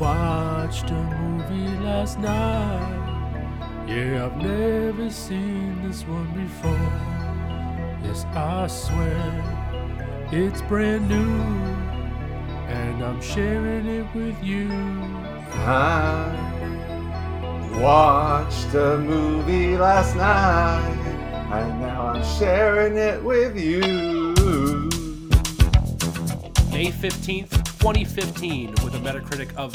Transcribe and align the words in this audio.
Watched 0.00 0.90
a 0.90 0.94
movie 0.94 1.76
last 1.84 2.20
night. 2.20 3.84
Yeah, 3.88 4.26
I've 4.26 4.36
never 4.36 5.10
seen 5.10 5.82
this 5.82 6.02
one 6.06 6.30
before. 6.34 6.92
Yes, 8.04 8.24
I 8.26 8.68
swear 8.68 10.28
it's 10.30 10.62
brand 10.62 11.08
new, 11.08 11.40
and 12.68 13.02
I'm 13.02 13.20
sharing 13.20 13.86
it 13.86 14.06
with 14.14 14.40
you. 14.40 14.70
I 15.66 16.30
watched 17.80 18.72
a 18.74 18.98
movie 18.98 19.76
last 19.76 20.14
night, 20.14 21.50
and 21.50 21.80
now 21.80 22.08
I'm 22.08 22.22
sharing 22.38 22.96
it 22.96 23.20
with 23.24 23.58
you. 23.58 24.34
May 26.70 26.92
15th, 26.92 27.67
2015, 27.78 28.70
with 28.82 28.96
a 28.96 28.98
Metacritic 28.98 29.54
of 29.54 29.72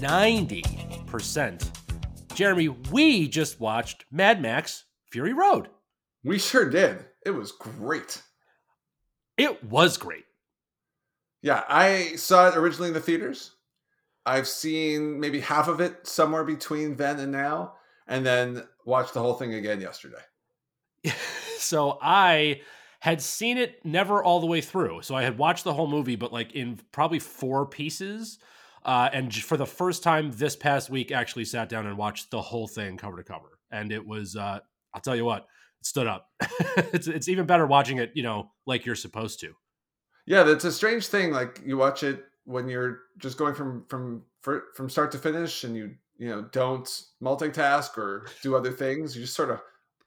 90%. 0.00 2.34
Jeremy, 2.34 2.68
we 2.90 3.28
just 3.28 3.60
watched 3.60 4.06
Mad 4.10 4.40
Max 4.40 4.84
Fury 5.10 5.34
Road. 5.34 5.68
We 6.24 6.38
sure 6.38 6.70
did. 6.70 7.04
It 7.24 7.32
was 7.32 7.52
great. 7.52 8.22
It 9.36 9.62
was 9.62 9.98
great. 9.98 10.24
Yeah, 11.42 11.64
I 11.68 12.16
saw 12.16 12.48
it 12.48 12.56
originally 12.56 12.88
in 12.88 12.94
the 12.94 13.00
theaters. 13.00 13.50
I've 14.24 14.48
seen 14.48 15.20
maybe 15.20 15.40
half 15.40 15.68
of 15.68 15.82
it 15.82 16.06
somewhere 16.06 16.44
between 16.44 16.96
then 16.96 17.20
and 17.20 17.30
now, 17.30 17.74
and 18.06 18.24
then 18.24 18.64
watched 18.86 19.12
the 19.12 19.20
whole 19.20 19.34
thing 19.34 19.52
again 19.52 19.82
yesterday. 19.82 20.22
so 21.58 21.98
I 22.00 22.62
had 23.04 23.20
seen 23.20 23.58
it 23.58 23.84
never 23.84 24.24
all 24.24 24.40
the 24.40 24.46
way 24.46 24.62
through. 24.62 25.02
So 25.02 25.14
I 25.14 25.24
had 25.24 25.36
watched 25.36 25.64
the 25.64 25.74
whole 25.74 25.86
movie, 25.86 26.16
but 26.16 26.32
like 26.32 26.54
in 26.54 26.80
probably 26.90 27.18
four 27.18 27.66
pieces. 27.66 28.38
Uh, 28.82 29.10
and 29.12 29.32
for 29.34 29.58
the 29.58 29.66
first 29.66 30.02
time 30.02 30.32
this 30.32 30.56
past 30.56 30.88
week, 30.88 31.12
actually 31.12 31.44
sat 31.44 31.68
down 31.68 31.86
and 31.86 31.98
watched 31.98 32.30
the 32.30 32.40
whole 32.40 32.66
thing 32.66 32.96
cover 32.96 33.18
to 33.18 33.22
cover. 33.22 33.58
And 33.70 33.92
it 33.92 34.06
was, 34.06 34.36
uh, 34.36 34.60
I'll 34.94 35.02
tell 35.02 35.14
you 35.14 35.26
what, 35.26 35.42
it 35.80 35.86
stood 35.86 36.06
up. 36.06 36.30
it's 36.94 37.06
it's 37.06 37.28
even 37.28 37.44
better 37.44 37.66
watching 37.66 37.98
it, 37.98 38.12
you 38.14 38.22
know, 38.22 38.52
like 38.64 38.86
you're 38.86 38.94
supposed 38.94 39.38
to. 39.40 39.52
Yeah, 40.24 40.42
that's 40.42 40.64
a 40.64 40.72
strange 40.72 41.06
thing. 41.08 41.30
Like 41.30 41.60
you 41.62 41.76
watch 41.76 42.04
it 42.04 42.24
when 42.44 42.70
you're 42.70 43.00
just 43.18 43.36
going 43.36 43.54
from 43.54 43.84
from 43.86 44.22
from 44.40 44.88
start 44.88 45.12
to 45.12 45.18
finish, 45.18 45.64
and 45.64 45.76
you 45.76 45.94
you 46.16 46.30
know 46.30 46.48
don't 46.52 46.86
multitask 47.22 47.98
or 47.98 48.28
do 48.42 48.56
other 48.56 48.72
things. 48.72 49.14
You 49.14 49.20
just 49.20 49.36
sort 49.36 49.50
of 49.50 49.60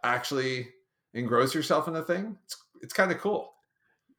actually 0.03 0.69
engross 1.13 1.53
yourself 1.53 1.87
in 1.87 1.93
the 1.93 2.03
thing. 2.03 2.37
It's 2.45 2.55
it's 2.81 2.93
kind 2.93 3.11
of 3.11 3.19
cool. 3.19 3.53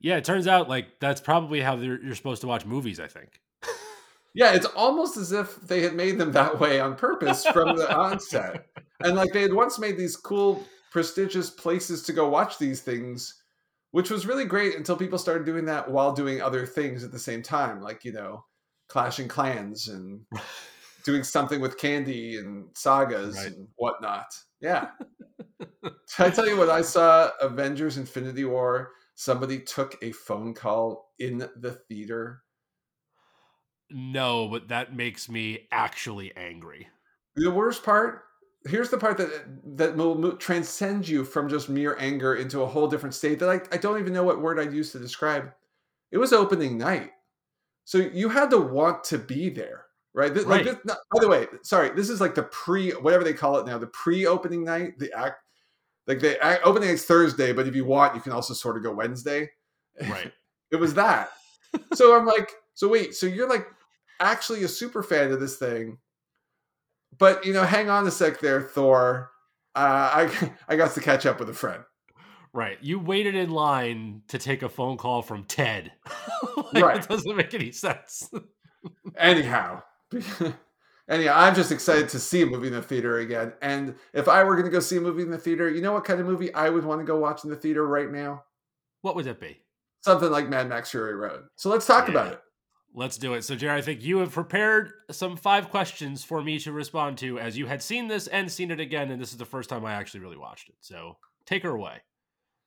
Yeah, 0.00 0.16
it 0.16 0.24
turns 0.24 0.46
out 0.46 0.68
like 0.68 1.00
that's 1.00 1.20
probably 1.20 1.60
how 1.60 1.76
you're 1.76 2.14
supposed 2.14 2.40
to 2.42 2.46
watch 2.46 2.64
movies. 2.64 3.00
I 3.00 3.08
think. 3.08 3.40
Yeah, 4.34 4.52
it's 4.52 4.66
almost 4.66 5.16
as 5.16 5.32
if 5.32 5.56
they 5.62 5.80
had 5.80 5.94
made 5.94 6.18
them 6.18 6.30
that 6.32 6.60
way 6.60 6.78
on 6.78 6.94
purpose 6.94 7.44
from 7.46 7.76
the 7.76 7.92
onset. 7.96 8.66
And 9.00 9.16
like 9.16 9.32
they 9.32 9.42
had 9.42 9.52
once 9.52 9.80
made 9.80 9.96
these 9.96 10.16
cool, 10.16 10.64
prestigious 10.92 11.50
places 11.50 12.02
to 12.04 12.12
go 12.12 12.28
watch 12.28 12.56
these 12.56 12.80
things, 12.80 13.42
which 13.90 14.10
was 14.10 14.26
really 14.26 14.44
great 14.44 14.76
until 14.76 14.96
people 14.96 15.18
started 15.18 15.44
doing 15.44 15.64
that 15.64 15.90
while 15.90 16.12
doing 16.12 16.40
other 16.40 16.66
things 16.66 17.02
at 17.02 17.10
the 17.10 17.18
same 17.18 17.42
time, 17.42 17.80
like, 17.80 18.04
you 18.04 18.12
know, 18.12 18.44
clashing 18.88 19.28
clans 19.28 19.88
and 19.88 20.20
doing 21.08 21.24
something 21.24 21.60
with 21.60 21.78
candy 21.78 22.36
and 22.36 22.68
sagas 22.74 23.34
Right. 23.36 23.46
and 23.46 23.66
whatnot. 23.76 24.26
Yeah. 24.60 24.90
I 26.18 26.28
tell 26.30 26.46
you 26.46 26.58
what, 26.58 26.68
I 26.68 26.82
saw 26.82 27.30
Avengers 27.40 27.96
Infinity 27.96 28.44
War. 28.44 28.90
Somebody 29.14 29.58
took 29.60 29.96
a 30.02 30.12
phone 30.12 30.52
call 30.52 31.12
in 31.18 31.48
the 31.56 31.72
theater 31.88 32.42
No, 33.90 34.48
but 34.48 34.68
that 34.68 34.94
makes 34.94 35.28
me 35.30 35.66
actually 35.72 36.36
angry. 36.36 36.88
The 37.36 37.50
worst 37.50 37.82
part, 37.82 38.24
here's 38.66 38.90
the 38.90 38.98
part 38.98 39.16
that 39.16 39.30
that 39.78 39.96
will 39.96 40.36
transcend 40.36 41.08
you 41.08 41.24
from 41.24 41.48
just 41.48 41.68
mere 41.70 41.96
anger 41.98 42.34
into 42.34 42.60
a 42.60 42.66
whole 42.66 42.86
different 42.86 43.14
state 43.14 43.38
that 43.38 43.48
I, 43.48 43.60
I 43.74 43.78
don't 43.78 43.98
even 43.98 44.12
know 44.12 44.24
what 44.24 44.42
word 44.42 44.60
I'd 44.60 44.74
use 44.74 44.92
to 44.92 44.98
describe. 44.98 45.52
It 46.12 46.18
was 46.18 46.32
opening 46.34 46.76
night. 46.76 47.12
So 47.84 47.98
you 47.98 48.28
had 48.28 48.50
to 48.50 48.58
want 48.58 49.04
to 49.04 49.18
be 49.18 49.48
there, 49.48 49.86
right? 50.14 50.32
This, 50.32 50.44
Like 50.46 50.64
Right. 50.64 50.74
this, 50.74 50.84
no, 50.84 50.94
by 51.12 51.20
the 51.20 51.28
way, 51.28 51.46
sorry, 51.62 51.90
this 51.90 52.08
is 52.10 52.20
like 52.20 52.34
the 52.34 52.44
pre 52.44 52.90
whatever 52.92 53.24
they 53.24 53.32
call 53.34 53.58
it 53.58 53.66
now, 53.66 53.78
the 53.78 53.86
pre-opening 53.88 54.64
night, 54.64 54.98
the 54.98 55.12
act 55.12 55.36
like 56.06 56.20
the 56.20 56.42
act, 56.42 56.62
opening 56.64 56.88
night's 56.88 57.04
Thursday, 57.04 57.52
but 57.52 57.68
if 57.68 57.76
you 57.76 57.84
want, 57.84 58.14
you 58.14 58.20
can 58.22 58.32
also 58.32 58.54
sort 58.54 58.76
of 58.78 58.82
go 58.82 58.92
Wednesday. 58.92 59.50
Right. 60.08 60.32
It 60.70 60.76
was 60.76 60.92
that. 60.94 61.30
so 61.94 62.14
I'm 62.14 62.26
like, 62.26 62.52
so 62.74 62.88
wait, 62.88 63.14
so 63.14 63.24
you're 63.24 63.48
like 63.48 63.66
actually 64.20 64.64
a 64.64 64.68
super 64.68 65.02
fan 65.02 65.32
of 65.32 65.40
this 65.40 65.56
thing, 65.56 65.96
but 67.18 67.46
you 67.46 67.54
know, 67.54 67.64
hang 67.64 67.88
on 67.88 68.06
a 68.06 68.10
sec 68.10 68.38
there, 68.40 68.60
Thor. 68.60 69.30
Uh, 69.74 70.28
I 70.28 70.52
I 70.68 70.76
got 70.76 70.92
to 70.92 71.00
catch 71.00 71.24
up 71.24 71.40
with 71.40 71.48
a 71.48 71.54
friend. 71.54 71.84
Right. 72.52 72.76
You 72.82 72.98
waited 72.98 73.34
in 73.34 73.48
line 73.50 74.22
to 74.28 74.36
take 74.38 74.62
a 74.62 74.68
phone 74.68 74.98
call 74.98 75.22
from 75.22 75.44
Ted. 75.44 75.92
like, 76.74 76.84
Right. 76.84 76.98
It 76.98 77.08
doesn't 77.08 77.36
make 77.36 77.54
any 77.54 77.72
sense. 77.72 78.28
Anyhow, 79.16 79.82
anyhow, 81.08 81.34
I'm 81.36 81.54
just 81.54 81.72
excited 81.72 82.08
to 82.10 82.18
see 82.18 82.42
a 82.42 82.46
movie 82.46 82.68
in 82.68 82.72
the 82.72 82.82
theater 82.82 83.18
again. 83.18 83.52
And 83.62 83.94
if 84.12 84.28
I 84.28 84.44
were 84.44 84.54
going 84.54 84.66
to 84.66 84.72
go 84.72 84.80
see 84.80 84.96
a 84.96 85.00
movie 85.00 85.22
in 85.22 85.30
the 85.30 85.38
theater, 85.38 85.68
you 85.70 85.80
know 85.80 85.92
what 85.92 86.04
kind 86.04 86.20
of 86.20 86.26
movie 86.26 86.52
I 86.54 86.68
would 86.70 86.84
want 86.84 87.00
to 87.00 87.04
go 87.04 87.18
watch 87.18 87.44
in 87.44 87.50
the 87.50 87.56
theater 87.56 87.86
right 87.86 88.10
now? 88.10 88.44
what 89.02 89.16
would 89.16 89.26
it 89.26 89.40
be? 89.40 89.60
Something 90.00 90.30
like 90.30 90.48
Mad 90.48 90.68
Max 90.68 90.90
Fury 90.90 91.14
Road. 91.14 91.44
So 91.56 91.70
let's 91.70 91.86
talk 91.86 92.08
about 92.08 92.32
it. 92.32 92.40
Let's 92.94 93.18
do 93.18 93.34
it. 93.34 93.42
So, 93.42 93.54
Jerry, 93.54 93.78
I 93.78 93.82
think 93.82 94.02
you 94.02 94.18
have 94.18 94.32
prepared 94.32 94.92
some 95.10 95.36
five 95.36 95.70
questions 95.70 96.24
for 96.24 96.42
me 96.42 96.58
to 96.60 96.72
respond 96.72 97.18
to 97.18 97.38
as 97.38 97.56
you 97.56 97.66
had 97.66 97.82
seen 97.82 98.08
this 98.08 98.26
and 98.28 98.50
seen 98.50 98.70
it 98.70 98.80
again. 98.80 99.10
And 99.10 99.20
this 99.20 99.30
is 99.30 99.36
the 99.36 99.44
first 99.44 99.68
time 99.68 99.84
I 99.84 99.92
actually 99.92 100.20
really 100.20 100.38
watched 100.38 100.68
it. 100.68 100.76
So, 100.80 101.16
take 101.46 101.62
her 101.62 101.70
away. 101.70 101.98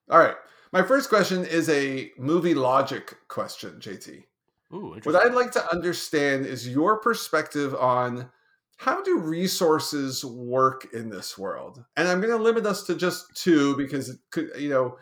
All 0.09 0.19
right. 0.19 0.35
My 0.71 0.83
first 0.83 1.09
question 1.09 1.43
is 1.43 1.69
a 1.69 2.11
movie 2.17 2.53
logic 2.53 3.15
question, 3.27 3.71
JT. 3.79 4.23
Ooh, 4.73 4.95
What. 5.03 5.15
I'd 5.15 5.33
like 5.33 5.51
to 5.51 5.71
understand 5.71 6.45
is 6.45 6.67
your 6.67 6.99
perspective 6.99 7.75
on 7.75 8.29
how 8.77 9.03
do 9.03 9.19
resources 9.19 10.25
work 10.25 10.87
in 10.93 11.09
this 11.09 11.37
world? 11.37 11.83
And 11.95 12.07
I'm 12.07 12.19
going 12.21 12.35
to 12.35 12.43
limit 12.43 12.65
us 12.65 12.83
to 12.83 12.95
just 12.95 13.35
two 13.35 13.75
because 13.77 14.09
it 14.09 14.19
could, 14.31 14.49
you 14.57 14.69
know, 14.69 14.97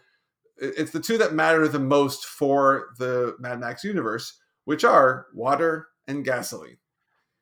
it's 0.57 0.91
the 0.91 0.99
two 0.99 1.17
that 1.19 1.33
matter 1.33 1.67
the 1.67 1.79
most 1.79 2.25
for 2.25 2.89
the 2.97 3.35
Mad 3.39 3.59
Max 3.61 3.83
universe, 3.83 4.37
which 4.65 4.83
are 4.83 5.27
water 5.33 5.87
and 6.07 6.25
gasoline. 6.25 6.77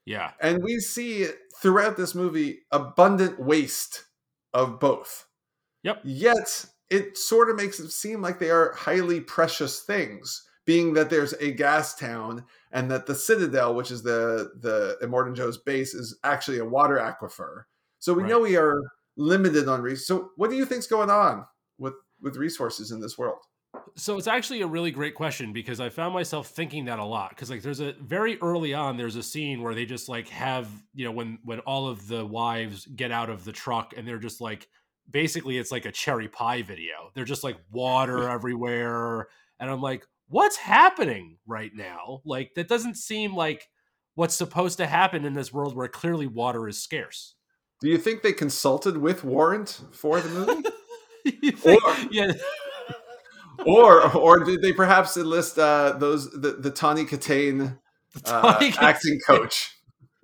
yeah. 0.06 0.32
And 0.40 0.64
we 0.64 0.80
see 0.80 1.28
throughout 1.62 1.98
this 1.98 2.14
movie 2.14 2.60
abundant 2.72 3.40
waste 3.40 4.04
of 4.54 4.80
both. 4.80 5.26
Yep. 5.84 6.02
Yet 6.04 6.66
it 6.90 7.18
sort 7.18 7.50
of 7.50 7.56
makes 7.56 7.80
it 7.80 7.90
seem 7.90 8.22
like 8.22 8.40
they 8.40 8.52
are 8.52 8.74
highly 8.74 9.20
precious 9.22 9.80
things, 9.82 10.47
being 10.68 10.94
that 10.94 11.10
there's 11.10 11.34
a 11.34 11.52
gas 11.52 11.96
town 11.96 12.44
and 12.74 12.92
that 12.92 13.08
the 13.08 13.16
Citadel, 13.16 13.74
which 13.74 13.90
is 13.90 14.04
the 14.04 14.52
the 14.60 14.98
Immortan 15.02 15.36
Joe's 15.36 15.58
base, 15.58 15.96
is 15.96 16.20
actually 16.24 16.60
a 16.60 16.66
water 16.66 16.98
aquifer. 16.98 17.64
So 18.00 18.14
we 18.14 18.24
know 18.24 18.42
we 18.42 18.58
are 18.58 18.80
limited 19.16 19.68
on 19.68 19.82
resources. 19.82 20.08
So 20.08 20.30
what 20.36 20.52
do 20.52 20.58
you 20.58 20.66
think's 20.66 20.86
going 20.86 21.10
on 21.10 21.46
with 21.80 21.94
with 22.22 22.36
resources 22.36 22.92
in 22.92 23.00
this 23.00 23.18
world? 23.18 23.40
So 23.96 24.18
it's 24.18 24.28
actually 24.28 24.62
a 24.62 24.68
really 24.68 24.92
great 24.92 25.16
question 25.16 25.54
because 25.54 25.80
I 25.80 25.90
found 25.90 26.14
myself 26.14 26.48
thinking 26.50 26.86
that 26.86 27.00
a 27.00 27.06
lot 27.06 27.30
because 27.30 27.50
like 27.50 27.62
there's 27.62 27.80
a 27.80 27.94
very 27.94 28.38
early 28.42 28.74
on 28.74 28.98
there's 28.98 29.16
a 29.16 29.24
scene 29.24 29.62
where 29.62 29.74
they 29.74 29.86
just 29.86 30.10
like 30.10 30.28
have 30.28 30.68
you 30.94 31.06
know 31.06 31.12
when 31.12 31.40
when 31.46 31.60
all 31.62 31.88
of 31.88 32.08
the 32.08 32.26
wives 32.26 32.86
get 32.86 33.12
out 33.12 33.30
of 33.30 33.46
the 33.46 33.54
truck 33.54 33.94
and 33.96 34.06
they're 34.06 34.20
just 34.20 34.42
like 34.42 34.68
basically 35.10 35.58
it's 35.58 35.72
like 35.72 35.86
a 35.86 35.92
cherry 35.94 36.28
pie 36.28 36.62
video. 36.62 37.12
They're 37.16 37.24
just 37.24 37.46
like 37.46 37.58
water 37.72 38.28
everywhere 38.38 39.30
and 39.62 39.72
I'm 39.72 39.82
like 39.82 40.06
what's 40.28 40.58
happening 40.58 41.38
right 41.48 41.72
now? 41.74 42.22
Like 42.26 42.52
that 42.56 42.68
doesn't 42.68 42.98
seem 42.98 43.36
like 43.36 43.68
what's 44.16 44.36
supposed 44.36 44.78
to 44.80 44.88
happen 44.88 45.26
in 45.26 45.34
this 45.34 45.52
world 45.54 45.76
where 45.76 45.88
clearly 45.88 46.28
water 46.28 46.68
is 46.68 46.82
scarce. 46.82 47.36
Do 47.82 47.88
you 47.90 47.98
think 47.98 48.24
they 48.24 48.34
consulted 48.34 48.98
with 48.98 49.24
Warrant 49.24 49.82
for 49.92 50.20
the 50.20 50.30
movie? 50.30 50.70
Think- 51.58 51.84
Or- 51.86 51.96
yeah. 52.12 52.32
or 53.66 54.16
or 54.16 54.40
did 54.44 54.62
they 54.62 54.72
perhaps 54.74 55.18
enlist 55.18 55.58
uh, 55.60 55.94
those 56.00 56.30
the, 56.32 56.54
the 56.60 56.72
Tawny 56.72 57.06
Kitaen 57.06 57.78
uh, 58.26 58.58
Kitaen. 58.60 58.82
acting 58.82 59.20
coach? 59.26 59.74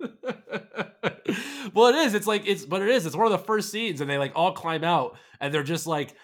well, 1.74 1.88
it 1.88 1.94
is. 1.96 2.14
It's 2.14 2.26
like 2.26 2.46
it's, 2.46 2.64
but 2.64 2.82
it 2.82 2.88
is. 2.88 3.06
It's 3.06 3.16
one 3.16 3.26
of 3.26 3.32
the 3.32 3.38
first 3.38 3.70
scenes, 3.70 4.00
and 4.00 4.08
they 4.08 4.18
like 4.18 4.32
all 4.34 4.52
climb 4.52 4.84
out, 4.84 5.16
and 5.40 5.52
they're 5.52 5.62
just 5.62 5.86
like 5.86 6.14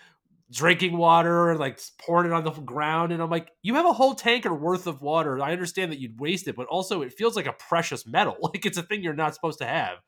drinking 0.51 0.97
water 0.97 1.51
and 1.51 1.61
like 1.61 1.81
pouring 2.01 2.31
it 2.31 2.35
on 2.35 2.45
the 2.45 2.51
ground. 2.51 3.13
And 3.13 3.23
I'm 3.23 3.31
like, 3.31 3.51
you 3.63 3.75
have 3.75 3.87
a 3.87 3.93
whole 3.93 4.15
tanker 4.15 4.53
worth 4.53 4.87
of 4.87 5.01
water. 5.03 5.41
I 5.41 5.53
understand 5.53 5.93
that 5.93 6.01
you'd 6.01 6.19
waste 6.21 6.49
it, 6.49 6.57
but 6.57 6.67
also 6.67 7.03
it 7.03 7.13
feels 7.13 7.37
like 7.37 7.47
a 7.47 7.53
precious 7.53 8.07
metal. 8.07 8.37
Like 8.43 8.67
it's 8.67 8.79
a 8.79 8.83
thing 8.83 9.03
you're 9.03 9.15
not 9.15 9.35
supposed 9.35 9.61
to 9.61 9.67
have. 9.67 9.99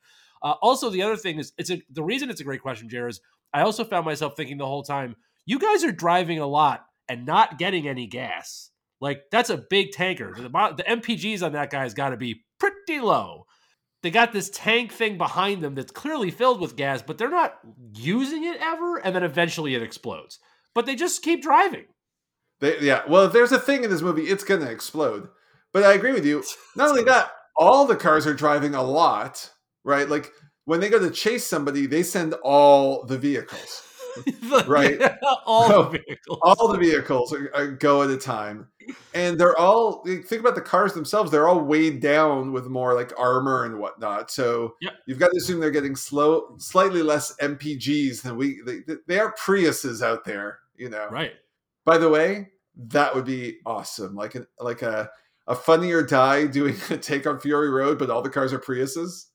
Uh, 0.41 0.55
also, 0.61 0.89
the 0.89 1.01
other 1.01 1.15
thing 1.15 1.39
is, 1.39 1.53
it's 1.57 1.71
a 1.71 1.81
the 1.89 2.03
reason 2.03 2.29
it's 2.29 2.41
a 2.41 2.43
great 2.43 2.61
question, 2.61 2.89
Jared. 2.89 3.11
Is 3.11 3.21
I 3.53 3.61
also 3.61 3.85
found 3.85 4.05
myself 4.05 4.35
thinking 4.35 4.57
the 4.57 4.65
whole 4.65 4.83
time, 4.83 5.15
you 5.45 5.59
guys 5.59 5.85
are 5.85 5.91
driving 5.93 6.39
a 6.39 6.47
lot 6.47 6.85
and 7.07 7.25
not 7.25 7.57
getting 7.57 7.87
any 7.87 8.07
gas. 8.07 8.69
Like 8.99 9.23
that's 9.31 9.49
a 9.49 9.63
big 9.69 9.91
tanker. 9.91 10.33
The, 10.35 10.49
the 10.49 10.83
MPGs 10.83 11.41
on 11.43 11.53
that 11.53 11.69
guy's 11.69 11.93
got 11.93 12.09
to 12.09 12.17
be 12.17 12.43
pretty 12.59 12.99
low. 12.99 13.45
They 14.03 14.11
got 14.11 14.33
this 14.33 14.49
tank 14.53 14.91
thing 14.91 15.17
behind 15.17 15.63
them 15.63 15.75
that's 15.75 15.91
clearly 15.91 16.29
filled 16.29 16.59
with 16.59 16.75
gas, 16.75 17.01
but 17.01 17.17
they're 17.17 17.29
not 17.29 17.57
using 17.95 18.43
it 18.43 18.57
ever, 18.59 18.97
and 18.97 19.15
then 19.15 19.23
eventually 19.23 19.75
it 19.75 19.81
explodes. 19.81 20.39
But 20.75 20.85
they 20.85 20.95
just 20.95 21.23
keep 21.23 21.41
driving. 21.41 21.85
They, 22.59 22.79
yeah, 22.81 23.03
well, 23.07 23.23
if 23.23 23.33
there's 23.33 23.53
a 23.53 23.59
thing 23.59 23.83
in 23.83 23.89
this 23.89 24.01
movie, 24.01 24.23
it's 24.23 24.43
going 24.43 24.59
to 24.59 24.69
explode. 24.69 25.29
But 25.71 25.83
I 25.83 25.93
agree 25.93 26.11
with 26.11 26.25
you. 26.25 26.43
Not 26.75 26.89
only 26.89 27.03
that, 27.05 27.31
all 27.55 27.85
the 27.85 27.95
cars 27.95 28.27
are 28.27 28.33
driving 28.33 28.75
a 28.75 28.83
lot, 28.83 29.49
right? 29.85 30.07
Like 30.07 30.31
when 30.65 30.81
they 30.81 30.89
go 30.89 30.99
to 30.99 31.09
chase 31.09 31.47
somebody, 31.47 31.85
they 31.85 32.03
send 32.03 32.33
all 32.43 33.05
the 33.05 33.17
vehicles. 33.17 33.83
right? 34.67 34.99
all 35.45 35.67
so, 35.67 35.83
the 35.83 35.99
vehicles. 35.99 36.39
All 36.41 36.67
the 36.71 36.77
vehicles 36.77 37.33
are, 37.33 37.51
are 37.53 37.67
go 37.67 38.03
at 38.03 38.09
a 38.09 38.17
time. 38.17 38.67
And 39.13 39.39
they're 39.39 39.57
all 39.57 40.03
think 40.03 40.41
about 40.41 40.55
the 40.55 40.61
cars 40.61 40.93
themselves, 40.93 41.31
they're 41.31 41.47
all 41.47 41.61
weighed 41.61 42.01
down 42.01 42.51
with 42.51 42.67
more 42.67 42.93
like 42.93 43.13
armor 43.17 43.65
and 43.65 43.79
whatnot. 43.79 44.29
So 44.29 44.75
yep. 44.81 44.93
you've 45.07 45.19
got 45.19 45.31
to 45.31 45.37
assume 45.37 45.59
they're 45.59 45.71
getting 45.71 45.95
slow 45.95 46.55
slightly 46.57 47.01
less 47.01 47.35
MPGs 47.37 48.21
than 48.21 48.35
we 48.35 48.61
they, 48.65 48.79
they 49.07 49.19
are 49.19 49.33
Priuses 49.35 50.01
out 50.01 50.25
there, 50.25 50.59
you 50.75 50.89
know. 50.89 51.07
Right. 51.09 51.33
By 51.85 51.97
the 51.97 52.09
way, 52.09 52.49
that 52.75 53.15
would 53.15 53.25
be 53.25 53.57
awesome. 53.65 54.15
Like 54.15 54.35
a 54.35 54.45
like 54.59 54.81
a 54.81 55.09
a 55.47 55.55
funny 55.55 55.91
or 55.91 56.03
die 56.03 56.47
doing 56.47 56.75
a 56.89 56.97
take 56.97 57.27
on 57.27 57.39
Fury 57.39 57.69
Road, 57.69 57.99
but 57.99 58.09
all 58.09 58.21
the 58.21 58.29
cars 58.29 58.53
are 58.53 58.59
Priuses. 58.59 59.27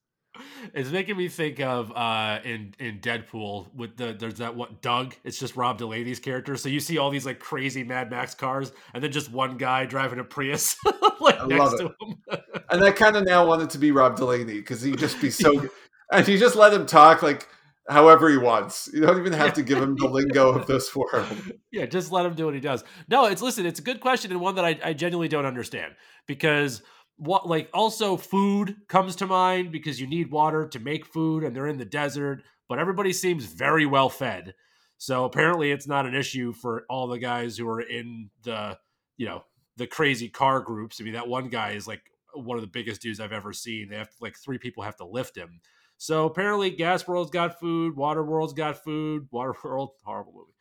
It's 0.74 0.90
making 0.90 1.16
me 1.16 1.28
think 1.28 1.60
of 1.60 1.92
uh 1.94 2.40
in 2.44 2.74
in 2.78 3.00
Deadpool 3.00 3.74
with 3.74 3.96
the 3.96 4.14
there's 4.18 4.34
that 4.34 4.56
what 4.56 4.82
Doug. 4.82 5.14
It's 5.24 5.38
just 5.38 5.56
Rob 5.56 5.78
Delaney's 5.78 6.20
character. 6.20 6.56
So 6.56 6.68
you 6.68 6.80
see 6.80 6.98
all 6.98 7.10
these 7.10 7.26
like 7.26 7.38
crazy 7.38 7.84
Mad 7.84 8.10
Max 8.10 8.34
cars, 8.34 8.72
and 8.94 9.02
then 9.02 9.12
just 9.12 9.30
one 9.30 9.56
guy 9.56 9.86
driving 9.86 10.18
a 10.18 10.24
Prius 10.24 10.76
like 11.20 11.40
I 11.40 11.46
next 11.46 11.78
to 11.78 11.94
him. 12.00 12.16
and 12.70 12.84
I 12.84 12.90
kind 12.92 13.16
of 13.16 13.24
now 13.24 13.46
want 13.46 13.62
it 13.62 13.70
to 13.70 13.78
be 13.78 13.90
Rob 13.90 14.16
Delaney 14.16 14.54
because 14.54 14.82
he'd 14.82 14.98
just 14.98 15.20
be 15.20 15.30
so. 15.30 15.68
and 16.12 16.26
you 16.28 16.38
just 16.38 16.56
let 16.56 16.72
him 16.72 16.86
talk 16.86 17.22
like 17.22 17.48
however 17.88 18.28
he 18.28 18.36
wants. 18.36 18.88
You 18.92 19.00
don't 19.00 19.18
even 19.18 19.32
have 19.32 19.54
to 19.54 19.62
give 19.62 19.78
him 19.78 19.96
the 19.96 20.08
lingo 20.10 20.50
of 20.50 20.66
this 20.66 20.94
world. 20.94 21.52
Yeah, 21.70 21.86
just 21.86 22.12
let 22.12 22.26
him 22.26 22.34
do 22.34 22.44
what 22.46 22.54
he 22.54 22.60
does. 22.60 22.84
No, 23.08 23.26
it's 23.26 23.42
listen, 23.42 23.66
it's 23.66 23.80
a 23.80 23.82
good 23.82 24.00
question 24.00 24.30
and 24.30 24.40
one 24.40 24.54
that 24.56 24.64
I, 24.64 24.78
I 24.84 24.92
genuinely 24.92 25.28
don't 25.28 25.46
understand 25.46 25.94
because 26.26 26.82
what 27.18 27.48
like 27.48 27.68
also 27.74 28.16
food 28.16 28.76
comes 28.88 29.16
to 29.16 29.26
mind 29.26 29.72
because 29.72 30.00
you 30.00 30.06
need 30.06 30.30
water 30.30 30.66
to 30.68 30.78
make 30.78 31.04
food 31.04 31.44
and 31.44 31.54
they're 31.54 31.66
in 31.66 31.78
the 31.78 31.84
desert, 31.84 32.42
but 32.68 32.78
everybody 32.78 33.12
seems 33.12 33.44
very 33.44 33.86
well 33.86 34.08
fed. 34.08 34.54
So 34.98 35.24
apparently 35.24 35.70
it's 35.70 35.86
not 35.86 36.06
an 36.06 36.14
issue 36.14 36.52
for 36.52 36.84
all 36.88 37.06
the 37.06 37.18
guys 37.18 37.56
who 37.56 37.68
are 37.68 37.80
in 37.80 38.30
the, 38.42 38.78
you 39.16 39.26
know, 39.26 39.44
the 39.76 39.86
crazy 39.86 40.28
car 40.28 40.60
groups. 40.60 41.00
I 41.00 41.04
mean, 41.04 41.12
that 41.14 41.28
one 41.28 41.48
guy 41.48 41.72
is 41.72 41.86
like 41.86 42.02
one 42.34 42.56
of 42.56 42.62
the 42.62 42.68
biggest 42.68 43.02
dudes 43.02 43.20
I've 43.20 43.32
ever 43.32 43.52
seen. 43.52 43.88
They 43.88 43.96
have 43.96 44.10
like 44.20 44.36
three 44.36 44.58
people 44.58 44.82
have 44.82 44.96
to 44.96 45.06
lift 45.06 45.36
him. 45.36 45.60
So 45.98 46.26
apparently 46.26 46.70
Gas 46.70 47.06
World's 47.06 47.30
got 47.30 47.58
food, 47.58 47.96
Water 47.96 48.24
World's 48.24 48.52
got 48.52 48.82
food, 48.84 49.26
Water 49.32 49.54
World, 49.64 49.90
horrible 50.04 50.32
movie. 50.32 50.52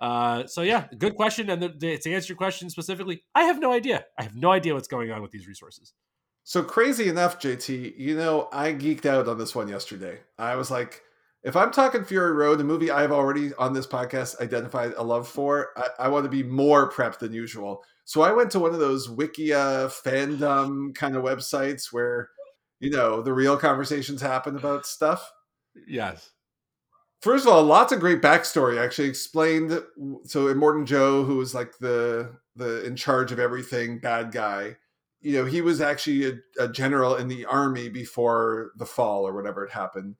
Uh, 0.00 0.46
so 0.46 0.62
yeah, 0.62 0.86
good 0.96 1.14
question. 1.14 1.50
And 1.50 1.62
the, 1.62 1.68
the, 1.68 1.98
to 1.98 2.12
answer 2.12 2.32
your 2.32 2.38
question 2.38 2.70
specifically, 2.70 3.22
I 3.34 3.44
have 3.44 3.60
no 3.60 3.72
idea. 3.72 4.04
I 4.18 4.22
have 4.22 4.34
no 4.34 4.50
idea 4.50 4.74
what's 4.74 4.88
going 4.88 5.10
on 5.10 5.20
with 5.22 5.30
these 5.30 5.46
resources. 5.46 5.92
So 6.44 6.62
crazy 6.62 7.08
enough, 7.08 7.38
JT, 7.38 7.98
you 7.98 8.16
know, 8.16 8.48
I 8.52 8.72
geeked 8.72 9.06
out 9.06 9.28
on 9.28 9.38
this 9.38 9.54
one 9.54 9.68
yesterday. 9.68 10.20
I 10.38 10.56
was 10.56 10.70
like, 10.70 11.02
if 11.42 11.56
I'm 11.56 11.70
talking 11.70 12.04
Fury 12.04 12.32
Road, 12.32 12.60
a 12.60 12.64
movie 12.64 12.90
I've 12.90 13.12
already 13.12 13.54
on 13.54 13.72
this 13.72 13.86
podcast 13.86 14.40
identified 14.40 14.92
a 14.96 15.02
love 15.02 15.28
for, 15.28 15.68
I, 15.76 16.06
I 16.06 16.08
want 16.08 16.24
to 16.24 16.30
be 16.30 16.42
more 16.42 16.90
prepped 16.90 17.18
than 17.18 17.32
usual. 17.32 17.82
So 18.04 18.22
I 18.22 18.32
went 18.32 18.50
to 18.52 18.58
one 18.58 18.72
of 18.72 18.80
those 18.80 19.08
Wikia 19.08 19.92
fandom 20.02 20.94
kind 20.94 21.14
of 21.14 21.22
websites 21.22 21.92
where, 21.92 22.30
you 22.80 22.90
know, 22.90 23.22
the 23.22 23.32
real 23.32 23.56
conversations 23.56 24.20
happen 24.20 24.56
about 24.56 24.86
stuff. 24.86 25.30
Yes. 25.86 26.30
First 27.20 27.46
of 27.46 27.52
all, 27.52 27.62
lots 27.62 27.92
of 27.92 28.00
great 28.00 28.22
backstory 28.22 28.82
actually 28.82 29.08
explained. 29.08 29.70
So 30.24 30.46
Immortan 30.46 30.86
Joe, 30.86 31.22
who 31.22 31.36
was 31.36 31.54
like 31.54 31.76
the 31.78 32.30
the 32.56 32.84
in 32.84 32.96
charge 32.96 33.30
of 33.30 33.38
everything 33.38 33.98
bad 33.98 34.32
guy, 34.32 34.76
you 35.20 35.34
know, 35.34 35.44
he 35.44 35.60
was 35.60 35.80
actually 35.80 36.26
a, 36.26 36.64
a, 36.64 36.68
general 36.68 37.16
in 37.16 37.28
the 37.28 37.44
army 37.44 37.88
before 37.88 38.72
the 38.76 38.86
fall 38.86 39.26
or 39.26 39.34
whatever 39.34 39.66
had 39.66 39.72
happened. 39.78 40.16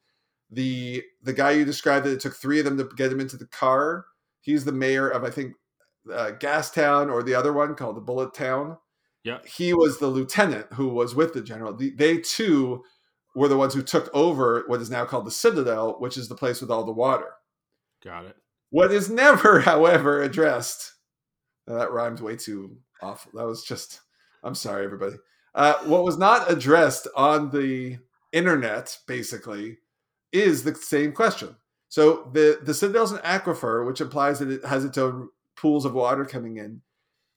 The 0.50 1.02
the 1.22 1.32
guy 1.32 1.52
you 1.52 1.64
described 1.64 2.04
that 2.04 2.12
it 2.12 2.20
took 2.20 2.34
three 2.34 2.58
of 2.58 2.66
them 2.66 2.76
to 2.76 2.88
get 2.96 3.12
him 3.12 3.20
into 3.20 3.38
the 3.38 3.46
car. 3.46 4.04
He's 4.42 4.64
the 4.64 4.72
mayor 4.72 5.08
of 5.08 5.24
I 5.24 5.30
think 5.30 5.54
uh, 6.12 6.32
Gastown 6.38 7.10
or 7.10 7.22
the 7.22 7.34
other 7.34 7.52
one 7.52 7.74
called 7.76 7.96
the 7.96 8.02
Bullet 8.02 8.34
Town. 8.34 8.76
Yeah, 9.24 9.38
he 9.44 9.72
was 9.72 9.98
the 9.98 10.06
lieutenant 10.06 10.66
who 10.74 10.88
was 10.88 11.14
with 11.14 11.32
the 11.32 11.40
general. 11.40 11.74
The, 11.74 11.90
they 11.90 12.18
too 12.18 12.84
were 13.34 13.48
the 13.48 13.56
ones 13.56 13.74
who 13.74 13.82
took 13.82 14.10
over 14.14 14.64
what 14.66 14.80
is 14.80 14.90
now 14.90 15.04
called 15.04 15.26
the 15.26 15.30
Citadel, 15.30 15.96
which 15.98 16.16
is 16.16 16.28
the 16.28 16.34
place 16.34 16.60
with 16.60 16.70
all 16.70 16.84
the 16.84 16.92
water. 16.92 17.32
Got 18.02 18.26
it. 18.26 18.36
What 18.70 18.92
is 18.92 19.10
never, 19.10 19.60
however, 19.60 20.22
addressed. 20.22 20.94
that 21.66 21.92
rhymed 21.92 22.20
way 22.20 22.36
too 22.36 22.78
awful. 23.02 23.32
That 23.34 23.46
was 23.46 23.64
just. 23.64 24.00
I'm 24.42 24.54
sorry, 24.54 24.84
everybody. 24.84 25.16
Uh, 25.54 25.74
what 25.84 26.04
was 26.04 26.16
not 26.16 26.50
addressed 26.50 27.06
on 27.14 27.50
the 27.50 27.98
internet, 28.32 28.96
basically, 29.06 29.78
is 30.32 30.62
the 30.62 30.74
same 30.74 31.12
question. 31.12 31.56
So 31.88 32.30
the 32.32 32.60
the 32.62 32.74
Citadel's 32.74 33.12
an 33.12 33.18
aquifer, 33.18 33.86
which 33.86 34.00
implies 34.00 34.38
that 34.38 34.50
it 34.50 34.64
has 34.64 34.84
its 34.84 34.96
own 34.96 35.28
pools 35.56 35.84
of 35.84 35.92
water 35.92 36.24
coming 36.24 36.56
in. 36.56 36.82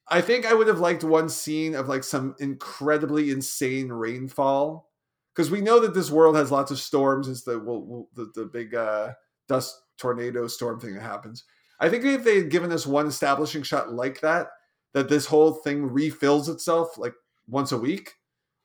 I 0.07 0.21
think 0.21 0.45
I 0.45 0.53
would 0.53 0.67
have 0.67 0.79
liked 0.79 1.03
one 1.03 1.29
scene 1.29 1.75
of 1.75 1.87
like 1.87 2.03
some 2.03 2.35
incredibly 2.39 3.31
insane 3.31 3.89
rainfall 3.89 4.89
because 5.35 5.50
we 5.50 5.62
know 5.62 5.80
that 5.80 5.94
this 5.94 6.12
world 6.12 6.35
has 6.35 6.51
lots 6.51 6.71
of 6.71 6.80
storms. 6.80 7.27
It's 7.27 7.44
the 7.44 7.59
well, 7.59 8.07
the, 8.13 8.31
the 8.35 8.45
big 8.45 8.75
uh, 8.75 9.13
dust 9.47 9.81
tornado 9.97 10.47
storm 10.47 10.80
thing 10.80 10.94
that 10.95 11.01
happens. 11.01 11.44
I 11.80 11.89
think 11.89 12.06
if 12.06 12.24
they 12.24 12.38
had 12.38 12.50
given 12.50 12.71
us 12.71 12.85
one 12.85 13.07
establishing 13.07 13.63
shot 13.63 13.91
like 13.91 14.21
that, 14.21 14.47
that 14.94 15.09
this 15.09 15.25
whole 15.25 15.53
thing 15.53 15.85
refills 15.85 16.50
itself 16.50 16.97
like 16.97 17.13
once 17.47 17.71
a 17.71 17.77
week, 17.77 18.13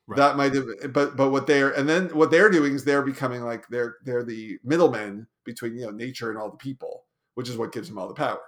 right. 0.07 0.17
that 0.17 0.37
might 0.37 0.53
have. 0.53 0.93
But 0.93 1.15
but 1.17 1.31
what 1.31 1.47
they're 1.47 1.71
and 1.71 1.89
then 1.89 2.09
what 2.09 2.31
they're 2.31 2.51
doing 2.51 2.73
is 2.73 2.85
they're 2.85 3.01
becoming 3.01 3.43
like 3.43 3.67
they're 3.69 3.95
they're 4.05 4.23
the 4.23 4.59
middlemen 4.63 5.27
between 5.43 5.75
you 5.75 5.85
know 5.85 5.91
nature 5.91 6.29
and 6.29 6.39
all 6.39 6.51
the 6.51 6.57
people, 6.57 7.05
which 7.35 7.49
is 7.49 7.57
what 7.57 7.73
gives 7.73 7.89
them 7.89 7.97
all 7.97 8.07
the 8.07 8.13
power. 8.13 8.41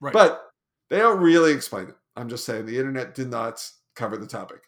Right. 0.00 0.12
But 0.12 0.42
they 0.90 0.98
don't 0.98 1.20
really 1.20 1.52
explain 1.52 1.88
it. 1.88 1.96
I'm 2.16 2.28
just 2.28 2.44
saying 2.44 2.66
the 2.66 2.78
internet 2.78 3.14
did 3.14 3.30
not 3.30 3.66
cover 3.96 4.16
the 4.16 4.26
topic. 4.26 4.60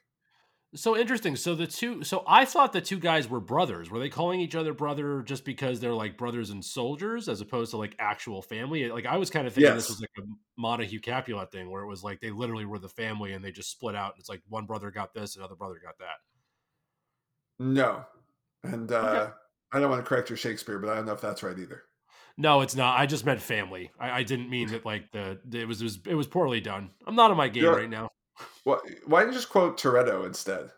So 0.77 0.97
interesting. 0.97 1.37
So 1.37 1.55
the 1.55 1.67
two, 1.67 2.05
so 2.05 2.23
I 2.27 2.45
thought 2.45 2.73
the 2.73 2.81
two 2.81 2.99
guys 2.99 3.29
were 3.29 3.41
brothers. 3.41 3.91
Were 3.91 3.99
they 3.99 4.11
calling 4.11 4.41
each 4.41 4.55
other 4.55 4.75
brother 4.75 5.23
just 5.23 5.45
because 5.45 5.81
they're 5.81 5.95
like 5.95 6.19
brothers 6.19 6.51
and 6.51 6.65
soldiers, 6.65 7.29
as 7.29 7.41
opposed 7.41 7.71
to 7.71 7.79
like 7.79 7.97
actual 7.99 8.43
family? 8.43 8.89
Like 8.91 9.07
I 9.07 9.17
was 9.17 9.31
kind 9.31 9.47
of 9.47 9.55
thinking 9.55 9.73
yes. 9.73 9.89
this 9.89 9.89
was 9.89 10.01
like 10.03 10.11
a 10.19 10.23
Montague 10.59 11.01
Capulet 11.01 11.51
thing, 11.51 11.71
where 11.71 11.83
it 11.83 11.89
was 11.89 12.05
like 12.05 12.21
they 12.21 12.31
literally 12.31 12.67
were 12.67 12.79
the 12.79 12.91
family 12.91 13.33
and 13.33 13.43
they 13.45 13.53
just 13.53 13.71
split 13.71 13.97
out. 13.97 14.13
And 14.13 14.21
it's 14.21 14.29
like 14.29 14.43
one 14.49 14.67
brother 14.67 14.91
got 14.91 15.15
this, 15.15 15.37
another 15.37 15.57
brother 15.57 15.81
got 15.83 15.99
that. 15.99 16.19
No, 17.59 18.05
and 18.63 18.93
uh, 18.93 18.97
okay. 18.97 19.33
I 19.73 19.81
don't 19.81 19.91
want 19.91 20.05
to 20.05 20.09
correct 20.09 20.29
your 20.29 20.37
Shakespeare, 20.37 20.79
but 20.79 20.91
I 20.91 20.97
don't 20.97 21.07
know 21.07 21.15
if 21.15 21.23
that's 21.23 21.43
right 21.43 21.59
either. 21.59 21.85
No, 22.39 22.61
it's 22.61 22.77
not. 22.77 23.01
I 23.01 23.07
just 23.07 23.25
meant 23.25 23.41
family. 23.41 23.91
I, 23.99 24.11
I 24.11 24.23
didn't 24.23 24.51
mean 24.51 24.69
that 24.69 24.85
like 24.85 25.11
the, 25.11 25.39
the, 25.47 25.61
it 25.61 25.69
was 25.69 25.81
it 25.81 25.85
was 25.85 25.99
it 26.07 26.15
was 26.15 26.27
poorly 26.27 26.61
done. 26.61 26.91
I'm 27.07 27.15
not 27.15 27.31
on 27.31 27.37
my 27.39 27.49
game 27.49 27.63
You're, 27.63 27.77
right 27.77 27.89
now. 27.89 28.11
Why, 28.65 28.79
why 29.07 29.21
didn't 29.21 29.35
you 29.35 29.39
just 29.39 29.51
quote 29.51 29.79
Toretto 29.79 30.27
instead? 30.27 30.71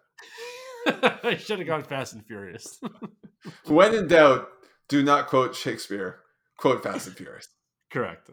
I 0.87 1.37
should 1.37 1.59
have 1.59 1.69
gone 1.69 1.83
Fast 1.83 2.15
and 2.15 2.25
Furious. 2.25 2.81
when 3.67 3.95
in 3.95 4.09
doubt, 4.09 4.49
do 4.89 5.03
not 5.03 5.27
quote 5.27 5.55
Shakespeare. 5.55 6.21
Quote 6.57 6.83
Fast 6.83 7.07
and 7.07 7.17
Furious. 7.17 7.49
Correct. 7.91 8.31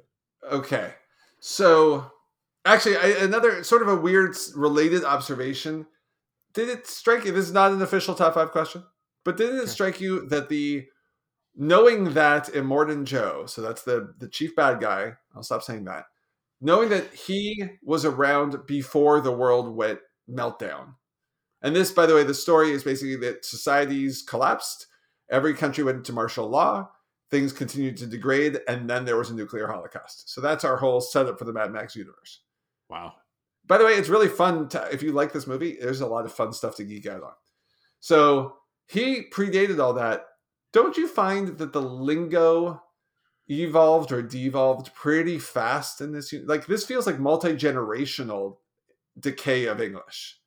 Okay. 0.49 0.93
So, 1.39 2.11
actually, 2.65 2.97
I, 2.97 3.07
another 3.23 3.63
sort 3.63 3.81
of 3.81 3.87
a 3.87 3.95
weird 3.95 4.35
related 4.55 5.03
observation. 5.03 5.85
Did 6.53 6.69
it 6.69 6.87
strike 6.87 7.25
you? 7.25 7.31
This 7.31 7.45
is 7.45 7.53
not 7.53 7.71
an 7.71 7.81
official 7.81 8.15
top 8.15 8.33
five 8.33 8.51
question, 8.51 8.83
but 9.23 9.37
didn't 9.37 9.59
it 9.59 9.67
strike 9.67 9.99
you 9.99 10.27
that 10.29 10.49
the 10.49 10.85
knowing 11.55 12.13
that 12.13 12.45
Immortan 12.47 13.03
Joe, 13.05 13.45
so 13.45 13.61
that's 13.61 13.83
the 13.83 14.13
the 14.17 14.29
chief 14.29 14.55
bad 14.55 14.79
guy. 14.79 15.13
I'll 15.35 15.43
stop 15.43 15.63
saying 15.63 15.83
that 15.85 16.05
knowing 16.61 16.89
that 16.89 17.13
he 17.13 17.63
was 17.83 18.05
around 18.05 18.65
before 18.65 19.21
the 19.21 19.31
world 19.31 19.75
went 19.75 19.99
meltdown. 20.29 20.95
And 21.61 21.75
this, 21.75 21.91
by 21.91 22.05
the 22.05 22.15
way, 22.15 22.23
the 22.23 22.33
story 22.33 22.71
is 22.71 22.83
basically 22.83 23.15
that 23.17 23.45
societies 23.45 24.21
collapsed, 24.21 24.87
every 25.29 25.53
country 25.53 25.83
went 25.83 25.97
into 25.97 26.13
martial 26.13 26.47
law, 26.47 26.89
things 27.31 27.51
continued 27.51 27.97
to 27.97 28.05
degrade, 28.05 28.59
and 28.67 28.89
then 28.89 29.05
there 29.05 29.17
was 29.17 29.31
a 29.31 29.35
nuclear 29.35 29.67
holocaust. 29.67 30.33
So 30.33 30.41
that's 30.41 30.63
our 30.63 30.77
whole 30.77 31.01
setup 31.01 31.39
for 31.39 31.45
the 31.45 31.53
Mad 31.53 31.71
Max 31.71 31.95
universe. 31.95 32.41
Wow. 32.89 33.13
By 33.65 33.77
the 33.79 33.85
way, 33.85 33.93
it's 33.93 34.09
really 34.09 34.27
fun 34.27 34.69
to, 34.69 34.87
if 34.91 35.01
you 35.01 35.11
like 35.11 35.33
this 35.33 35.47
movie, 35.47 35.77
there's 35.81 36.01
a 36.01 36.07
lot 36.07 36.25
of 36.25 36.31
fun 36.31 36.53
stuff 36.53 36.75
to 36.75 36.83
geek 36.83 37.07
out 37.07 37.23
on. 37.23 37.33
So 37.99 38.57
he 38.87 39.23
predated 39.33 39.79
all 39.79 39.93
that. 39.93 40.25
Don't 40.71 40.97
you 40.97 41.07
find 41.07 41.57
that 41.57 41.73
the 41.73 41.81
lingo 41.81 42.83
evolved 43.49 44.11
or 44.11 44.21
devolved 44.21 44.93
pretty 44.93 45.37
fast 45.39 46.01
in 46.01 46.11
this 46.11 46.33
like 46.45 46.65
this 46.67 46.85
feels 46.85 47.05
like 47.05 47.19
multi-generational 47.19 48.57
decay 49.19 49.65
of 49.65 49.81
english 49.81 50.39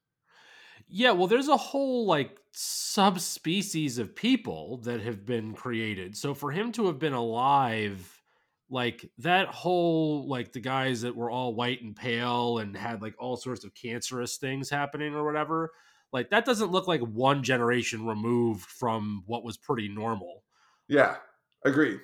Yeah, 0.89 1.11
well, 1.13 1.27
there's 1.27 1.49
a 1.49 1.57
whole 1.57 2.07
like 2.07 2.39
subspecies 2.53 3.99
of 3.99 4.17
people 4.17 4.79
that 4.79 5.01
have 5.01 5.25
been 5.27 5.55
created. 5.55 6.17
So 6.17 6.35
for 6.35 6.51
him 6.51 6.73
to 6.73 6.87
have 6.87 6.99
been 6.99 7.13
alive, 7.13 8.23
like 8.71 9.11
that 9.19 9.49
whole 9.49 10.27
like 10.29 10.53
the 10.53 10.61
guys 10.61 11.03
that 11.03 11.17
were 11.17 11.31
all 11.31 11.55
white 11.55 11.83
and 11.83 11.95
pale 11.97 12.59
and 12.59 12.77
had 12.77 13.03
like 13.03 13.15
all 13.19 13.37
sorts 13.37 13.65
of 13.65 13.75
cancerous 13.75 14.37
things 14.39 14.71
happening 14.71 15.15
or 15.15 15.25
whatever, 15.25 15.73
like 16.13 16.31
that 16.31 16.45
doesn't 16.47 16.71
look 16.73 16.89
like 16.89 17.01
one 17.03 17.43
generation 17.43 18.07
removed 18.07 18.65
from 18.65 19.25
what 19.27 19.45
was 19.45 19.57
pretty 19.59 19.89
normal. 19.89 20.45
Yeah, 20.89 21.19
agreed. 21.65 22.01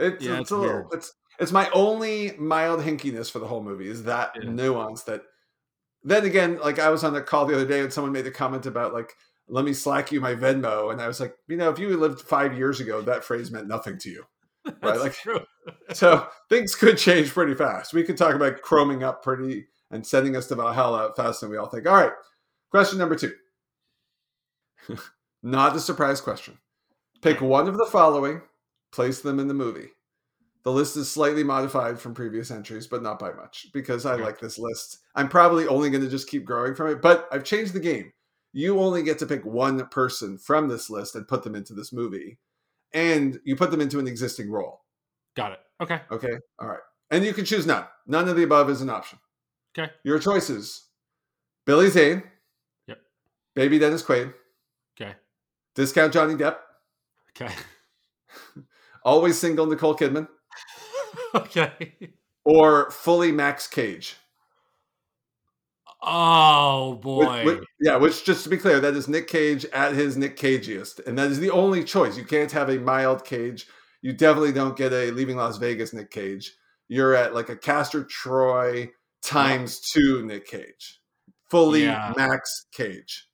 It's, 0.00 0.24
Yeah, 0.24 0.32
it's 0.32 0.40
it's 0.42 0.50
a 0.52 0.56
little. 0.56 0.88
It's 0.92 1.12
it's 1.40 1.52
my 1.52 1.68
only 1.70 2.32
mild 2.38 2.80
hinkiness 2.80 3.30
for 3.30 3.38
the 3.38 3.46
whole 3.46 3.62
movie 3.62 3.88
is 3.88 4.04
that 4.04 4.32
Yeah. 4.36 4.50
nuance. 4.50 5.02
That 5.04 5.22
then 6.02 6.24
again, 6.24 6.58
like 6.60 6.78
I 6.78 6.90
was 6.90 7.04
on 7.04 7.12
the 7.12 7.20
call 7.22 7.46
the 7.46 7.54
other 7.54 7.66
day 7.66 7.80
and 7.80 7.92
someone 7.92 8.12
made 8.12 8.26
a 8.26 8.30
comment 8.30 8.66
about 8.66 8.92
like, 8.92 9.14
"Let 9.48 9.64
me 9.64 9.72
slack 9.72 10.10
you 10.12 10.20
my 10.20 10.34
Venmo," 10.34 10.90
and 10.92 11.00
I 11.00 11.06
was 11.08 11.20
like, 11.20 11.36
you 11.48 11.56
know, 11.56 11.70
if 11.70 11.78
you 11.78 11.96
lived 11.96 12.20
five 12.20 12.56
years 12.56 12.80
ago, 12.80 13.02
that 13.02 13.24
phrase 13.24 13.50
meant 13.50 13.66
nothing 13.68 13.98
to 13.98 14.10
you. 14.10 14.24
That's 14.82 15.00
like- 15.00 15.14
true. 15.14 15.40
So 15.92 16.26
things 16.48 16.74
could 16.74 16.96
change 16.98 17.30
pretty 17.34 17.54
fast. 17.54 17.92
We 17.92 18.02
could 18.04 18.16
talk 18.16 18.34
about 18.34 18.62
chroming 18.62 19.02
up 19.02 19.22
pretty 19.22 19.66
and 19.90 20.06
sending 20.06 20.34
us 20.36 20.46
to 20.48 20.54
Valhalla 20.54 21.12
faster 21.16 21.46
than 21.46 21.50
we 21.52 21.56
all 21.58 21.66
think. 21.68 21.86
All 21.86 21.94
right, 21.94 22.12
question 22.70 22.98
number 22.98 23.16
two. 23.16 23.32
Not 25.42 25.76
a 25.76 25.80
surprise 25.80 26.20
question. 26.20 26.58
Pick 27.22 27.40
one 27.40 27.68
of 27.68 27.76
the 27.76 27.86
following, 27.86 28.42
place 28.92 29.20
them 29.20 29.38
in 29.38 29.48
the 29.48 29.54
movie. 29.54 29.88
The 30.64 30.72
list 30.72 30.96
is 30.96 31.10
slightly 31.10 31.44
modified 31.44 31.98
from 32.00 32.14
previous 32.14 32.50
entries, 32.50 32.86
but 32.86 33.02
not 33.02 33.18
by 33.18 33.32
much 33.32 33.68
because 33.72 34.04
I 34.04 34.14
Okay. 34.14 34.24
like 34.24 34.40
this 34.40 34.58
list. 34.58 34.98
I'm 35.14 35.28
probably 35.28 35.66
only 35.66 35.88
going 35.90 36.02
to 36.04 36.10
just 36.10 36.28
keep 36.28 36.44
growing 36.44 36.74
from 36.74 36.88
it, 36.88 37.00
but 37.00 37.28
I've 37.32 37.44
changed 37.44 37.72
the 37.72 37.80
game. 37.80 38.12
You 38.52 38.80
only 38.80 39.02
get 39.02 39.18
to 39.20 39.26
pick 39.26 39.44
one 39.44 39.86
person 39.88 40.36
from 40.38 40.68
this 40.68 40.90
list 40.90 41.14
and 41.14 41.28
put 41.28 41.42
them 41.42 41.54
into 41.54 41.74
this 41.74 41.92
movie, 41.92 42.38
and 42.92 43.38
you 43.44 43.56
put 43.56 43.70
them 43.70 43.80
into 43.80 43.98
an 43.98 44.08
existing 44.08 44.50
role. 44.50 44.80
Got 45.36 45.52
it. 45.52 45.60
Okay. 45.80 46.00
Okay. 46.10 46.32
All 46.58 46.68
right. 46.68 46.80
And 47.10 47.24
you 47.24 47.32
can 47.32 47.44
choose 47.44 47.66
none. 47.66 47.84
None 48.06 48.28
of 48.28 48.36
the 48.36 48.42
above 48.42 48.68
is 48.68 48.80
an 48.82 48.90
option. 48.90 49.18
Okay. 49.78 49.92
Your 50.02 50.18
choices 50.18 50.86
Billy 51.66 51.88
Zane. 51.88 52.22
Yep. 52.88 52.98
Baby 53.54 53.78
Dennis 53.78 54.02
Quaid. 54.02 54.34
Okay. 55.00 55.14
Discount 55.74 56.12
Johnny 56.12 56.34
Depp. 56.34 56.56
Okay. 57.30 57.54
Always 59.08 59.38
single 59.38 59.64
Nicole 59.64 59.96
Kidman. 59.96 60.28
okay. 61.34 61.94
Or 62.44 62.90
fully 62.90 63.32
Max 63.32 63.66
Cage. 63.66 64.16
Oh 66.02 66.94
boy. 67.02 67.44
which- 67.44 67.64
yeah, 67.80 67.96
which, 67.96 68.24
just 68.24 68.44
to 68.44 68.50
be 68.50 68.56
clear, 68.58 68.80
that 68.80 68.94
is 68.94 69.08
Nick 69.08 69.26
Cage 69.28 69.64
at 69.66 69.94
his 69.94 70.16
Nick 70.16 70.36
Cageiest. 70.36 71.04
And 71.06 71.18
that 71.18 71.30
is 71.30 71.40
the 71.40 71.50
only 71.50 71.84
choice. 71.84 72.16
You 72.18 72.24
can't 72.24 72.52
have 72.52 72.68
a 72.68 72.78
mild 72.78 73.24
Cage. 73.24 73.66
You 74.02 74.12
definitely 74.12 74.52
don't 74.52 74.76
get 74.76 74.92
a 74.92 75.10
Leaving 75.10 75.36
Las 75.36 75.56
Vegas 75.58 75.92
Nick 75.94 76.10
Cage. 76.10 76.52
You're 76.88 77.14
at 77.14 77.34
like 77.34 77.48
a 77.48 77.56
Castor 77.56 78.04
Troy 78.04 78.90
times 79.22 79.80
two 79.80 80.22
Nick 80.24 80.46
Cage. 80.46 81.00
Fully 81.50 81.84
Yeah. 81.84 82.12
Max 82.16 82.66
Cage. 82.72 83.26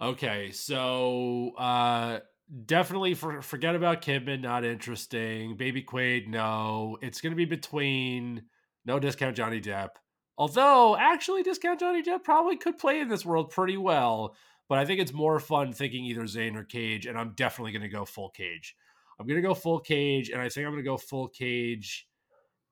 Okay, 0.00 0.50
so 0.50 1.52
uh 1.58 2.20
definitely 2.66 3.14
for, 3.14 3.42
forget 3.42 3.74
about 3.74 4.02
Kidman, 4.02 4.42
not 4.42 4.64
interesting. 4.64 5.56
Baby 5.56 5.82
Quaid, 5.82 6.28
no. 6.28 6.98
It's 7.02 7.20
gonna 7.20 7.36
be 7.36 7.44
between 7.44 8.42
no 8.84 8.98
discount 8.98 9.36
Johnny 9.36 9.60
Depp. 9.60 9.90
Although 10.36 10.96
actually 10.96 11.42
discount 11.42 11.80
Johnny 11.80 12.02
Depp 12.02 12.24
probably 12.24 12.56
could 12.56 12.78
play 12.78 13.00
in 13.00 13.08
this 13.08 13.24
world 13.24 13.50
pretty 13.50 13.76
well. 13.76 14.34
But 14.68 14.78
I 14.78 14.84
think 14.84 15.00
it's 15.00 15.12
more 15.12 15.38
fun 15.38 15.72
thinking 15.72 16.04
either 16.04 16.26
Zane 16.26 16.56
or 16.56 16.64
Cage, 16.64 17.06
and 17.06 17.18
I'm 17.18 17.34
definitely 17.36 17.72
gonna 17.72 17.88
go 17.88 18.04
full 18.04 18.30
cage. 18.30 18.74
I'm 19.18 19.26
gonna 19.26 19.42
go 19.42 19.54
full 19.54 19.80
cage, 19.80 20.30
and 20.30 20.40
I 20.40 20.48
think 20.48 20.66
I'm 20.66 20.72
gonna 20.72 20.82
go 20.82 20.96
full 20.96 21.28
cage 21.28 22.06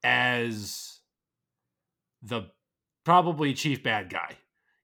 as 0.02 1.00
the 2.22 2.42
probably 3.04 3.54
chief 3.54 3.82
bad 3.82 4.10
guy 4.10 4.36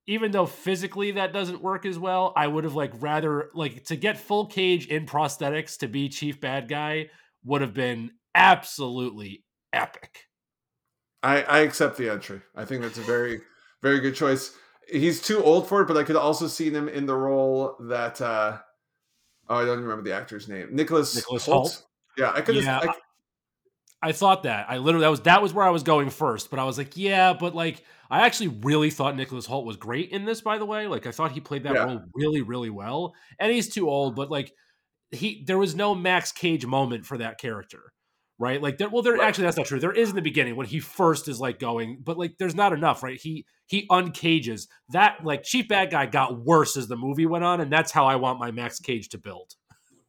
even 0.07 0.31
though 0.31 0.47
physically 0.47 1.13
that 1.13 1.33
doesn't 1.33 1.63
work 1.63 1.85
as 1.85 1.99
well, 1.99 2.33
I 2.37 2.47
would 2.47 2.65
have 2.65 2.75
like 2.75 2.93
rather 3.01 3.51
like 3.55 3.85
to 3.87 3.97
get 3.97 4.19
full 4.19 4.47
cage 4.47 4.87
in 4.87 5.07
prosthetics 5.07 5.79
to 5.79 5.89
be 5.89 6.09
chief 6.09 6.41
bad 6.41 6.69
guy 6.69 7.11
would 7.45 7.61
have 7.61 7.75
been 7.75 8.13
absolutely 8.35 9.45
epic. 9.73 10.27
I, 11.23 11.43
I 11.43 11.59
accept 11.61 11.97
the 11.97 12.09
entry. 12.09 12.41
I 12.55 12.65
think 12.65 12.83
that's 12.83 12.99
a 12.99 13.03
very, 13.03 13.41
very 13.83 14.01
good 14.01 14.15
choice. 14.15 14.57
He's 14.89 15.21
too 15.21 15.43
old 15.43 15.69
for 15.69 15.83
it, 15.83 15.89
but 15.89 15.97
I 15.97 16.05
could 16.05 16.17
also 16.17 16.47
see 16.47 16.71
him 16.71 16.89
in 16.89 17.07
the 17.07 17.17
role 17.17 17.77
that 17.89 18.21
uh 18.21 18.59
oh 19.49 19.57
I 19.57 19.65
don't 19.65 19.79
even 19.79 19.85
remember 19.85 20.09
the 20.09 20.15
actor's 20.15 20.49
name. 20.49 20.69
Nicholas 20.71 21.17
Nicholas 21.17 21.47
Hoult. 21.47 21.67
Hoult? 21.67 21.83
Yeah, 22.17 22.31
I 22.33 22.41
could 22.43 22.55
have 22.57 22.65
Yeah, 22.65 22.79
I, 22.79 22.95
I 24.07 24.13
thought 24.13 24.45
that. 24.45 24.67
I 24.71 24.79
literally 24.79 25.05
that 25.05 25.11
was 25.11 25.21
that 25.23 25.43
was 25.43 25.53
where 25.53 25.65
I 25.67 25.71
was 25.71 25.83
going 25.83 26.11
first, 26.11 26.49
but 26.49 26.61
I 26.61 26.65
was 26.65 26.79
like, 26.79 26.97
yeah, 26.97 27.33
but 27.33 27.57
like 27.57 27.83
I 28.09 28.25
actually 28.25 28.49
really 28.49 28.91
thought 28.91 29.17
Nicholas 29.17 29.47
Hoult 29.49 29.65
was 29.65 29.77
great 29.77 30.11
in 30.11 30.25
this, 30.25 30.41
by 30.41 30.59
the 30.59 30.65
way. 30.65 30.87
Like 30.87 31.07
I 31.07 31.11
thought 31.11 31.33
he 31.33 31.41
played 31.41 31.65
that 31.65 31.75
Yeah. 31.75 31.85
role 31.87 32.01
really, 32.15 32.41
really 32.43 32.71
well. 32.71 33.15
And 33.41 33.51
he's 33.51 33.69
too 33.69 33.91
old, 33.91 34.15
but 34.15 34.31
like 34.31 34.53
he 35.11 35.43
there 35.47 35.59
was 35.59 35.75
no 35.75 35.93
Max 35.93 36.31
Cage 36.31 36.65
moment 36.67 37.05
for 37.05 37.19
that 37.19 37.39
character. 37.39 37.93
Right? 38.39 38.63
Like 38.63 38.79
there 38.79 38.89
well 38.89 39.03
there 39.03 39.15
Right. 39.15 39.27
actually 39.27 39.45
that's 39.45 39.57
not 39.57 39.67
true. 39.67 39.81
There 39.81 39.91
is 39.93 40.11
in 40.11 40.15
the 40.15 40.23
beginning 40.23 40.55
when 40.55 40.67
he 40.69 40.79
first 40.79 41.27
is 41.27 41.41
like 41.41 41.59
going, 41.59 41.99
but 42.05 42.17
like 42.17 42.37
there's 42.39 42.55
not 42.55 42.73
enough, 42.73 43.03
right? 43.03 43.21
He 43.21 43.45
he 43.67 43.89
uncages. 43.89 44.69
That 44.91 45.25
like 45.25 45.43
Chief 45.43 45.67
Bad 45.67 45.91
Guy 45.91 46.07
got 46.07 46.45
worse 46.45 46.77
as 46.77 46.87
the 46.87 46.97
movie 46.97 47.27
went 47.27 47.43
on, 47.43 47.61
and 47.61 47.73
that's 47.73 47.91
how 47.91 48.07
I 48.07 48.15
want 48.15 48.39
my 48.39 48.53
Max 48.53 48.79
Cage 48.79 49.09
to 49.09 49.19
build. 49.19 49.55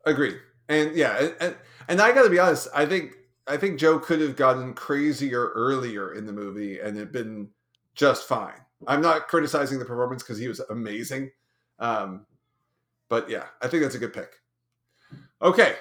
Agreed. 0.05 0.37
And 0.69 0.95
yeah, 0.95 1.17
and, 1.17 1.35
and 1.39 1.55
and 1.87 2.01
I 2.01 2.11
got 2.11 2.23
to 2.23 2.29
be 2.29 2.37
honest. 2.37 2.67
I 2.75 2.85
think 2.85 3.13
I 3.47 3.57
think 3.57 3.79
Joe 3.79 3.99
could 3.99 4.21
have 4.21 4.35
gotten 4.35 4.73
crazier 4.73 5.49
earlier 5.49 6.13
in 6.13 6.25
the 6.25 6.33
movie 6.33 6.79
and 6.79 6.97
it 6.97 7.11
been 7.11 7.49
just 7.95 8.27
fine. 8.27 8.59
I'm 8.85 9.01
not 9.01 9.27
criticizing 9.27 9.79
the 9.79 9.85
performance 9.85 10.21
because 10.21 10.37
he 10.37 10.47
was 10.47 10.59
amazing, 10.69 11.31
um, 11.79 12.25
but 13.09 13.29
yeah, 13.29 13.45
I 13.61 13.67
think 13.67 13.81
that's 13.81 13.95
a 13.95 13.99
good 13.99 14.13
pick. 14.13 14.33
Okay, 15.41 15.75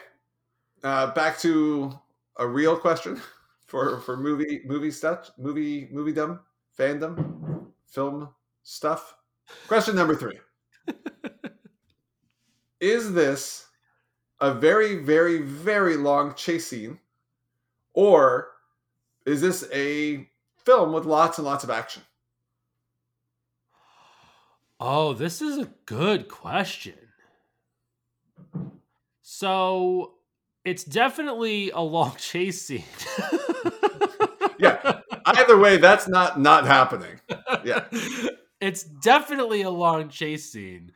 uh, 0.82 1.12
back 1.12 1.38
to 1.40 1.92
a 2.38 2.46
real 2.46 2.76
question 2.76 3.20
for 3.66 4.00
for 4.00 4.16
movie 4.16 4.62
movie 4.64 4.90
stuff, 4.90 5.30
movie 5.36 5.88
movie 5.90 6.12
dumb 6.12 6.40
fandom, 6.78 7.66
film 7.86 8.30
stuff. 8.62 9.14
Question 9.68 9.94
number 9.94 10.14
three: 10.14 10.38
Is 12.80 13.12
this 13.12 13.66
a 14.40 14.52
very, 14.52 14.96
very, 14.96 15.42
very 15.42 15.96
long 15.96 16.34
chase 16.34 16.66
scene, 16.66 16.98
or 17.96 18.50
is 19.26 19.40
this 19.40 19.68
a 19.72 20.28
film 20.64 20.92
with 20.92 21.04
lots 21.04 21.38
and 21.38 21.46
lots 21.46 21.64
of 21.64 21.70
action? 21.70 22.02
Oh, 24.78 25.14
this 25.14 25.42
is 25.42 25.58
a 25.58 25.68
good 25.86 26.28
question. 26.28 26.94
So 29.22 30.12
it's 30.64 30.84
definitely 30.84 31.70
a 31.70 31.80
long 31.80 32.14
chase 32.18 32.62
scene. 32.62 32.84
Yeah. 34.58 35.00
Either 35.26 35.58
way, 35.58 35.76
that's 35.76 36.08
not 36.08 36.40
not 36.40 36.66
happening. 36.66 37.20
Yeah. 37.64 37.84
It's 38.58 38.84
definitely 38.84 39.60
a 39.60 39.70
long 39.70 40.08
chase 40.08 40.50
scene. 40.50 40.92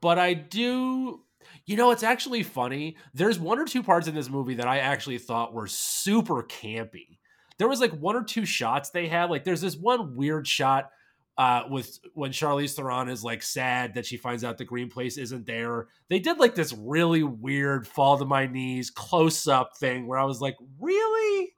But 0.00 0.16
I 0.16 0.34
do 0.34 1.24
you 1.68 1.76
know, 1.76 1.90
it's 1.90 2.02
actually 2.02 2.42
funny. 2.42 2.96
There's 3.12 3.38
one 3.38 3.58
or 3.58 3.66
two 3.66 3.82
parts 3.82 4.08
in 4.08 4.14
this 4.14 4.30
movie 4.30 4.54
that 4.54 4.66
I 4.66 4.78
actually 4.78 5.18
thought 5.18 5.52
were 5.52 5.66
super 5.66 6.42
campy. 6.42 7.18
There 7.58 7.68
was 7.68 7.78
like 7.78 7.92
one 7.92 8.16
or 8.16 8.24
two 8.24 8.46
shots 8.46 8.88
they 8.88 9.06
had. 9.06 9.28
Like 9.28 9.44
there's 9.44 9.60
this 9.60 9.76
one 9.76 10.16
weird 10.16 10.48
shot 10.48 10.90
uh, 11.36 11.64
with 11.68 11.98
when 12.14 12.32
Charlize 12.32 12.74
Theron 12.74 13.10
is 13.10 13.22
like 13.22 13.42
sad 13.42 13.94
that 13.94 14.06
she 14.06 14.16
finds 14.16 14.44
out 14.44 14.56
the 14.56 14.64
green 14.64 14.88
place 14.88 15.18
isn't 15.18 15.44
there. 15.44 15.88
They 16.08 16.18
did 16.18 16.38
like 16.38 16.54
this 16.54 16.72
really 16.72 17.22
weird 17.22 17.86
fall 17.86 18.16
to 18.16 18.24
my 18.24 18.46
knees 18.46 18.88
close 18.88 19.46
up 19.46 19.76
thing 19.76 20.06
where 20.06 20.18
I 20.18 20.24
was 20.24 20.40
like, 20.40 20.56
really? 20.80 21.52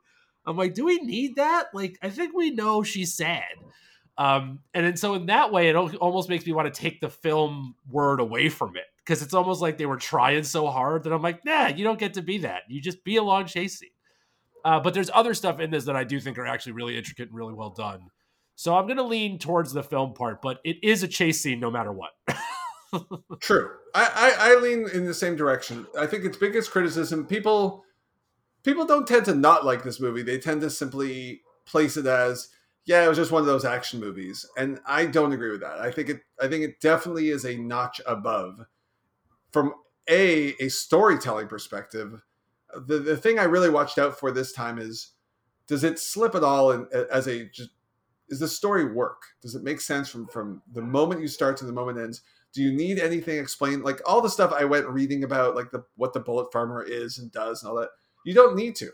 I'm 0.45 0.57
like, 0.57 0.75
do 0.75 0.87
we 0.87 0.99
need 0.99 1.37
that? 1.37 1.69
Like, 1.73 1.99
I 2.03 2.11
think 2.11 2.35
we 2.35 2.51
know 2.51 2.83
she's 2.83 3.15
sad. 3.15 3.45
Um, 4.19 4.59
and 4.75 4.85
then 4.85 4.97
so 4.97 5.15
in 5.15 5.27
that 5.27 5.53
way, 5.53 5.69
it 5.69 5.77
almost 5.77 6.29
makes 6.29 6.45
me 6.45 6.53
want 6.53 6.75
to 6.75 6.81
take 6.81 7.01
the 7.01 7.11
film 7.11 7.77
word 7.89 8.19
away 8.19 8.49
from 8.49 8.77
it 8.77 8.87
because 9.11 9.23
it's 9.23 9.35
almost 9.35 9.61
like 9.61 9.77
they 9.77 9.87
were 9.87 9.97
trying 9.97 10.45
so 10.45 10.69
hard 10.69 11.03
that 11.03 11.13
I'm 11.13 11.21
like, 11.21 11.45
nah, 11.45 11.67
you 11.67 11.83
don't 11.83 11.99
get 11.99 12.15
to 12.15 12.23
be 12.23 12.39
that. 12.39 12.63
You 12.69 12.81
just 12.81 13.03
be 13.03 13.17
a 13.17 13.23
long 13.25 13.45
chase 13.45 13.81
scene. 13.81 13.91
Uh, 14.65 14.79
but 14.79 14.95
there's 14.95 15.11
other 15.13 15.35
stuff 15.35 15.59
in 15.59 15.73
this 15.73 15.87
that 15.87 15.97
I 15.97 16.05
do 16.05 16.21
think 16.21 16.39
are 16.39 16.47
actually 16.47 16.73
really 16.73 16.97
intricate 16.97 17.27
and 17.27 17.37
really 17.37 17.53
well 17.53 17.71
done. 17.71 18.03
So 18.55 18.77
I'm 18.77 18.87
going 18.87 18.99
to 18.99 19.03
lean 19.03 19.41
towards 19.41 19.73
the 19.73 19.83
film 19.83 20.13
part, 20.13 20.41
but 20.41 20.61
it 20.63 20.77
is 20.85 21.03
a 21.03 21.09
chase 21.09 21.41
scene 21.41 21.59
no 21.59 21.73
matter 21.73 21.91
what. 21.91 22.11
True. 23.41 23.73
I, 23.97 24.37
I, 24.39 24.53
I 24.53 24.61
lean 24.61 24.89
in 24.95 25.07
the 25.07 25.15
same 25.15 25.35
direction. 25.35 25.89
I 25.99 26.07
think 26.07 26.25
its 26.25 26.37
biggest 26.37 26.71
criticism 26.71 27.27
people 27.27 27.83
people 28.63 28.87
don't 28.87 29.09
tend 29.09 29.25
to 29.25 29.35
not 29.35 29.65
like 29.65 29.83
this 29.83 29.99
movie. 29.99 30.23
They 30.23 30.39
tend 30.39 30.61
to 30.61 30.71
simply 30.71 31.41
place 31.67 31.97
it 31.97 32.07
as 32.07 32.51
yeah, 32.85 33.05
it 33.05 33.09
was 33.09 33.19
just 33.19 33.33
one 33.33 33.41
of 33.41 33.47
those 33.47 33.65
action 33.65 33.99
movies, 33.99 34.47
and 34.57 34.81
I 34.87 35.07
don't 35.07 35.33
agree 35.33 35.51
with 35.51 35.63
that. 35.63 35.81
I 35.81 35.91
think 35.91 36.11
it 36.11 36.21
I 36.41 36.47
think 36.47 36.63
it 36.63 36.81
definitely 36.81 37.31
is 37.31 37.45
a 37.45 37.57
notch 37.57 38.01
above 38.07 38.61
from 39.53 39.75
a 40.09 40.55
a 40.61 40.69
storytelling 40.69 41.49
perspective. 41.49 42.23
The 42.87 42.99
the 42.99 43.17
thing 43.17 43.39
I 43.39 43.45
really 43.45 43.71
watched 43.71 43.99
out 43.99 44.19
for 44.19 44.31
this 44.31 44.53
time 44.53 44.79
is 44.79 45.13
does 45.67 45.85
it 45.85 45.99
slip 45.99 46.35
at 46.35 46.45
all 46.45 46.73
in, 46.73 46.87
as 47.13 47.27
a 47.27 47.49
just 47.49 47.71
is 48.29 48.41
the 48.41 48.49
story 48.49 48.93
work? 48.93 49.23
Does 49.43 49.55
it 49.55 49.63
make 49.63 49.81
sense 49.81 50.09
from 50.09 50.27
from 50.29 50.63
the 50.73 50.83
moment 50.83 51.21
you 51.21 51.29
start 51.29 51.57
to 51.59 51.65
the 51.65 51.73
moment 51.73 51.99
ends? 51.99 52.23
Do 52.53 52.63
you 52.63 52.73
need 52.73 52.99
anything 52.99 53.39
explained? 53.39 53.85
Like 53.85 54.01
all 54.07 54.21
the 54.21 54.31
stuff 54.31 54.53
I 54.53 54.65
went 54.65 54.89
reading 54.89 55.25
about, 55.25 55.55
like 55.55 55.71
the 55.71 55.85
what 55.97 56.13
the 56.13 56.21
bullet 56.21 56.53
farmer 56.53 56.83
is 56.83 57.19
and 57.19 57.31
does 57.31 57.63
and 57.63 57.71
all 57.71 57.79
that. 57.79 57.91
You 58.25 58.35
don't 58.35 58.57
need 58.57 58.77
to. 58.77 58.91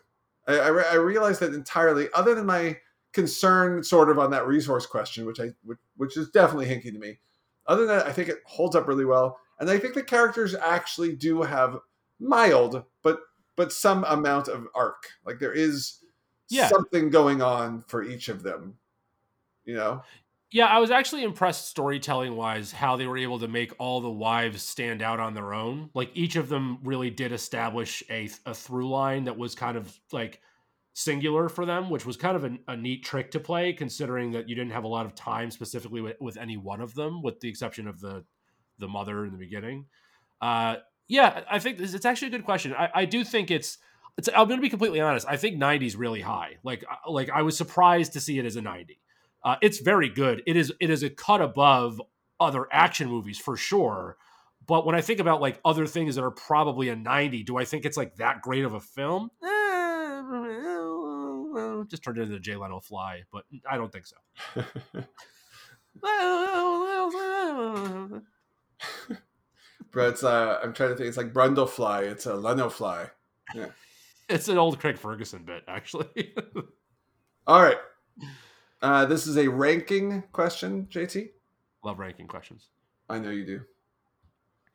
I, 0.47 0.59
I, 0.59 0.83
I 0.93 0.95
realized 0.95 1.41
that 1.41 1.55
entirely. 1.55 2.09
Other 2.15 2.35
than 2.35 2.47
my 2.47 2.79
concern, 3.13 3.83
sort 3.83 4.11
of 4.11 4.19
on 4.19 4.31
that 4.31 4.47
resource 4.47 4.87
question, 4.87 5.27
which 5.27 5.41
I 5.41 5.51
which, 5.65 5.79
which 5.97 6.17
is 6.17 6.29
definitely 6.31 6.67
hinky 6.67 6.93
to 6.93 6.99
me. 6.99 7.19
Other 7.67 7.87
than 7.87 7.99
that, 7.99 8.07
I 8.07 8.13
think 8.13 8.29
it 8.29 8.39
holds 8.45 8.77
up 8.77 8.87
really 8.87 9.05
well, 9.05 9.39
and 9.59 9.71
I 9.71 9.79
think 9.79 9.95
the 9.95 10.03
characters 10.03 10.55
actually 10.55 11.15
do 11.17 11.43
have 11.43 11.79
mild, 12.19 12.85
but 13.03 13.21
but 13.57 13.73
some 13.73 14.05
amount 14.05 14.49
of 14.49 14.67
arc. 14.75 15.09
Like 15.25 15.39
there 15.39 15.53
is 15.53 16.01
Yeah. 16.51 16.69
something 16.69 17.11
going 17.11 17.41
on 17.43 17.83
for 17.89 18.03
each 18.03 18.29
of 18.29 18.43
them. 18.43 18.79
You 19.65 19.75
know, 19.75 20.03
Yeah, 20.53 20.67
I 20.67 20.79
was 20.79 20.91
actually 20.93 21.25
impressed 21.25 21.69
storytelling 21.69 22.37
wise 22.37 22.71
how 22.73 22.97
they 22.97 23.07
were 23.07 23.19
able 23.19 23.39
to 23.41 23.49
make 23.49 23.73
all 23.79 24.01
the 24.01 24.11
wives 24.11 24.63
stand 24.63 25.03
out 25.03 25.19
on 25.21 25.35
their 25.35 25.53
own. 25.53 25.91
Like 25.95 26.11
each 26.15 26.37
of 26.37 26.49
them 26.49 26.79
really 26.85 27.11
did 27.11 27.33
establish 27.33 28.03
a, 28.11 28.29
a 28.47 28.55
through 28.55 28.89
line 28.89 29.25
that 29.25 29.37
was 29.39 29.55
kind 29.57 29.77
of 29.77 29.99
like 30.13 30.41
singular 30.95 31.49
for 31.49 31.67
them, 31.67 31.91
which 31.91 32.07
was 32.07 32.17
kind 32.17 32.37
of 32.37 32.45
a, 32.45 32.59
a 32.69 32.77
neat 32.77 33.05
trick 33.05 33.31
to 33.33 33.41
play, 33.41 33.73
considering 33.73 34.33
that 34.33 34.49
you 34.49 34.55
didn't 34.55 34.73
have 34.73 34.85
a 34.85 34.89
lot 34.89 35.05
of 35.05 35.15
time 35.15 35.51
specifically 35.51 36.01
with, 36.01 36.17
with 36.21 36.37
any 36.37 36.57
one 36.57 36.81
of 36.81 36.95
them, 36.95 37.23
with 37.23 37.41
the 37.41 37.49
exception 37.49 37.89
of 37.89 38.01
the 38.01 38.25
the 38.79 38.89
mother 38.89 39.25
in 39.25 39.33
the 39.33 39.39
beginning. 39.39 39.87
Uh, 40.41 40.77
yeah, 41.09 41.43
I 41.51 41.59
think 41.59 41.79
this, 41.79 41.95
it's 41.95 42.05
actually 42.05 42.29
a 42.29 42.33
good 42.33 42.45
question. 42.45 42.75
I, 42.75 42.91
I 42.95 43.05
do 43.05 43.25
think 43.25 43.51
it's. 43.51 43.79
It's, 44.19 44.29
I'm 44.29 44.49
going 44.49 44.59
to 44.59 44.63
be 44.63 44.71
completely 44.71 45.01
honest. 45.01 45.27
I 45.29 45.37
think 45.37 45.59
90 45.59 45.87
is 45.87 45.95
really 45.95 46.23
high. 46.23 46.57
Like, 46.65 46.85
uh, 46.91 47.11
like 47.11 47.29
I 47.29 47.43
was 47.43 47.55
surprised 47.55 48.15
to 48.15 48.21
see 48.21 48.39
it 48.39 48.47
as 48.47 48.57
a 48.57 48.63
90. 48.63 48.99
Uh, 49.45 49.57
it's 49.61 49.81
very 49.81 50.09
good. 50.09 50.43
It 50.47 50.57
is 50.57 50.73
it 50.81 50.89
is 50.89 51.03
a 51.03 51.11
cut 51.11 51.43
above 51.43 52.01
other 52.41 52.67
action 52.73 53.09
movies 53.09 53.39
for 53.39 53.57
sure. 53.57 54.17
But 54.67 54.87
when 54.87 54.97
I 54.97 55.01
think 55.01 55.21
about 55.21 55.41
like 55.41 55.61
other 55.65 55.87
things 55.87 56.17
that 56.17 56.25
are 56.25 56.31
probably 56.31 56.89
a 56.89 56.97
90, 56.97 57.45
do 57.45 57.57
I 57.57 57.65
think 57.65 57.85
it's 57.85 57.97
like 57.97 58.17
that 58.17 58.43
great 58.43 58.65
of 58.65 58.75
a 58.75 58.81
film? 58.81 59.31
Eh, 59.45 60.23
just 61.89 62.03
turned 62.03 62.19
into 62.19 62.33
the 62.33 62.41
Jay 62.41 62.57
Leno 62.57 62.81
fly, 62.81 63.23
but 63.31 63.45
I 63.71 63.77
don't 63.77 63.93
think 63.93 64.07
so. 64.07 64.17
but 69.93 70.09
it's 70.09 70.25
uh, 70.25 70.61
I'm 70.63 70.73
trying 70.73 70.91
to 70.91 70.97
think. 70.97 71.09
It's 71.09 71.17
like 71.17 71.33
Brundlefly. 71.33 72.11
It's 72.11 72.27
a 72.27 72.35
Leno 72.35 72.69
fly. 72.69 73.11
It's 74.29 74.49
an 74.49 74.59
old 74.59 74.81
Craig 74.81 74.99
Ferguson 74.99 75.45
bit, 75.45 75.63
actually. 75.69 76.35
All 77.47 77.63
right. 77.63 77.79
Uh, 78.83 79.07
this 79.07 79.25
is 79.29 79.37
a 79.37 79.47
ranking 79.47 80.25
question, 80.33 80.89
JT. 80.91 81.29
Love 81.85 82.01
ranking 82.01 82.27
questions. 82.27 82.71
I 83.09 83.21
know 83.21 83.31
you 83.31 83.47
do. 83.47 83.61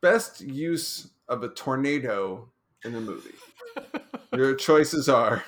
Best 0.01 0.39
use 0.39 1.09
of 1.27 1.43
a 1.43 1.49
tornado 1.49 2.49
in 2.85 2.95
a 2.95 3.01
movie. 3.01 3.35
Your 4.33 4.55
choices 4.55 5.09
are 5.09 5.43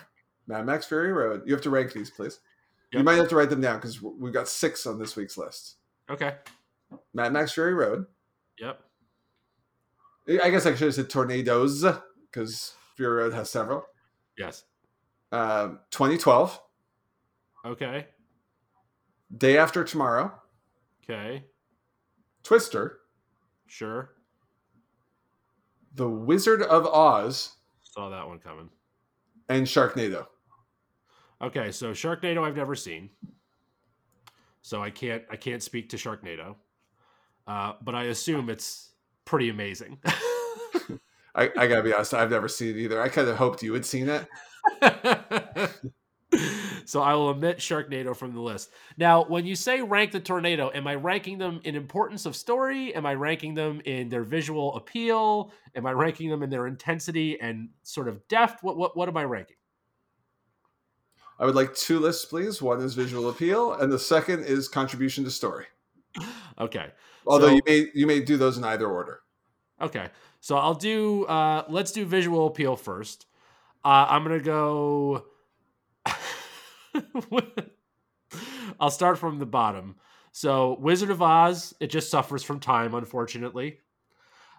Mad 0.47 0.65
Max 0.65 0.85
Fury 0.85 1.13
Road. 1.13 1.43
You 1.45 1.53
have 1.53 1.63
to 1.63 1.69
rank 1.69 1.93
these, 1.93 2.09
please. 2.09 2.39
You 2.91 3.03
might 3.03 3.15
have 3.15 3.29
to 3.29 3.35
write 3.35 3.49
them 3.49 3.61
down 3.61 3.77
because 3.77 4.01
we've 4.01 4.33
got 4.33 4.47
six 4.47 4.85
on 4.85 4.99
this 4.99 5.15
week's 5.15 5.37
list. 5.37 5.77
Okay. 6.09 6.35
Mad 7.13 7.33
Max 7.33 7.53
Fury 7.53 7.73
Road. 7.73 8.05
Yep. 8.59 8.79
I 10.43 10.49
guess 10.49 10.65
I 10.65 10.71
should 10.75 10.85
have 10.87 10.95
said 10.95 11.09
tornadoes 11.09 11.83
because 12.31 12.75
Fury 12.95 13.23
Road 13.23 13.33
has 13.33 13.49
several. 13.49 13.85
Yes. 14.37 14.63
Um, 15.31 15.79
2012, 15.91 16.59
Okay. 17.65 18.07
Day 19.37 19.57
After 19.57 19.83
Tomorrow, 19.83 20.31
Okay. 21.03 21.43
Twister, 22.43 22.99
Sure. 23.67 24.13
The 25.95 26.09
Wizard 26.09 26.61
of 26.63 26.85
Oz, 26.85 27.55
Saw 27.83 28.09
that 28.09 28.27
one 28.27 28.39
coming. 28.39 28.69
and 29.49 29.65
Sharknado. 29.65 30.27
Okay, 31.41 31.71
so 31.71 31.91
Sharknado 31.91 32.43
I've 32.43 32.55
never 32.55 32.75
seen. 32.75 33.09
So 34.61 34.81
I 34.81 34.89
can't 34.89 35.23
I 35.29 35.35
can't 35.35 35.61
speak 35.61 35.89
to 35.89 35.97
Sharknado. 35.97 36.55
Uh, 37.47 37.73
but 37.81 37.95
I 37.95 38.05
assume 38.05 38.49
it's 38.49 38.91
pretty 39.25 39.49
amazing. 39.49 39.99
I, 41.35 41.49
I 41.57 41.67
gotta 41.67 41.83
be 41.83 41.93
honest, 41.93 42.13
I've 42.13 42.31
never 42.31 42.47
seen 42.47 42.75
it 42.75 42.79
either. 42.79 43.01
I 43.01 43.09
kind 43.09 43.27
of 43.27 43.37
hoped 43.37 43.63
you 43.63 43.73
had 43.73 43.85
seen 43.85 44.09
it. 44.09 44.27
so 46.85 47.01
I 47.01 47.13
will 47.13 47.27
omit 47.27 47.57
Sharknado 47.57 48.15
from 48.15 48.33
the 48.33 48.41
list. 48.41 48.69
Now, 48.97 49.23
when 49.23 49.45
you 49.45 49.55
say 49.55 49.81
rank 49.81 50.11
the 50.11 50.19
tornado, 50.19 50.71
am 50.73 50.87
I 50.87 50.95
ranking 50.95 51.37
them 51.37 51.59
in 51.63 51.75
importance 51.75 52.25
of 52.25 52.35
story? 52.35 52.93
Am 52.95 53.05
I 53.05 53.15
ranking 53.15 53.55
them 53.55 53.81
in 53.85 54.09
their 54.09 54.23
visual 54.23 54.75
appeal? 54.75 55.51
Am 55.75 55.85
I 55.85 55.91
ranking 55.91 56.29
them 56.29 56.43
in 56.43 56.49
their 56.49 56.67
intensity 56.67 57.39
and 57.41 57.69
sort 57.81 58.07
of 58.07 58.25
depth? 58.27 58.63
What 58.63 58.77
what 58.77 58.95
what 58.95 59.09
am 59.09 59.17
I 59.17 59.23
ranking? 59.23 59.57
I 61.39 61.45
would 61.45 61.55
like 61.55 61.75
two 61.75 61.99
lists, 61.99 62.25
please. 62.25 62.61
One 62.61 62.81
is 62.81 62.93
visual 62.93 63.29
appeal, 63.29 63.73
and 63.73 63.91
the 63.91 63.99
second 63.99 64.45
is 64.45 64.67
contribution 64.67 65.23
to 65.23 65.31
story. 65.31 65.65
Okay. 66.59 66.91
Although 67.25 67.47
So- 67.49 67.53
you 67.55 67.61
may 67.65 67.87
you 67.93 68.07
may 68.07 68.19
do 68.21 68.37
those 68.37 68.57
in 68.57 68.63
either 68.63 68.87
order. 68.87 69.21
Okay. 69.81 70.09
So 70.39 70.57
I'll 70.57 70.73
do 70.75 71.25
uh 71.25 71.63
let's 71.69 71.91
do 71.91 72.05
visual 72.05 72.47
appeal 72.47 72.75
first. 72.75 73.25
Uh 73.83 74.05
I'm 74.09 74.23
going 74.23 74.37
to 74.39 74.43
go 74.43 75.25
I'll 78.79 78.89
start 78.91 79.17
from 79.19 79.39
the 79.39 79.45
bottom. 79.45 79.95
So 80.31 80.77
Wizard 80.79 81.09
of 81.11 81.21
Oz, 81.21 81.73
it 81.79 81.87
just 81.87 82.09
suffers 82.09 82.43
from 82.43 82.59
time 82.59 82.93
unfortunately. 82.95 83.79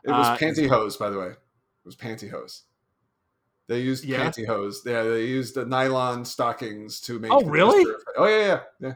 It 0.04 0.10
was 0.10 0.26
Uh, 0.26 0.36
pantyhose, 0.36 0.98
by 0.98 1.10
the 1.10 1.18
way. 1.18 1.28
It 1.28 1.36
was 1.84 1.96
pantyhose. 1.96 2.62
They 3.66 3.80
used 3.80 4.04
Yeah? 4.04 4.24
pantyhose. 4.30 4.84
Yeah, 4.84 5.02
they 5.04 5.24
used 5.24 5.54
the 5.54 5.64
nylon 5.64 6.24
stockings 6.24 7.00
to 7.02 7.18
make. 7.18 7.32
Oh, 7.32 7.42
really? 7.44 7.84
Oh 8.16 8.26
yeah, 8.26 8.38
yeah, 8.46 8.60
yeah. 8.80 8.94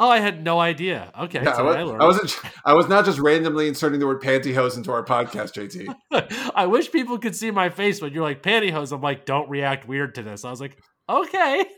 Oh, 0.00 0.08
I 0.08 0.18
had 0.18 0.42
no 0.42 0.58
idea. 0.58 1.12
Okay, 1.20 1.42
yeah 1.42 1.50
I, 1.50 1.62
was, 1.62 1.76
I. 1.76 1.80
I 1.94 2.06
wasn't. 2.06 2.40
I 2.64 2.72
was 2.72 2.88
not 2.88 3.04
just 3.04 3.18
randomly 3.18 3.68
inserting 3.68 4.00
the 4.00 4.06
word 4.06 4.22
pantyhose 4.22 4.78
into 4.78 4.90
our 4.92 5.04
podcast, 5.04 5.52
JT. 5.52 6.50
I 6.54 6.66
wish 6.66 6.90
people 6.90 7.18
could 7.18 7.36
see 7.36 7.50
my 7.50 7.68
face 7.68 8.00
when 8.00 8.14
you're 8.14 8.22
like 8.22 8.42
pantyhose. 8.42 8.92
I'm 8.92 9.02
like, 9.02 9.26
don't 9.26 9.50
react 9.50 9.86
weird 9.86 10.14
to 10.14 10.22
this. 10.22 10.46
I 10.46 10.50
was 10.50 10.60
like, 10.60 10.78
okay. 11.08 11.64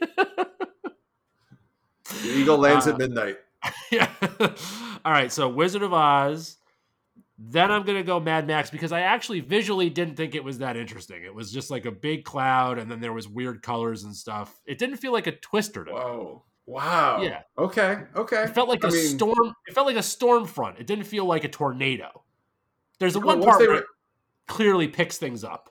The 2.22 2.28
eagle 2.28 2.58
lands 2.58 2.86
Uh, 2.86 2.90
at 2.92 2.98
midnight. 2.98 3.38
yeah. 3.90 4.08
All 5.04 5.12
right. 5.12 5.32
So 5.32 5.48
Wizard 5.48 5.82
of 5.82 5.92
Oz. 5.92 6.58
Then 7.38 7.72
I'm 7.72 7.82
gonna 7.82 8.04
go 8.04 8.20
Mad 8.20 8.46
Max 8.46 8.70
because 8.70 8.92
I 8.92 9.00
actually 9.00 9.40
visually 9.40 9.90
didn't 9.90 10.14
think 10.16 10.34
it 10.36 10.44
was 10.44 10.58
that 10.58 10.76
interesting. 10.76 11.24
It 11.24 11.34
was 11.34 11.50
just 11.50 11.70
like 11.72 11.86
a 11.86 11.90
big 11.90 12.24
cloud, 12.24 12.78
and 12.78 12.88
then 12.88 13.00
there 13.00 13.12
was 13.12 13.26
weird 13.28 13.62
colors 13.62 14.04
and 14.04 14.14
stuff. 14.14 14.60
It 14.64 14.78
didn't 14.78 14.98
feel 14.98 15.12
like 15.12 15.26
a 15.26 15.32
twister 15.32 15.84
to 15.84 15.92
me. 15.92 15.98
Wow. 16.66 17.22
Yeah. 17.22 17.42
Okay. 17.58 17.98
Okay. 18.14 18.44
It 18.44 18.50
felt 18.54 18.68
like 18.68 18.84
I 18.84 18.88
a 18.88 18.92
mean- 18.92 19.16
storm. 19.18 19.54
It 19.66 19.74
felt 19.74 19.86
like 19.86 19.96
a 19.96 20.02
storm 20.02 20.46
front. 20.46 20.78
It 20.78 20.86
didn't 20.86 21.04
feel 21.04 21.24
like 21.24 21.44
a 21.44 21.48
tornado. 21.48 22.22
There's 22.98 23.16
a 23.16 23.20
Well, 23.20 23.38
one 23.38 23.42
part 23.48 23.58
where 23.60 23.74
it 23.78 23.84
clearly 24.46 24.86
picks 24.88 25.18
things 25.18 25.42
up. 25.44 25.70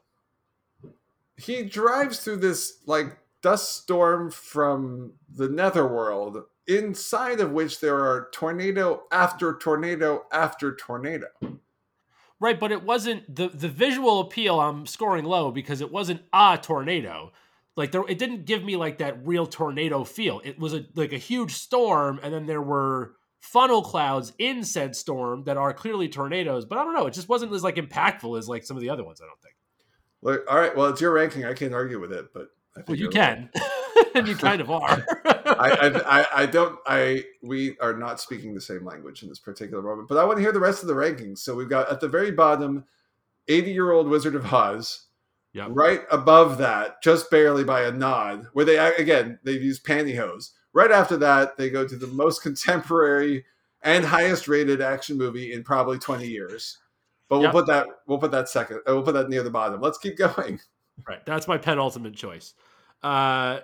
he 1.38 1.64
drives 1.64 2.20
through 2.20 2.38
this 2.38 2.80
like 2.86 3.18
dust 3.42 3.82
storm 3.84 4.30
from 4.30 5.14
the 5.34 5.48
netherworld 5.50 6.44
inside 6.68 7.40
of 7.40 7.52
which 7.52 7.80
there 7.80 7.98
are 7.98 8.30
tornado 8.32 9.04
after 9.12 9.58
tornado 9.58 10.26
after 10.32 10.76
tornado 10.76 11.28
Right, 12.40 12.60
but 12.60 12.72
it 12.72 12.84
wasn't 12.84 13.34
the 13.36 13.50
the 13.50 13.70
visual 13.70 14.20
appeal. 14.20 14.60
I'm 14.60 14.86
scoring 14.88 15.26
low 15.26 15.52
because 15.52 15.80
it 15.80 15.92
wasn't 15.92 16.22
a 16.34 16.58
tornado. 16.62 17.32
Like 17.82 17.92
there, 17.92 18.04
it 18.08 18.20
didn't 18.20 18.46
give 18.46 18.64
me 18.64 18.76
like 18.76 19.00
that 19.00 19.26
real 19.26 19.48
tornado 19.48 20.04
feel. 20.04 20.40
It 20.44 20.60
was 20.60 20.76
a 20.76 20.86
like 20.94 21.14
a 21.14 21.18
huge 21.18 21.54
storm, 21.54 22.20
and 22.22 22.32
then 22.32 22.46
there 22.46 22.62
were 22.62 23.16
funnel 23.40 23.82
clouds 23.82 24.34
in 24.38 24.64
said 24.64 24.96
storm 24.96 25.46
that 25.46 25.58
are 25.58 25.74
clearly 25.74 26.08
tornadoes. 26.08 26.66
But 26.66 26.78
I 26.78 26.84
don't 26.84 26.94
know. 26.94 27.08
It 27.08 27.16
just 27.16 27.28
wasn't 27.28 27.52
as 27.54 27.64
like 27.64 27.78
impactful 27.78 28.38
as 28.38 28.48
like 28.48 28.64
some 28.64 28.78
of 28.78 28.82
the 28.82 28.90
other 28.92 29.04
ones. 29.04 29.20
I 29.20 29.26
don't 29.26 29.42
think. 29.42 29.56
Look, 30.22 30.46
all 30.48 30.60
right 30.60 30.78
well 30.78 30.86
it's 30.86 31.02
your 31.02 31.12
ranking 31.12 31.46
i 31.46 31.54
can't 31.56 31.74
argue 31.74 32.00
with 32.00 32.12
it 32.12 32.28
but 32.32 32.50
I 32.76 32.82
think 32.82 32.90
Well, 32.90 32.98
you 32.98 33.10
can, 33.10 33.50
and 34.16 34.28
you 34.28 34.36
kind 34.36 34.62
of 34.62 34.70
are. 34.72 35.04
I, 35.26 36.02
I, 36.06 36.26
I, 36.44 36.46
don't 36.46 36.80
I 36.86 37.26
we 37.42 37.78
are 37.80 37.94
not 37.94 38.22
speaking 38.22 38.54
the 38.54 38.62
same 38.62 38.86
language 38.86 39.24
in 39.24 39.30
this 39.30 39.40
particular 39.40 39.84
moment, 39.84 40.08
but 40.08 40.18
I 40.18 40.24
want 40.24 40.38
to 40.38 40.42
hear 40.42 40.52
the 40.52 40.60
rest 40.60 40.82
of 40.82 40.88
the 40.88 40.94
rankings. 40.94 41.40
So 41.40 41.56
we've 41.56 41.70
got 41.70 41.90
at 41.90 42.00
the 42.00 42.08
very 42.08 42.32
bottom, 42.32 42.86
80 43.48 43.72
year 43.72 43.92
old 43.92 44.08
Wizard 44.08 44.36
of 44.36 44.54
Oz. 44.54 45.08
Yep. 45.54 45.68
Right 45.72 46.02
above 46.12 46.58
that, 46.60 47.02
just 47.04 47.30
barely 47.30 47.64
by 47.66 47.82
a 47.82 47.92
nod, 47.92 48.48
where 48.54 48.66
they 48.66 48.78
again 48.78 49.38
they've 49.44 49.62
used 49.62 49.86
pantyhose. 49.86 50.52
Right 50.74 50.92
after 50.92 51.18
that, 51.18 51.58
they 51.58 51.70
go 51.70 51.86
to 51.88 51.96
the 51.98 52.08
most 52.08 52.42
contemporary 52.44 53.46
and 53.84 54.06
highest 54.06 54.48
rated 54.48 54.82
action 54.82 55.18
movie 55.18 55.52
in 55.54 55.64
probably 55.64 55.98
20 56.00 56.26
years. 56.28 56.78
But 57.28 57.38
we'll 57.38 57.44
Yep. 57.48 57.52
put 57.54 57.68
that 57.68 57.88
we'll 58.08 58.18
put 58.20 58.32
that 58.32 58.48
second. 58.50 58.78
uh, 58.88 58.94
We'll 58.94 59.04
put 59.04 59.14
that 59.16 59.30
near 59.30 59.44
the 59.44 59.50
bottom. 59.50 59.82
Let's 59.82 59.98
keep 59.98 60.18
going. 60.18 60.60
Right. 61.08 61.26
That's 61.26 61.48
my 61.48 61.58
penultimate 61.58 62.14
choice. 62.16 62.54
Uh, 63.02 63.62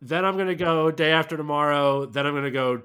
then 0.00 0.24
I'm 0.24 0.38
gonna 0.38 0.54
go 0.54 0.90
day 0.90 1.10
after 1.12 1.36
tomorrow. 1.36 2.06
Then 2.06 2.26
I'm 2.26 2.32
gonna 2.34 2.50
go. 2.50 2.82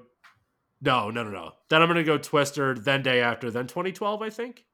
No, 0.82 1.08
no, 1.08 1.22
no, 1.22 1.30
no. 1.30 1.52
Then 1.70 1.80
I'm 1.80 1.88
gonna 1.88 2.04
go 2.04 2.18
Twister. 2.18 2.74
Then 2.74 3.02
day 3.02 3.22
after. 3.22 3.50
Then 3.50 3.66
2012. 3.66 4.20
I 4.20 4.28
think. 4.28 4.66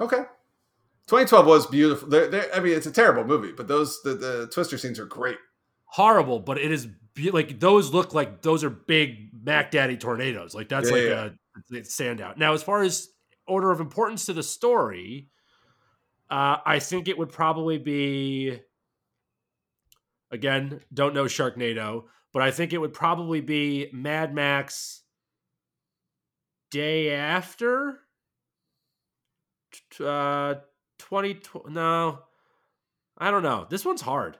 Okay. 0.00 0.22
2012 1.08 1.46
was 1.46 1.66
beautiful. 1.66 2.08
They're, 2.08 2.28
they're, 2.28 2.54
I 2.54 2.60
mean, 2.60 2.76
it's 2.76 2.86
a 2.86 2.92
terrible 2.92 3.24
movie, 3.24 3.52
but 3.52 3.68
those 3.68 4.02
the, 4.02 4.14
the 4.14 4.48
Twister 4.52 4.76
scenes 4.76 4.98
are 4.98 5.06
great. 5.06 5.38
Horrible, 5.84 6.40
but 6.40 6.58
it 6.58 6.72
is 6.72 6.88
be- 7.14 7.30
like 7.30 7.60
those 7.60 7.92
look 7.92 8.12
like 8.12 8.42
those 8.42 8.64
are 8.64 8.70
big 8.70 9.30
Mac 9.44 9.70
Daddy 9.70 9.96
tornadoes. 9.96 10.54
Like 10.54 10.68
that's 10.68 10.90
Yeah, 10.90 10.94
like 10.96 11.04
yeah. 11.04 11.28
a, 11.72 11.76
a 11.78 11.80
standout. 11.82 12.36
Now, 12.38 12.54
as 12.54 12.62
far 12.62 12.82
as 12.82 13.08
order 13.46 13.70
of 13.70 13.80
importance 13.80 14.26
to 14.26 14.32
the 14.32 14.42
story, 14.42 15.30
uh, 16.28 16.56
I 16.66 16.80
think 16.80 17.08
it 17.08 17.16
would 17.16 17.30
probably 17.30 17.78
be. 17.78 18.58
Again, 20.32 20.80
don't 20.92 21.14
know 21.14 21.24
Sharknado, 21.26 22.06
but 22.32 22.42
I 22.42 22.50
think 22.50 22.72
it 22.72 22.78
would 22.78 22.92
probably 22.92 23.40
be 23.40 23.88
Mad 23.92 24.34
Max. 24.34 25.02
Day 26.72 27.12
after. 27.12 28.00
Uh, 30.00 30.56
twenty. 30.98 31.34
tw- 31.34 31.68
No, 31.68 32.20
I 33.18 33.30
don't 33.30 33.42
know. 33.42 33.66
This 33.68 33.84
one's 33.84 34.02
hard. 34.02 34.38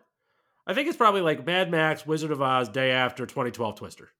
I 0.66 0.74
think 0.74 0.88
it's 0.88 0.96
probably 0.96 1.20
like 1.20 1.46
Mad 1.46 1.70
Max, 1.70 2.06
Wizard 2.06 2.32
of 2.32 2.42
Oz, 2.42 2.68
day 2.68 2.90
after 2.90 3.24
2012 3.24 3.76
Twister. 3.76 4.10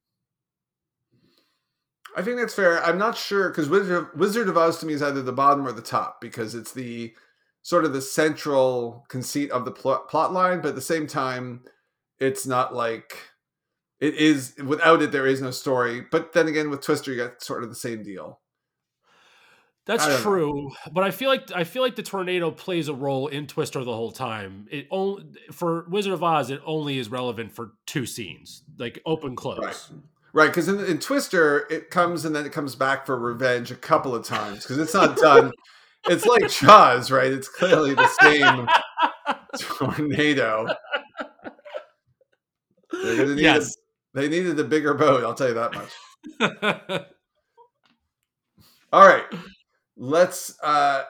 I 2.17 2.23
think 2.23 2.39
that's 2.39 2.55
fair. 2.55 2.83
I'm 2.83 2.99
not 2.99 3.17
sure 3.17 3.51
because 3.51 3.69
Wizard 3.69 3.93
of, 3.97 4.09
Wizard 4.15 4.49
of 4.49 4.57
Oz 4.57 4.79
to 4.79 4.87
me 4.87 4.95
is 4.95 5.03
either 5.03 5.23
the 5.23 5.33
bottom 5.33 5.67
or 5.67 5.73
the 5.73 5.83
top 5.83 6.21
because 6.21 6.55
it's 6.55 6.73
the 6.73 7.13
sort 7.63 7.85
of 7.85 7.93
the 7.93 8.01
central 8.01 9.05
conceit 9.09 9.51
of 9.51 9.65
the 9.65 9.73
plot, 9.73 10.09
plot 10.09 10.33
line, 10.33 10.61
but 10.61 10.69
at 10.69 10.75
the 10.77 10.81
same 10.81 11.07
time, 11.07 11.63
it's 12.19 12.47
not 12.47 12.75
like 12.75 13.19
it 14.01 14.15
is 14.15 14.55
without 14.65 15.03
it 15.03 15.13
there 15.13 15.27
is 15.27 15.43
no 15.43 15.51
story. 15.51 16.07
But 16.11 16.33
then 16.33 16.49
again, 16.49 16.71
with 16.71 16.81
Twister, 16.81 17.13
you 17.13 17.19
got 17.19 17.43
sort 17.43 17.63
of 17.65 17.69
the 17.69 17.75
same 17.75 18.03
deal. 18.03 18.41
That's 19.87 20.05
don't 20.05 20.17
know. 20.17 20.21
true, 20.23 20.73
but 20.93 21.05
I 21.05 21.11
feel 21.13 21.29
like 21.31 21.51
I 21.55 21.63
feel 21.65 21.83
like 21.83 21.95
the 21.95 22.03
tornado 22.03 22.51
plays 22.51 22.89
a 22.89 22.95
role 22.95 23.29
in 23.29 23.47
Twister 23.47 23.85
the 23.85 23.93
whole 23.95 24.11
time. 24.11 24.67
It 24.71 24.89
only 24.91 25.25
for 25.53 25.87
Wizard 25.89 26.13
of 26.13 26.23
Oz, 26.25 26.51
it 26.51 26.61
only 26.67 26.99
is 26.99 27.09
relevant 27.09 27.53
for 27.53 27.71
two 27.87 28.05
scenes, 28.05 28.63
like 28.79 29.01
open 29.07 29.37
close. 29.37 29.59
Right. 29.59 30.01
Right, 30.33 30.49
because 30.49 30.69
in, 30.69 30.85
in 30.85 30.99
Twister, 30.99 31.67
it 31.71 31.89
comes 31.89 32.27
and 32.27 32.37
then 32.37 32.45
it 32.45 32.53
comes 32.53 32.75
back 32.75 33.07
for 33.07 33.19
revenge 33.19 33.71
a 33.71 33.75
couple 33.75 34.15
of 34.15 34.23
times 34.27 34.65
because 34.65 34.77
it's 34.77 34.93
not 34.93 35.17
done. 35.17 35.51
it's 36.09 36.27
like 36.27 36.51
Jaws, 36.51 37.11
right? 37.11 37.33
It's 37.33 37.49
clearly 37.49 37.95
the 37.95 38.07
same 38.21 38.69
tornado. 39.59 40.67
Need 42.93 43.39
Yes. 43.39 43.77
a, 44.15 44.21
they 44.21 44.29
needed 44.29 44.61
a 44.61 44.65
bigger 44.65 44.93
boat. 44.93 45.25
I'll 45.25 45.33
tell 45.33 45.49
you 45.49 45.55
that 45.55 45.75
much. 45.75 47.03
All 48.93 49.07
right, 49.07 49.25
let's. 49.97 50.59
uh 50.63 51.05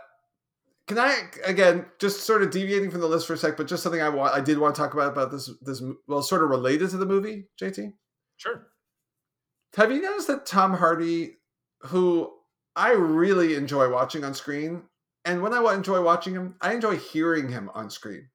Can 0.86 0.98
I 0.98 1.14
again 1.44 1.86
just 1.98 2.20
sort 2.20 2.42
of 2.42 2.50
deviating 2.50 2.90
from 2.90 3.00
the 3.00 3.08
list 3.08 3.26
for 3.26 3.34
a 3.34 3.36
sec, 3.36 3.56
but 3.56 3.66
just 3.66 3.82
something 3.82 4.00
I 4.02 4.08
want. 4.08 4.34
I 4.34 4.40
did 4.40 4.58
want 4.58 4.74
to 4.74 4.80
talk 4.80 4.94
about 4.94 5.12
about 5.12 5.30
this. 5.30 5.50
This 5.62 5.82
well, 6.06 6.22
sort 6.22 6.42
of 6.42 6.50
related 6.50 6.90
to 6.90 6.96
the 6.96 7.06
movie, 7.06 7.48
JT. 7.60 7.92
sure. 8.36 8.68
Have 9.76 9.92
you 9.92 10.00
noticed 10.00 10.28
that 10.28 10.46
Tom 10.46 10.74
Hardy, 10.74 11.36
who 11.80 12.32
I 12.74 12.92
really 12.92 13.54
enjoy 13.54 13.90
watching 13.90 14.24
on 14.24 14.32
screen, 14.32 14.84
and 15.24 15.42
when 15.42 15.52
I 15.52 15.74
enjoy 15.74 16.00
watching 16.02 16.34
him, 16.34 16.54
I 16.60 16.72
enjoy 16.72 16.96
hearing 16.96 17.48
him 17.48 17.70
on 17.74 17.90
screen. 17.90 18.28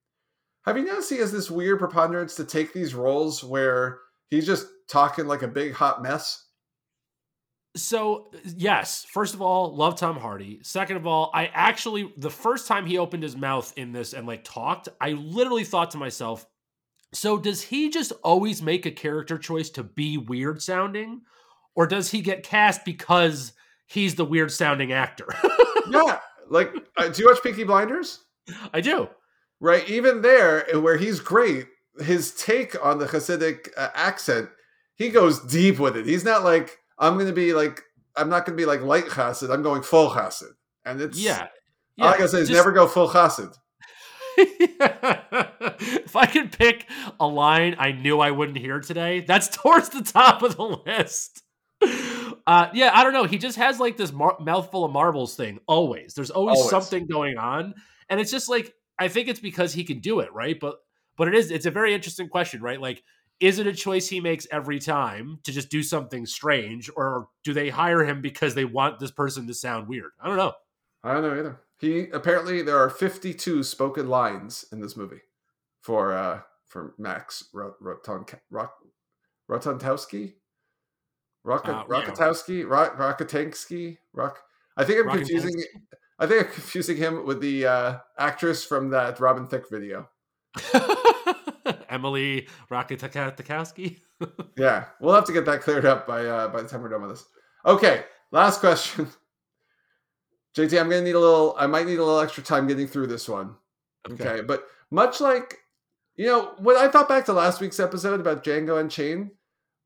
Have 0.65 0.77
you 0.77 0.83
noticed 0.83 1.09
he 1.09 1.17
has 1.17 1.31
this 1.31 1.49
weird 1.49 1.79
preponderance 1.79 2.35
to 2.35 2.43
take 2.43 2.73
these 2.73 2.93
roles 2.93 3.43
where 3.43 3.99
he's 4.29 4.45
just 4.45 4.67
talking 4.87 5.25
like 5.25 5.41
a 5.41 5.47
big 5.47 5.73
hot 5.73 6.03
mess? 6.03 6.45
So, 7.75 8.31
yes, 8.43 9.05
first 9.09 9.33
of 9.33 9.41
all, 9.41 9.73
love 9.75 9.95
Tom 9.95 10.17
Hardy. 10.17 10.59
Second 10.61 10.97
of 10.97 11.07
all, 11.07 11.31
I 11.33 11.47
actually, 11.53 12.11
the 12.17 12.29
first 12.29 12.67
time 12.67 12.85
he 12.85 12.97
opened 12.97 13.23
his 13.23 13.37
mouth 13.37 13.73
in 13.77 13.93
this 13.93 14.13
and 14.13 14.27
like 14.27 14.43
talked, 14.43 14.89
I 14.99 15.11
literally 15.11 15.63
thought 15.63 15.91
to 15.91 15.97
myself, 15.97 16.45
so 17.13 17.37
does 17.37 17.61
he 17.61 17.89
just 17.89 18.11
always 18.23 18.61
make 18.61 18.85
a 18.85 18.91
character 18.91 19.37
choice 19.37 19.69
to 19.71 19.83
be 19.83 20.17
weird 20.17 20.61
sounding? 20.61 21.21
Or 21.75 21.87
does 21.87 22.11
he 22.11 22.21
get 22.21 22.43
cast 22.43 22.83
because 22.83 23.53
he's 23.85 24.15
the 24.15 24.25
weird 24.25 24.51
sounding 24.51 24.91
actor? 24.91 25.27
yeah, 25.89 26.19
like 26.49 26.73
uh, 26.97 27.07
do 27.09 27.21
you 27.21 27.29
watch 27.29 27.41
Peaky 27.43 27.63
Blinders? 27.63 28.19
I 28.73 28.81
do. 28.81 29.09
Right, 29.59 29.87
even 29.89 30.21
there 30.21 30.65
where 30.73 30.97
he's 30.97 31.19
great, 31.19 31.67
his 32.01 32.33
take 32.33 32.83
on 32.83 32.97
the 32.97 33.05
Hasidic 33.05 33.69
uh, 33.77 33.89
accent, 33.93 34.49
he 34.95 35.09
goes 35.09 35.39
deep 35.39 35.79
with 35.79 35.95
it. 35.95 36.05
He's 36.05 36.25
not 36.25 36.43
like 36.43 36.79
I'm 37.01 37.15
going 37.15 37.27
to 37.27 37.33
be 37.33 37.53
like 37.53 37.81
I'm 38.15 38.29
not 38.29 38.45
going 38.45 38.57
to 38.57 38.61
be 38.61 38.65
like 38.65 38.81
light 38.81 39.05
Hasid. 39.07 39.51
I'm 39.53 39.63
going 39.63 39.81
full 39.81 40.09
Hasid, 40.11 40.51
and 40.85 41.01
it's 41.01 41.19
Yeah. 41.19 41.47
All 41.99 42.07
I 42.07 42.11
gotta 42.17 42.29
say 42.29 42.39
is 42.39 42.47
just- 42.47 42.57
never 42.57 42.71
go 42.71 42.87
full 42.87 43.09
Hasid. 43.09 43.53
if 44.37 46.15
I 46.15 46.25
could 46.25 46.51
pick 46.57 46.87
a 47.19 47.27
line 47.27 47.75
I 47.77 47.91
knew 47.91 48.19
I 48.19 48.31
wouldn't 48.31 48.57
hear 48.57 48.79
today, 48.79 49.21
that's 49.21 49.47
towards 49.57 49.89
the 49.89 50.01
top 50.01 50.41
of 50.41 50.55
the 50.57 50.63
list. 50.85 51.43
Uh, 52.47 52.67
yeah, 52.73 52.91
I 52.93 53.03
don't 53.03 53.13
know. 53.13 53.23
He 53.25 53.37
just 53.37 53.57
has 53.57 53.79
like 53.79 53.97
this 53.97 54.11
mar- 54.11 54.37
mouthful 54.39 54.85
of 54.85 54.91
marbles 54.91 55.35
thing 55.35 55.59
always. 55.67 56.13
There's 56.13 56.29
always, 56.31 56.57
Always. 56.57 56.69
something 56.69 57.07
going 57.07 57.37
on, 57.37 57.73
and 58.09 58.19
it's 58.19 58.31
just 58.31 58.49
like 58.49 58.73
I 58.99 59.07
think 59.07 59.27
it's 59.27 59.39
because 59.39 59.73
he 59.73 59.83
can 59.83 59.99
do 59.99 60.19
it, 60.19 60.31
right? 60.33 60.57
But 60.59 60.75
but 61.17 61.27
it 61.27 61.35
is 61.35 61.51
it's 61.51 61.65
a 61.65 61.71
very 61.71 61.93
interesting 61.93 62.29
question, 62.29 62.61
right? 62.61 62.79
Like, 62.79 63.03
is 63.41 63.59
it 63.59 63.67
a 63.67 63.73
choice 63.73 64.07
he 64.07 64.21
makes 64.21 64.47
every 64.51 64.79
time 64.79 65.39
to 65.43 65.51
just 65.51 65.69
do 65.69 65.83
something 65.83 66.25
strange, 66.25 66.89
or 66.95 67.27
do 67.43 67.53
they 67.53 67.69
hire 67.69 68.05
him 68.05 68.21
because 68.21 68.55
they 68.55 68.65
want 68.65 68.99
this 68.99 69.11
person 69.11 69.47
to 69.47 69.53
sound 69.53 69.87
weird? 69.87 70.11
I 70.21 70.27
don't 70.27 70.37
know. 70.37 70.53
I 71.03 71.13
don't 71.13 71.23
know 71.23 71.37
either. 71.37 71.59
He 71.79 72.07
apparently 72.11 72.61
there 72.61 72.77
are 72.77 72.89
52 72.89 73.63
spoken 73.63 74.07
lines 74.07 74.65
in 74.71 74.79
this 74.79 74.95
movie 74.95 75.21
for 75.81 76.13
uh 76.13 76.41
for 76.67 76.93
Max 76.99 77.49
Ro- 77.53 77.73
Roton 77.81 78.25
Rock 78.51 78.75
Rotontowski. 79.49 80.33
Rock 81.43 81.67
Uh. 81.67 81.83
Rockatowski, 81.85 82.69
Rock 82.69 82.97
Rockatansky, 82.97 83.97
Rock. 84.13 84.39
I 84.77 84.83
think 84.83 84.99
I'm 85.03 85.17
confusing. 85.17 85.63
I 86.19 86.27
think 86.27 86.45
I'm 86.45 86.53
confusing 86.53 86.97
him 86.97 87.25
with 87.25 87.41
the 87.41 87.65
uh, 87.65 87.97
actress 88.19 88.63
from 88.63 88.91
that 88.91 89.19
Robin 89.19 89.47
Thicke 89.47 89.69
video. 89.71 90.07
Emily 91.89 92.47
Rakitakowski. 92.69 93.99
Yeah, 94.55 94.85
we'll 94.99 95.15
have 95.15 95.25
to 95.25 95.33
get 95.33 95.45
that 95.45 95.61
cleared 95.61 95.83
up 95.83 96.05
by 96.05 96.23
uh, 96.23 96.47
by 96.49 96.61
the 96.61 96.67
time 96.67 96.83
we're 96.83 96.89
done 96.89 97.01
with 97.01 97.09
this. 97.09 97.25
Okay, 97.65 98.03
last 98.31 98.59
question. 98.59 99.07
JT, 100.55 100.79
I'm 100.79 100.89
gonna 100.89 101.01
need 101.01 101.15
a 101.15 101.19
little. 101.19 101.55
I 101.57 101.65
might 101.65 101.87
need 101.87 101.97
a 101.97 102.03
little 102.03 102.19
extra 102.19 102.43
time 102.43 102.67
getting 102.67 102.85
through 102.85 103.07
this 103.07 103.27
one. 103.27 103.55
Okay. 104.11 104.41
But 104.41 104.67
much 104.91 105.19
like, 105.21 105.57
you 106.15 106.27
know, 106.27 106.53
when 106.59 106.77
I 106.77 106.87
thought 106.87 107.09
back 107.09 107.25
to 107.25 107.33
last 107.33 107.61
week's 107.61 107.79
episode 107.79 108.19
about 108.19 108.43
Django 108.43 108.79
Unchained, 108.79 109.31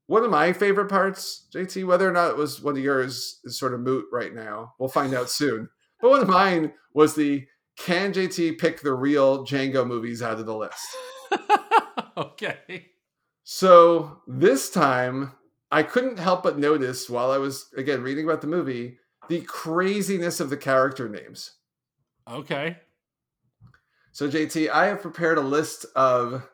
one 0.08 0.24
of 0.24 0.32
my 0.32 0.52
favorite 0.52 0.90
parts, 0.90 1.48
JT, 1.54 1.86
whether 1.86 2.08
or 2.08 2.12
not 2.12 2.32
it 2.32 2.38
was 2.38 2.62
one 2.62 2.76
of 2.76 2.84
yours 2.84 3.40
is 3.46 3.58
sort 3.58 3.74
of 3.74 3.80
moot 3.80 4.06
right 4.12 4.34
now. 4.34 4.74
We'll 4.80 4.90
find 4.90 5.14
out 5.14 5.30
soon. 5.30 5.70
But 6.02 6.10
one 6.10 6.22
of 6.22 6.28
mine 6.28 6.74
was 6.94 7.16
the 7.16 7.46
can 7.78 8.14
JT 8.14 8.58
pick 8.58 8.82
the 8.82 8.94
real 8.94 9.46
Django 9.46 9.86
movies 9.86 10.22
out 10.22 10.40
of 10.40 10.46
the 10.46 10.56
list? 10.56 10.86
okay. 12.18 12.88
So 13.44 14.22
this 14.28 14.70
time, 14.70 15.34
I 15.72 15.84
couldn't 15.84 16.20
help 16.20 16.44
but 16.44 16.58
notice 16.58 17.10
while 17.10 17.32
I 17.32 17.38
was, 17.38 17.70
again, 17.78 18.02
reading 18.02 18.26
about 18.26 18.42
the 18.42 18.48
movie, 18.48 18.98
the 19.30 19.42
craziness 19.42 20.40
of 20.40 20.50
the 20.50 20.58
character 20.58 21.10
names. 21.10 21.54
Okay. 22.30 22.78
So 24.12 24.30
JT, 24.30 24.70
I 24.70 24.86
have 24.88 25.02
prepared 25.02 25.38
a 25.38 25.42
list 25.42 25.86
of 25.96 26.48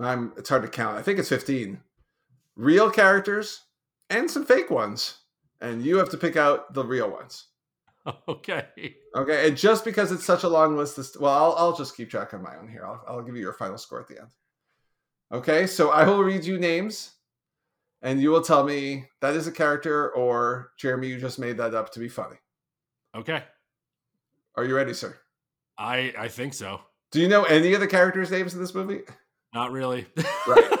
I'm 0.00 0.32
it's 0.36 0.48
hard 0.48 0.62
to 0.62 0.68
count. 0.68 0.96
I 0.96 1.02
think 1.02 1.18
it's 1.18 1.28
15 1.28 1.80
real 2.56 2.90
characters 2.90 3.62
and 4.10 4.30
some 4.30 4.44
fake 4.44 4.70
ones. 4.70 5.18
And 5.60 5.84
you 5.84 5.98
have 5.98 6.08
to 6.10 6.16
pick 6.16 6.36
out 6.36 6.74
the 6.74 6.84
real 6.84 7.08
ones. 7.10 7.46
Okay. 8.28 8.66
Okay. 9.14 9.48
And 9.48 9.56
just 9.56 9.84
because 9.84 10.10
it's 10.10 10.24
such 10.24 10.42
a 10.42 10.48
long 10.48 10.76
list, 10.76 10.96
this, 10.96 11.16
well, 11.16 11.32
I'll, 11.32 11.54
I'll 11.56 11.76
just 11.76 11.96
keep 11.96 12.10
track 12.10 12.34
on 12.34 12.42
my 12.42 12.56
own 12.56 12.68
here. 12.68 12.84
I'll, 12.84 13.02
I'll 13.06 13.22
give 13.22 13.36
you 13.36 13.42
your 13.42 13.52
final 13.52 13.78
score 13.78 14.00
at 14.00 14.08
the 14.08 14.18
end. 14.18 14.28
Okay. 15.32 15.66
So 15.68 15.90
I 15.90 16.04
will 16.04 16.22
read 16.24 16.44
you 16.44 16.58
names 16.58 17.12
and 18.02 18.20
you 18.20 18.30
will 18.30 18.42
tell 18.42 18.64
me 18.64 19.04
that 19.20 19.34
is 19.34 19.46
a 19.46 19.52
character 19.52 20.10
or 20.14 20.72
Jeremy, 20.78 21.08
you 21.08 21.20
just 21.20 21.38
made 21.38 21.56
that 21.58 21.74
up 21.74 21.92
to 21.92 22.00
be 22.00 22.08
funny. 22.08 22.36
Okay. 23.14 23.44
Are 24.56 24.64
you 24.64 24.74
ready, 24.74 24.94
sir? 24.94 25.16
I 25.78 26.12
I 26.18 26.28
think 26.28 26.54
so. 26.54 26.80
Do 27.12 27.20
you 27.20 27.28
know 27.28 27.44
any 27.44 27.72
of 27.74 27.80
the 27.80 27.86
characters' 27.86 28.30
names 28.30 28.54
in 28.54 28.60
this 28.60 28.74
movie? 28.74 29.02
Not 29.54 29.70
really. 29.70 30.06
Right. 30.46 30.78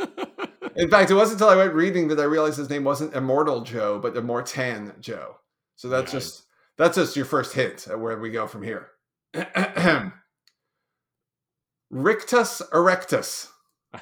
In 0.76 0.90
fact, 0.90 1.10
it 1.10 1.14
wasn't 1.14 1.40
until 1.40 1.48
I 1.48 1.56
went 1.56 1.74
reading 1.74 2.08
that 2.08 2.18
I 2.20 2.24
realized 2.24 2.58
his 2.58 2.68
name 2.68 2.84
wasn't 2.84 3.14
Immortal 3.14 3.62
Joe, 3.62 3.98
but 3.98 4.14
Immortan 4.14 4.98
Joe. 5.00 5.36
So 5.76 5.88
that's 5.88 6.12
Yeah. 6.12 6.18
just 6.18 6.45
that's 6.78 6.96
just 6.96 7.16
your 7.16 7.24
first 7.24 7.54
hint 7.54 7.88
at 7.88 7.98
where 7.98 8.18
we 8.18 8.30
go 8.30 8.46
from 8.46 8.62
here. 8.62 8.90
Rictus 11.90 12.62
erectus. 12.72 13.48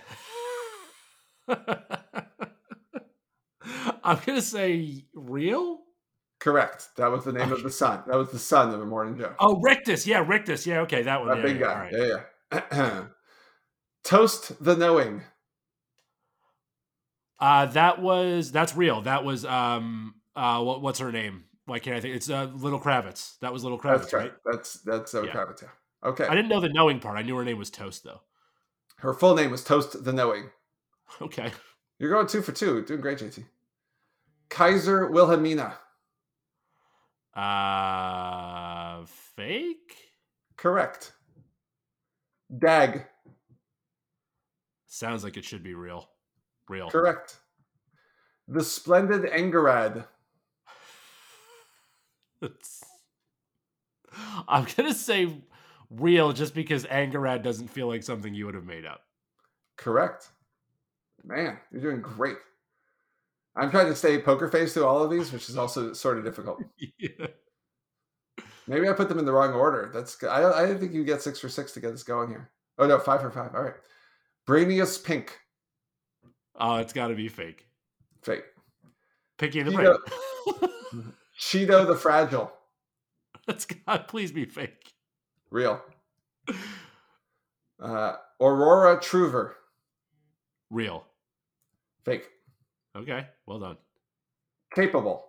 I'm 4.05 4.19
gonna 4.27 4.43
say 4.43 5.05
real. 5.15 5.81
Correct. 6.41 6.89
That 6.97 7.07
was 7.11 7.25
the 7.25 7.33
name 7.33 7.53
of 7.53 7.63
the 7.63 7.71
son. 7.71 8.03
That 8.07 8.17
was 8.17 8.31
the 8.31 8.39
son 8.39 8.75
of 8.75 8.81
Immortan 8.81 9.19
Joe. 9.19 9.35
Oh, 9.39 9.61
Rictus. 9.63 10.07
Yeah, 10.07 10.25
Rictus. 10.27 10.67
Yeah, 10.67 10.81
okay, 10.81 11.03
that 11.03 11.21
one. 11.21 11.29
that 11.29 11.39
yeah, 11.39 11.43
big 11.43 11.61
yeah, 11.61 11.67
guy. 11.67 11.81
right. 11.81 11.93
Yeah, 12.53 12.61
yeah. 12.73 13.05
Toast 14.05 14.63
the 14.63 14.77
knowing. 14.77 15.23
Uh, 17.41 17.67
that 17.67 18.01
was 18.01 18.53
that's 18.53 18.77
real. 18.77 19.03
That 19.03 19.25
was 19.25 19.45
um 19.45 20.17
uh 20.37 20.63
what, 20.63 20.83
what's 20.83 20.99
her 20.99 21.13
name? 21.13 21.45
Why 21.67 21.79
can't 21.79 21.97
I 21.97 22.01
think? 22.01 22.15
It's 22.17 22.29
uh, 22.29 22.45
Little 22.55 22.81
Kravitz. 22.81 23.39
That 23.41 23.53
was 23.53 23.63
Little 23.63 23.79
Kravitz, 23.79 24.01
That's 24.01 24.13
right? 24.13 24.23
right. 24.23 24.33
That's 24.45 24.75
that's 24.83 25.13
Zoe 25.13 25.27
Yeah. 25.27 25.33
Kravitz. 25.33 25.63
Yeah. 25.63 25.69
Okay. 26.09 26.27
I 26.27 26.35
didn't 26.35 26.49
know 26.49 26.61
the 26.61 26.69
knowing 26.69 27.01
part. 27.01 27.17
I 27.19 27.23
knew 27.23 27.37
her 27.37 27.45
name 27.45 27.59
was 27.59 27.71
Toast 27.71 28.05
though. 28.05 28.21
Her 28.99 29.15
full 29.15 29.35
name 29.35 29.51
was 29.51 29.65
Toast 29.65 30.05
the 30.05 30.13
Knowing. 30.13 30.51
Okay. 31.21 31.53
You're 31.99 32.11
going 32.11 32.27
two 32.27 32.43
for 32.43 32.53
two. 32.53 32.83
Doing 32.85 33.01
great, 33.01 33.19
JT. 33.19 33.45
Kaiser 34.49 35.11
Wilhelmina. 35.11 35.75
Uh, 37.35 39.05
fake. 39.37 39.97
Correct. 40.57 41.13
Dag. 42.59 43.05
Sounds 44.87 45.25
like 45.25 45.37
it 45.37 45.45
should 45.45 45.63
be 45.63 45.75
real. 45.75 46.09
Real. 46.69 46.91
Correct. 46.91 47.37
The 48.49 48.63
Splendid 48.65 49.23
Angharad. 49.31 50.07
I'm 54.49 54.67
gonna 54.77 54.95
say 54.95 55.29
real 55.91 56.33
just 56.33 56.55
because 56.55 56.85
Angharad 56.85 57.43
doesn't 57.43 57.69
feel 57.69 57.89
like 57.89 58.03
something 58.03 58.35
you 58.35 58.47
would 58.47 58.55
have 58.55 58.65
made 58.65 58.85
up. 58.85 59.03
Correct. 59.77 60.31
Man, 61.25 61.59
you're 61.73 61.81
doing 61.81 62.01
great. 62.01 62.37
I'm 63.57 63.71
trying 63.71 63.87
to 63.87 63.95
stay 63.95 64.21
poker 64.21 64.49
face 64.49 64.75
through 64.75 64.87
all 64.87 65.03
of 65.03 65.11
these, 65.11 65.33
which 65.33 65.49
is 65.49 65.57
also 65.57 65.93
sort 65.93 66.19
of 66.19 66.25
difficult. 66.25 66.63
yeah. 66.99 67.27
Maybe 68.67 68.89
I 68.89 68.93
put 68.93 69.09
them 69.09 69.19
in 69.19 69.25
the 69.25 69.33
wrong 69.33 69.53
order. 69.53 69.91
That's 69.93 70.23
I 70.25 70.65
I 70.65 70.75
think 70.75 70.93
you 70.93 71.05
get 71.05 71.23
six 71.23 71.39
for 71.39 71.49
six 71.49 71.73
to 71.73 71.81
get 71.81 71.93
us 71.93 72.03
going 72.03 72.31
here. 72.31 72.51
Oh 72.79 72.87
no, 72.87 72.99
five 72.99 73.21
for 73.21 73.31
five. 73.31 73.55
All 73.55 73.63
right. 73.63 73.75
Brainius 74.49 75.03
Pink. 75.03 75.39
Oh, 76.57 76.77
it's 76.77 76.93
got 76.93 77.09
to 77.09 77.15
be 77.15 77.29
fake. 77.29 77.67
Fake. 78.23 78.45
Picking 79.39 79.65
the 79.65 79.73
brain. 79.73 81.13
Cheedo 81.39 81.87
the 81.87 81.97
Fragile. 81.97 82.53
That's 83.47 83.67
got 83.67 84.09
please 84.09 84.33
be 84.33 84.45
fake. 84.45 84.95
Real. 85.51 85.81
Uh, 87.81 88.15
Aurora 88.41 88.99
Truver. 88.99 89.53
Real. 90.71 91.05
Fake. 92.05 92.29
Okay. 92.97 93.27
Well 93.47 93.59
done. 93.59 93.77
Capable. 94.75 95.25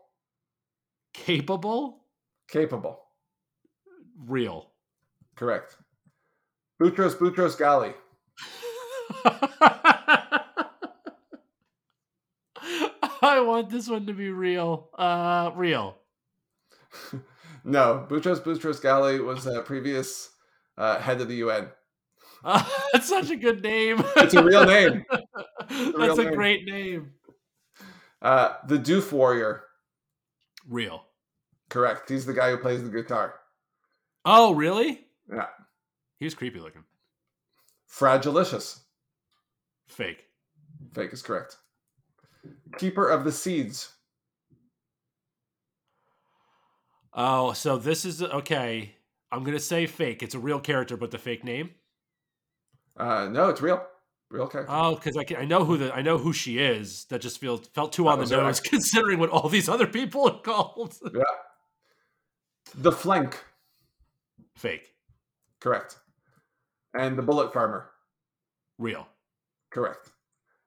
Capable. 1.13 1.99
Capable. 2.49 2.99
Real. 4.25 4.71
Correct. 5.35 5.77
Boutros 6.81 7.15
Boutros 7.15 7.57
Ghali. 7.57 7.93
I 13.35 13.41
want 13.41 13.69
this 13.69 13.89
one 13.89 14.05
to 14.07 14.13
be 14.13 14.29
real. 14.29 14.89
Uh, 14.97 15.51
real. 15.55 15.97
No, 17.67 18.05
Boutros 18.07 18.41
Boutros 18.41 18.79
Ghali 18.79 19.25
was 19.25 19.47
a 19.47 19.63
previous 19.63 20.29
uh, 20.77 20.99
head 20.99 21.19
of 21.19 21.27
the 21.27 21.37
UN. 21.37 21.69
Uh, 22.43 22.63
that's 22.93 23.09
such 23.09 23.31
a 23.31 23.35
good 23.35 23.63
name. 23.63 24.03
It's 24.17 24.35
a 24.35 24.43
real 24.43 24.65
name. 24.65 25.03
That's 25.67 25.97
real 25.97 26.19
a 26.19 26.23
name. 26.25 26.33
great 26.35 26.65
name. 26.65 27.13
Uh, 28.21 28.53
the 28.67 28.77
Doof 28.77 29.11
Warrior. 29.11 29.63
Real. 30.69 31.03
Correct. 31.69 32.07
He's 32.07 32.27
the 32.27 32.33
guy 32.33 32.51
who 32.51 32.57
plays 32.57 32.83
the 32.83 32.89
guitar. 32.89 33.33
Oh, 34.25 34.53
really? 34.53 35.01
Yeah. 35.27 35.47
He 36.19 36.25
was 36.25 36.35
creepy 36.35 36.59
looking. 36.59 36.83
Fragilicious. 37.91 38.81
Fake. 39.87 40.25
Fake 40.93 41.13
is 41.13 41.23
correct. 41.23 41.57
Keeper 42.77 43.09
of 43.09 43.23
the 43.23 43.31
Seeds. 43.31 43.91
Oh, 47.13 47.53
so 47.53 47.77
this 47.77 48.03
is 48.05 48.21
okay. 48.21 48.95
I'm 49.31 49.43
gonna 49.43 49.59
say 49.59 49.85
fake. 49.87 50.21
It's 50.21 50.35
a 50.35 50.39
real 50.39 50.59
character, 50.59 50.97
but 50.97 51.11
the 51.11 51.17
fake 51.17 51.43
name. 51.43 51.71
Uh, 52.97 53.27
no, 53.31 53.49
it's 53.49 53.61
real. 53.61 53.85
Real 54.29 54.47
character. 54.47 54.73
Oh, 54.73 54.95
because 54.95 55.15
I 55.17 55.23
can, 55.23 55.37
I 55.37 55.45
know 55.45 55.63
who 55.63 55.77
the 55.77 55.93
I 55.95 56.01
know 56.01 56.17
who 56.17 56.33
she 56.33 56.57
is. 56.59 57.05
That 57.05 57.21
just 57.21 57.39
feels 57.39 57.67
felt 57.69 57.93
too 57.93 58.03
That 58.05 58.09
on 58.19 58.19
the 58.25 58.37
nose, 58.37 58.59
considering 58.59 59.19
what 59.19 59.29
all 59.29 59.47
these 59.49 59.69
other 59.69 59.87
people 59.87 60.27
are 60.29 60.41
called. 60.41 60.95
yeah. 61.13 61.23
The 62.73 62.91
Flank. 62.91 63.37
fake. 64.57 64.91
Correct. 65.61 65.97
And 66.93 67.17
the 67.17 67.21
Bullet 67.21 67.53
Farmer. 67.53 67.91
Real. 68.77 69.07
Correct. 69.69 70.09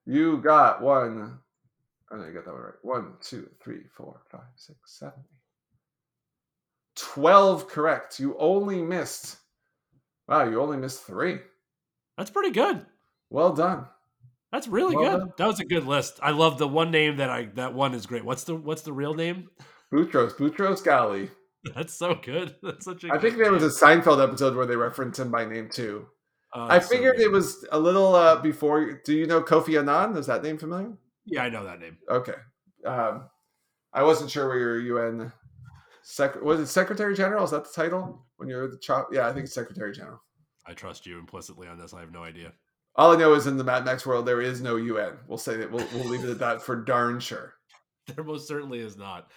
You 0.06 0.38
got 0.38 0.80
one. 0.80 1.38
No, 2.10 2.24
you 2.24 2.32
got 2.32 2.44
that 2.46 2.52
one 2.54 2.62
right. 2.62 2.74
One, 2.82 3.12
two, 3.20 3.48
three, 3.62 3.82
four, 3.96 4.22
five, 4.30 4.40
six, 4.56 4.78
seven, 4.98 5.14
eight. 5.18 5.36
12 6.96 7.68
correct. 7.68 8.18
You 8.18 8.36
only 8.38 8.82
missed. 8.82 9.36
Wow, 10.26 10.44
you 10.48 10.60
only 10.60 10.76
missed 10.76 11.02
three. 11.04 11.38
That's 12.16 12.30
pretty 12.30 12.50
good. 12.50 12.84
Well 13.30 13.52
done. 13.52 13.86
That's 14.52 14.66
really 14.68 14.96
Well 14.96 15.04
good. 15.10 15.18
done. 15.18 15.32
That 15.38 15.46
was 15.46 15.60
a 15.60 15.64
good 15.64 15.84
list. 15.84 16.18
I 16.22 16.30
love 16.30 16.58
the 16.58 16.66
one 16.66 16.90
name 16.90 17.16
that 17.18 17.30
I 17.30 17.44
that 17.54 17.74
one 17.74 17.94
is 17.94 18.06
great. 18.06 18.24
What's 18.24 18.44
the 18.44 18.54
what's 18.54 18.82
the 18.82 18.92
real 18.92 19.14
name? 19.14 19.48
Boutros, 19.92 20.32
Boutros 20.32 20.82
Ghali. 20.82 21.30
That's 21.74 21.92
so 21.94 22.14
good. 22.14 22.56
That's 22.62 22.84
such 22.84 23.04
a 23.04 23.12
I 23.12 23.18
think 23.18 23.36
there 23.36 23.52
was 23.52 23.62
a. 23.62 23.68
Seinfeld 23.84 24.22
episode 24.22 24.56
where 24.56 24.66
they 24.66 24.76
referenced 24.76 25.20
him 25.20 25.30
by 25.30 25.44
name 25.44 25.68
too. 25.70 26.06
Oh, 26.54 26.62
I 26.62 26.68
that's 26.78 26.88
so 26.88 26.94
figured 26.96 27.20
it 27.20 27.30
was 27.30 27.66
a 27.72 27.78
little 27.78 28.14
uh, 28.14 28.36
before. 28.40 29.02
Do 29.04 29.14
you 29.14 29.26
know 29.26 29.42
Kofi 29.42 29.78
Annan? 29.78 30.16
Is 30.16 30.26
that 30.28 30.42
name 30.42 30.56
familiar? 30.56 30.92
Yeah, 31.30 31.44
I 31.44 31.50
know 31.50 31.64
that 31.64 31.80
name. 31.80 31.98
Okay. 32.08 32.34
Um, 32.84 33.28
I 33.92 34.02
wasn't 34.02 34.30
sure 34.30 34.48
where 34.48 34.58
your 34.58 34.80
UN 34.80 35.32
sec 36.02 36.40
was 36.42 36.60
it 36.60 36.66
Secretary 36.66 37.14
General? 37.14 37.44
Is 37.44 37.50
that 37.50 37.64
the 37.64 37.82
title 37.82 38.26
when 38.36 38.48
you're 38.48 38.68
the 38.68 38.78
chop? 38.78 39.08
Yeah, 39.12 39.28
I 39.28 39.32
think 39.32 39.44
it's 39.44 39.54
Secretary 39.54 39.92
General. 39.92 40.20
I 40.66 40.72
trust 40.72 41.06
you 41.06 41.18
implicitly 41.18 41.68
on 41.68 41.78
this. 41.78 41.94
I 41.94 42.00
have 42.00 42.12
no 42.12 42.22
idea. 42.22 42.52
All 42.96 43.12
I 43.12 43.16
know 43.16 43.34
is 43.34 43.46
in 43.46 43.56
the 43.56 43.64
Mad 43.64 43.84
Max 43.84 44.04
world 44.04 44.26
there 44.26 44.40
is 44.40 44.60
no 44.60 44.76
UN. 44.76 45.18
We'll 45.28 45.38
say 45.38 45.56
that 45.56 45.70
we'll, 45.70 45.86
we'll 45.94 46.08
leave 46.08 46.24
it 46.24 46.30
at 46.30 46.38
that 46.40 46.62
for 46.62 46.76
darn 46.76 47.20
sure. 47.20 47.54
There 48.14 48.24
most 48.24 48.48
certainly 48.48 48.78
is 48.78 48.96
not. 48.96 49.30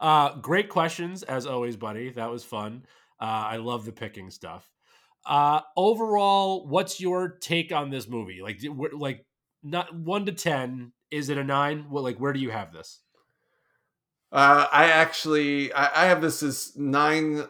Uh, 0.00 0.36
great 0.36 0.70
questions 0.70 1.22
as 1.24 1.44
always, 1.44 1.76
buddy. 1.76 2.08
That 2.08 2.30
was 2.30 2.42
fun. 2.42 2.86
Uh, 3.20 3.24
I 3.24 3.56
love 3.58 3.84
the 3.84 3.92
picking 3.92 4.30
stuff. 4.30 4.66
Uh, 5.26 5.60
overall, 5.76 6.66
what's 6.66 7.00
your 7.00 7.28
take 7.28 7.70
on 7.70 7.90
this 7.90 8.08
movie? 8.08 8.40
Like, 8.42 8.60
like 8.94 9.26
not 9.62 9.94
one 9.94 10.24
to 10.24 10.32
ten. 10.32 10.93
Is 11.14 11.28
it 11.28 11.38
a 11.38 11.44
nine? 11.44 11.86
What 11.90 12.02
like 12.02 12.18
where 12.18 12.32
do 12.32 12.40
you 12.40 12.50
have 12.50 12.72
this? 12.72 13.00
Uh, 14.32 14.66
I 14.72 14.86
actually 14.90 15.72
I, 15.72 16.04
I 16.04 16.06
have 16.06 16.20
this 16.20 16.42
as 16.42 16.76
nine 16.76 17.44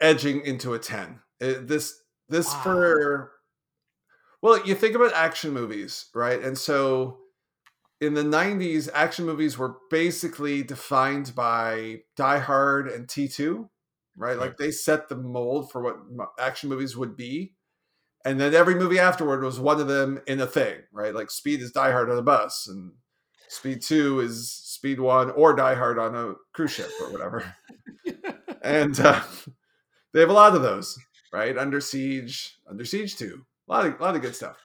edging 0.00 0.42
into 0.42 0.74
a 0.74 0.78
ten. 0.78 1.20
It- 1.40 1.66
this 1.66 2.00
this 2.28 2.46
Wow. 2.46 2.62
for 2.62 3.32
well, 4.40 4.64
you 4.64 4.74
think 4.74 4.94
about 4.94 5.12
action 5.14 5.52
movies, 5.52 6.06
right? 6.14 6.40
And 6.40 6.56
so 6.56 7.18
in 8.00 8.14
the 8.14 8.22
90s, 8.22 8.88
action 8.94 9.26
movies 9.26 9.58
were 9.58 9.76
basically 9.90 10.62
defined 10.62 11.34
by 11.34 12.02
Die 12.16 12.38
Hard 12.38 12.88
and 12.88 13.08
T2, 13.08 13.68
right? 14.16 14.38
Like 14.38 14.56
they 14.56 14.70
set 14.70 15.08
the 15.08 15.16
mold 15.16 15.72
for 15.72 15.82
what 15.82 16.28
action 16.38 16.68
movies 16.68 16.96
would 16.96 17.16
be. 17.16 17.54
And 18.24 18.38
then 18.38 18.54
every 18.54 18.74
movie 18.74 18.98
afterward 18.98 19.42
was 19.42 19.58
one 19.58 19.80
of 19.80 19.88
them 19.88 20.20
in 20.26 20.40
a 20.40 20.46
thing, 20.46 20.82
right? 20.92 21.14
Like 21.14 21.30
Speed 21.30 21.60
is 21.62 21.72
Die 21.72 21.90
Hard 21.90 22.10
on 22.10 22.18
a 22.18 22.22
bus, 22.22 22.66
and 22.68 22.92
Speed 23.48 23.82
2 23.82 24.20
is 24.20 24.50
Speed 24.50 25.00
1 25.00 25.30
or 25.30 25.54
Die 25.54 25.74
Hard 25.74 25.98
on 25.98 26.14
a 26.14 26.34
cruise 26.52 26.72
ship 26.72 26.90
or 27.00 27.10
whatever. 27.10 27.54
and 28.62 28.98
uh, 29.00 29.22
they 30.12 30.20
have 30.20 30.30
a 30.30 30.34
lot 30.34 30.54
of 30.54 30.62
those, 30.62 30.98
right? 31.32 31.56
Under 31.56 31.80
Siege, 31.80 32.56
Under 32.68 32.84
Siege 32.84 33.16
2, 33.16 33.44
a 33.68 33.72
lot 33.72 33.86
of, 33.86 33.98
a 33.98 34.02
lot 34.02 34.16
of 34.16 34.22
good 34.22 34.36
stuff. 34.36 34.64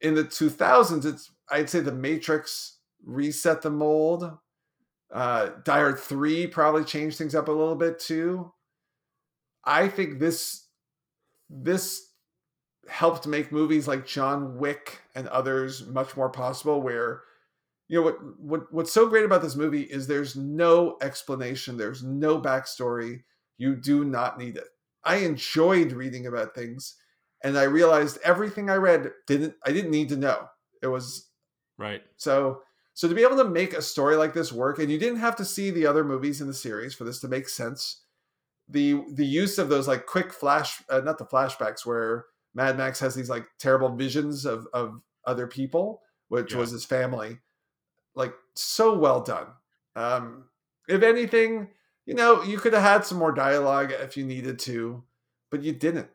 In 0.00 0.14
the 0.14 0.24
2000s, 0.24 1.04
it's 1.04 1.30
I'd 1.50 1.70
say 1.70 1.80
The 1.80 1.92
Matrix 1.92 2.78
reset 3.04 3.62
the 3.62 3.70
mold. 3.70 4.30
Uh, 5.12 5.50
Die 5.64 5.78
Hard 5.78 5.98
3 5.98 6.46
probably 6.48 6.84
changed 6.84 7.18
things 7.18 7.34
up 7.34 7.48
a 7.48 7.52
little 7.52 7.74
bit 7.74 7.98
too. 7.98 8.52
I 9.64 9.88
think 9.88 10.18
this 10.18 10.66
this 11.48 12.10
helped 12.88 13.26
make 13.26 13.52
movies 13.52 13.88
like 13.88 14.06
John 14.06 14.56
Wick 14.58 15.00
and 15.14 15.26
others 15.28 15.86
much 15.86 16.16
more 16.16 16.30
possible 16.30 16.80
where 16.80 17.22
you 17.90 17.98
know 17.98 18.04
what 18.04 18.18
what 18.38 18.72
what's 18.72 18.92
so 18.92 19.08
great 19.08 19.24
about 19.24 19.42
this 19.42 19.56
movie 19.56 19.82
is 19.82 20.06
there's 20.06 20.36
no 20.36 20.96
explanation, 21.02 21.76
there's 21.76 22.04
no 22.04 22.40
backstory. 22.40 23.24
You 23.58 23.74
do 23.74 24.04
not 24.04 24.38
need 24.38 24.56
it. 24.56 24.68
I 25.02 25.16
enjoyed 25.16 25.90
reading 25.90 26.28
about 26.28 26.54
things 26.54 26.94
and 27.42 27.58
I 27.58 27.64
realized 27.64 28.18
everything 28.22 28.70
I 28.70 28.76
read 28.76 29.10
didn't 29.26 29.54
I 29.66 29.72
didn't 29.72 29.90
need 29.90 30.08
to 30.10 30.16
know. 30.16 30.46
It 30.80 30.86
was 30.86 31.30
right. 31.78 32.00
So 32.16 32.60
so 32.94 33.08
to 33.08 33.14
be 33.14 33.24
able 33.24 33.38
to 33.38 33.44
make 33.44 33.74
a 33.74 33.82
story 33.82 34.14
like 34.14 34.34
this 34.34 34.52
work 34.52 34.78
and 34.78 34.88
you 34.88 34.98
didn't 34.98 35.18
have 35.18 35.34
to 35.36 35.44
see 35.44 35.72
the 35.72 35.86
other 35.86 36.04
movies 36.04 36.40
in 36.40 36.46
the 36.46 36.54
series 36.54 36.94
for 36.94 37.02
this 37.02 37.18
to 37.20 37.28
make 37.28 37.48
sense. 37.48 38.04
The 38.68 39.02
the 39.14 39.26
use 39.26 39.58
of 39.58 39.68
those 39.68 39.88
like 39.88 40.06
quick 40.06 40.32
flash 40.32 40.80
uh, 40.90 41.00
not 41.00 41.18
the 41.18 41.26
flashbacks 41.26 41.84
where 41.84 42.26
Mad 42.54 42.78
Max 42.78 43.00
has 43.00 43.16
these 43.16 43.30
like 43.30 43.46
terrible 43.58 43.96
visions 43.96 44.44
of 44.44 44.68
of 44.72 45.00
other 45.26 45.48
people, 45.48 46.02
which 46.28 46.52
yeah. 46.52 46.58
was 46.60 46.70
his 46.70 46.84
family 46.84 47.40
like 48.14 48.34
so 48.54 48.96
well 48.96 49.22
done. 49.22 49.46
Um, 49.96 50.44
if 50.88 51.02
anything, 51.02 51.68
you 52.06 52.14
know, 52.14 52.42
you 52.42 52.58
could 52.58 52.72
have 52.72 52.82
had 52.82 53.04
some 53.04 53.18
more 53.18 53.32
dialogue 53.32 53.92
if 53.92 54.16
you 54.16 54.24
needed 54.24 54.58
to, 54.60 55.04
but 55.50 55.62
you 55.62 55.72
didn't. 55.72 56.08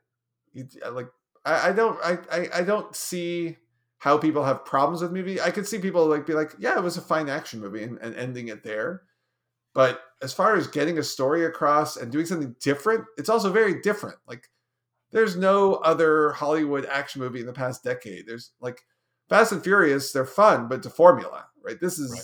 You 0.54 0.68
uh, 0.86 0.92
like, 0.92 1.08
I, 1.46 1.70
I 1.70 1.72
don't, 1.72 2.00
I, 2.04 2.18
I, 2.32 2.50
I 2.56 2.62
don't 2.64 2.96
see 2.96 3.58
how 3.98 4.18
people 4.18 4.44
have 4.44 4.66
problems 4.66 5.02
with 5.02 5.12
movie. 5.12 5.40
I 5.42 5.52
could 5.52 5.68
see 5.68 5.80
people 5.80 6.06
like 6.06 6.26
be 6.26 6.34
like, 6.34 6.54
yeah, 6.60 6.78
it 6.78 6.84
was 6.84 6.98
a 6.98 7.02
fine 7.02 7.30
action 7.30 7.60
movie, 7.60 7.84
and, 7.84 7.98
and 8.00 8.16
ending 8.16 8.50
it 8.50 8.64
there. 8.64 9.04
But 9.74 10.02
as 10.22 10.34
far 10.34 10.56
as 10.56 10.68
getting 10.68 10.98
a 10.98 11.04
story 11.04 11.46
across 11.46 11.98
and 11.98 12.12
doing 12.12 12.26
something 12.26 12.56
different, 12.62 13.06
it's 13.18 13.30
also 13.30 13.52
very 13.52 13.82
different. 13.82 14.18
Like, 14.28 14.50
there's 15.12 15.36
no 15.36 15.76
other 15.76 16.32
Hollywood 16.32 16.86
action 16.86 17.22
movie 17.22 17.42
in 17.42 17.46
the 17.46 17.54
past 17.54 17.84
decade. 17.84 18.28
There's 18.28 18.52
like 18.60 18.82
Fast 19.30 19.52
and 19.52 19.64
Furious, 19.64 20.12
they're 20.12 20.26
fun, 20.26 20.68
but 20.68 20.84
to 20.84 20.90
formula 20.90 21.46
right? 21.66 21.80
This 21.80 22.00
is 22.00 22.12
right. 22.12 22.22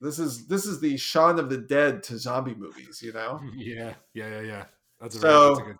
this 0.00 0.18
is 0.18 0.46
this 0.46 0.66
is 0.66 0.80
the 0.80 0.96
Shaun 0.96 1.38
of 1.38 1.50
the 1.50 1.56
Dead 1.56 2.02
to 2.04 2.18
zombie 2.18 2.54
movies, 2.54 3.02
you 3.02 3.12
know? 3.12 3.40
Yeah, 3.56 3.94
yeah, 4.14 4.28
yeah, 4.28 4.40
yeah. 4.40 4.64
That's 5.00 5.16
a 5.16 5.20
so. 5.20 5.28
Very, 5.28 5.48
that's 5.48 5.60
a 5.60 5.64
good... 5.64 5.78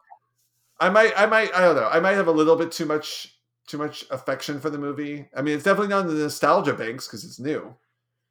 I 0.79 0.91
might, 0.91 1.13
I 1.17 1.25
might, 1.25 1.55
I 1.55 1.61
don't 1.63 1.77
know. 1.77 1.89
I 1.91 2.01
might 2.01 2.13
have 2.13 2.29
a 2.29 2.33
little 2.33 2.57
bit 2.57 2.71
too 2.71 2.85
much, 2.85 3.35
too 3.67 3.79
much 3.79 4.05
affection 4.11 4.61
for 4.61 4.69
the 4.69 4.77
movie. 4.77 5.27
I 5.35 5.41
mean, 5.41 5.55
it's 5.55 5.65
definitely 5.65 5.89
not 5.89 6.07
in 6.07 6.15
the 6.15 6.23
nostalgia 6.23 6.75
banks 6.75 7.07
because 7.07 7.25
it's 7.25 7.41
new. 7.41 7.75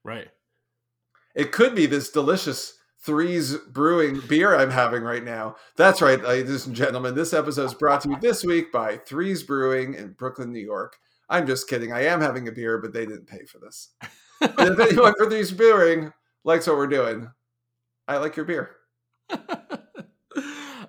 Right. 0.03 0.27
It 1.33 1.51
could 1.51 1.73
be 1.73 1.87
this 1.87 2.11
delicious 2.11 2.77
Threes 2.99 3.55
Brewing 3.57 4.21
beer 4.27 4.55
I'm 4.55 4.69
having 4.69 5.01
right 5.01 5.23
now. 5.23 5.55
That's 5.75 6.03
right, 6.03 6.21
ladies 6.21 6.67
and 6.67 6.75
gentlemen. 6.75 7.15
This 7.15 7.33
episode 7.33 7.65
is 7.65 7.73
brought 7.73 8.01
to 8.01 8.09
you 8.09 8.19
this 8.19 8.43
week 8.43 8.71
by 8.71 8.97
Threes 8.97 9.41
Brewing 9.41 9.95
in 9.95 10.11
Brooklyn, 10.11 10.53
New 10.53 10.59
York. 10.59 10.97
I'm 11.29 11.47
just 11.47 11.67
kidding. 11.67 11.91
I 11.91 12.05
am 12.05 12.21
having 12.21 12.47
a 12.47 12.51
beer, 12.51 12.77
but 12.77 12.93
they 12.93 13.05
didn't 13.05 13.27
pay 13.27 13.45
for 13.45 13.59
this 13.59 13.93
if 14.41 14.79
anyone 14.79 15.13
for 15.17 15.29
Threes 15.29 15.51
Brewing 15.51 16.11
likes 16.43 16.67
what 16.67 16.77
we're 16.77 16.87
doing, 16.87 17.29
I 18.07 18.17
like 18.17 18.35
your 18.35 18.45
beer. 18.45 18.71
uh, 19.29 19.87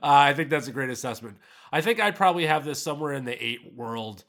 I 0.03 0.35
think 0.35 0.51
that's 0.51 0.69
a 0.69 0.73
great 0.73 0.91
assessment. 0.91 1.39
I 1.73 1.81
think 1.81 2.01
I'd 2.01 2.17
probably 2.17 2.47
have 2.47 2.65
this 2.65 2.83
somewhere 2.83 3.13
in 3.13 3.25
the 3.25 3.45
eight 3.45 3.61
world. 3.75 4.25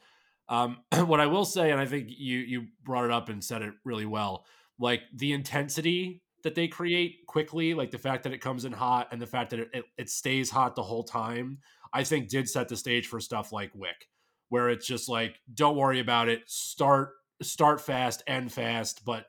Um, 0.48 0.78
what 1.04 1.20
I 1.20 1.26
will 1.26 1.44
say, 1.44 1.70
and 1.70 1.80
I 1.80 1.86
think 1.86 2.08
you 2.08 2.38
you 2.38 2.66
brought 2.84 3.04
it 3.04 3.10
up 3.10 3.28
and 3.28 3.42
said 3.42 3.62
it 3.62 3.74
really 3.84 4.06
well, 4.06 4.46
like 4.78 5.02
the 5.14 5.32
intensity 5.32 6.22
that 6.44 6.54
they 6.54 6.68
create 6.68 7.26
quickly, 7.26 7.74
like 7.74 7.90
the 7.90 7.98
fact 7.98 8.22
that 8.22 8.32
it 8.32 8.40
comes 8.40 8.64
in 8.64 8.72
hot 8.72 9.08
and 9.10 9.20
the 9.20 9.26
fact 9.26 9.50
that 9.50 9.58
it, 9.58 9.70
it, 9.74 9.84
it 9.98 10.08
stays 10.08 10.48
hot 10.48 10.76
the 10.76 10.82
whole 10.82 11.02
time, 11.02 11.58
I 11.92 12.04
think 12.04 12.28
did 12.28 12.48
set 12.48 12.68
the 12.68 12.76
stage 12.76 13.08
for 13.08 13.18
stuff 13.18 13.52
like 13.52 13.72
Wick, 13.74 14.08
where 14.48 14.70
it's 14.70 14.86
just 14.86 15.08
like, 15.08 15.40
don't 15.52 15.76
worry 15.76 16.00
about 16.00 16.28
it, 16.28 16.42
start 16.46 17.10
start 17.42 17.80
fast, 17.80 18.22
end 18.26 18.52
fast, 18.52 19.04
but 19.04 19.26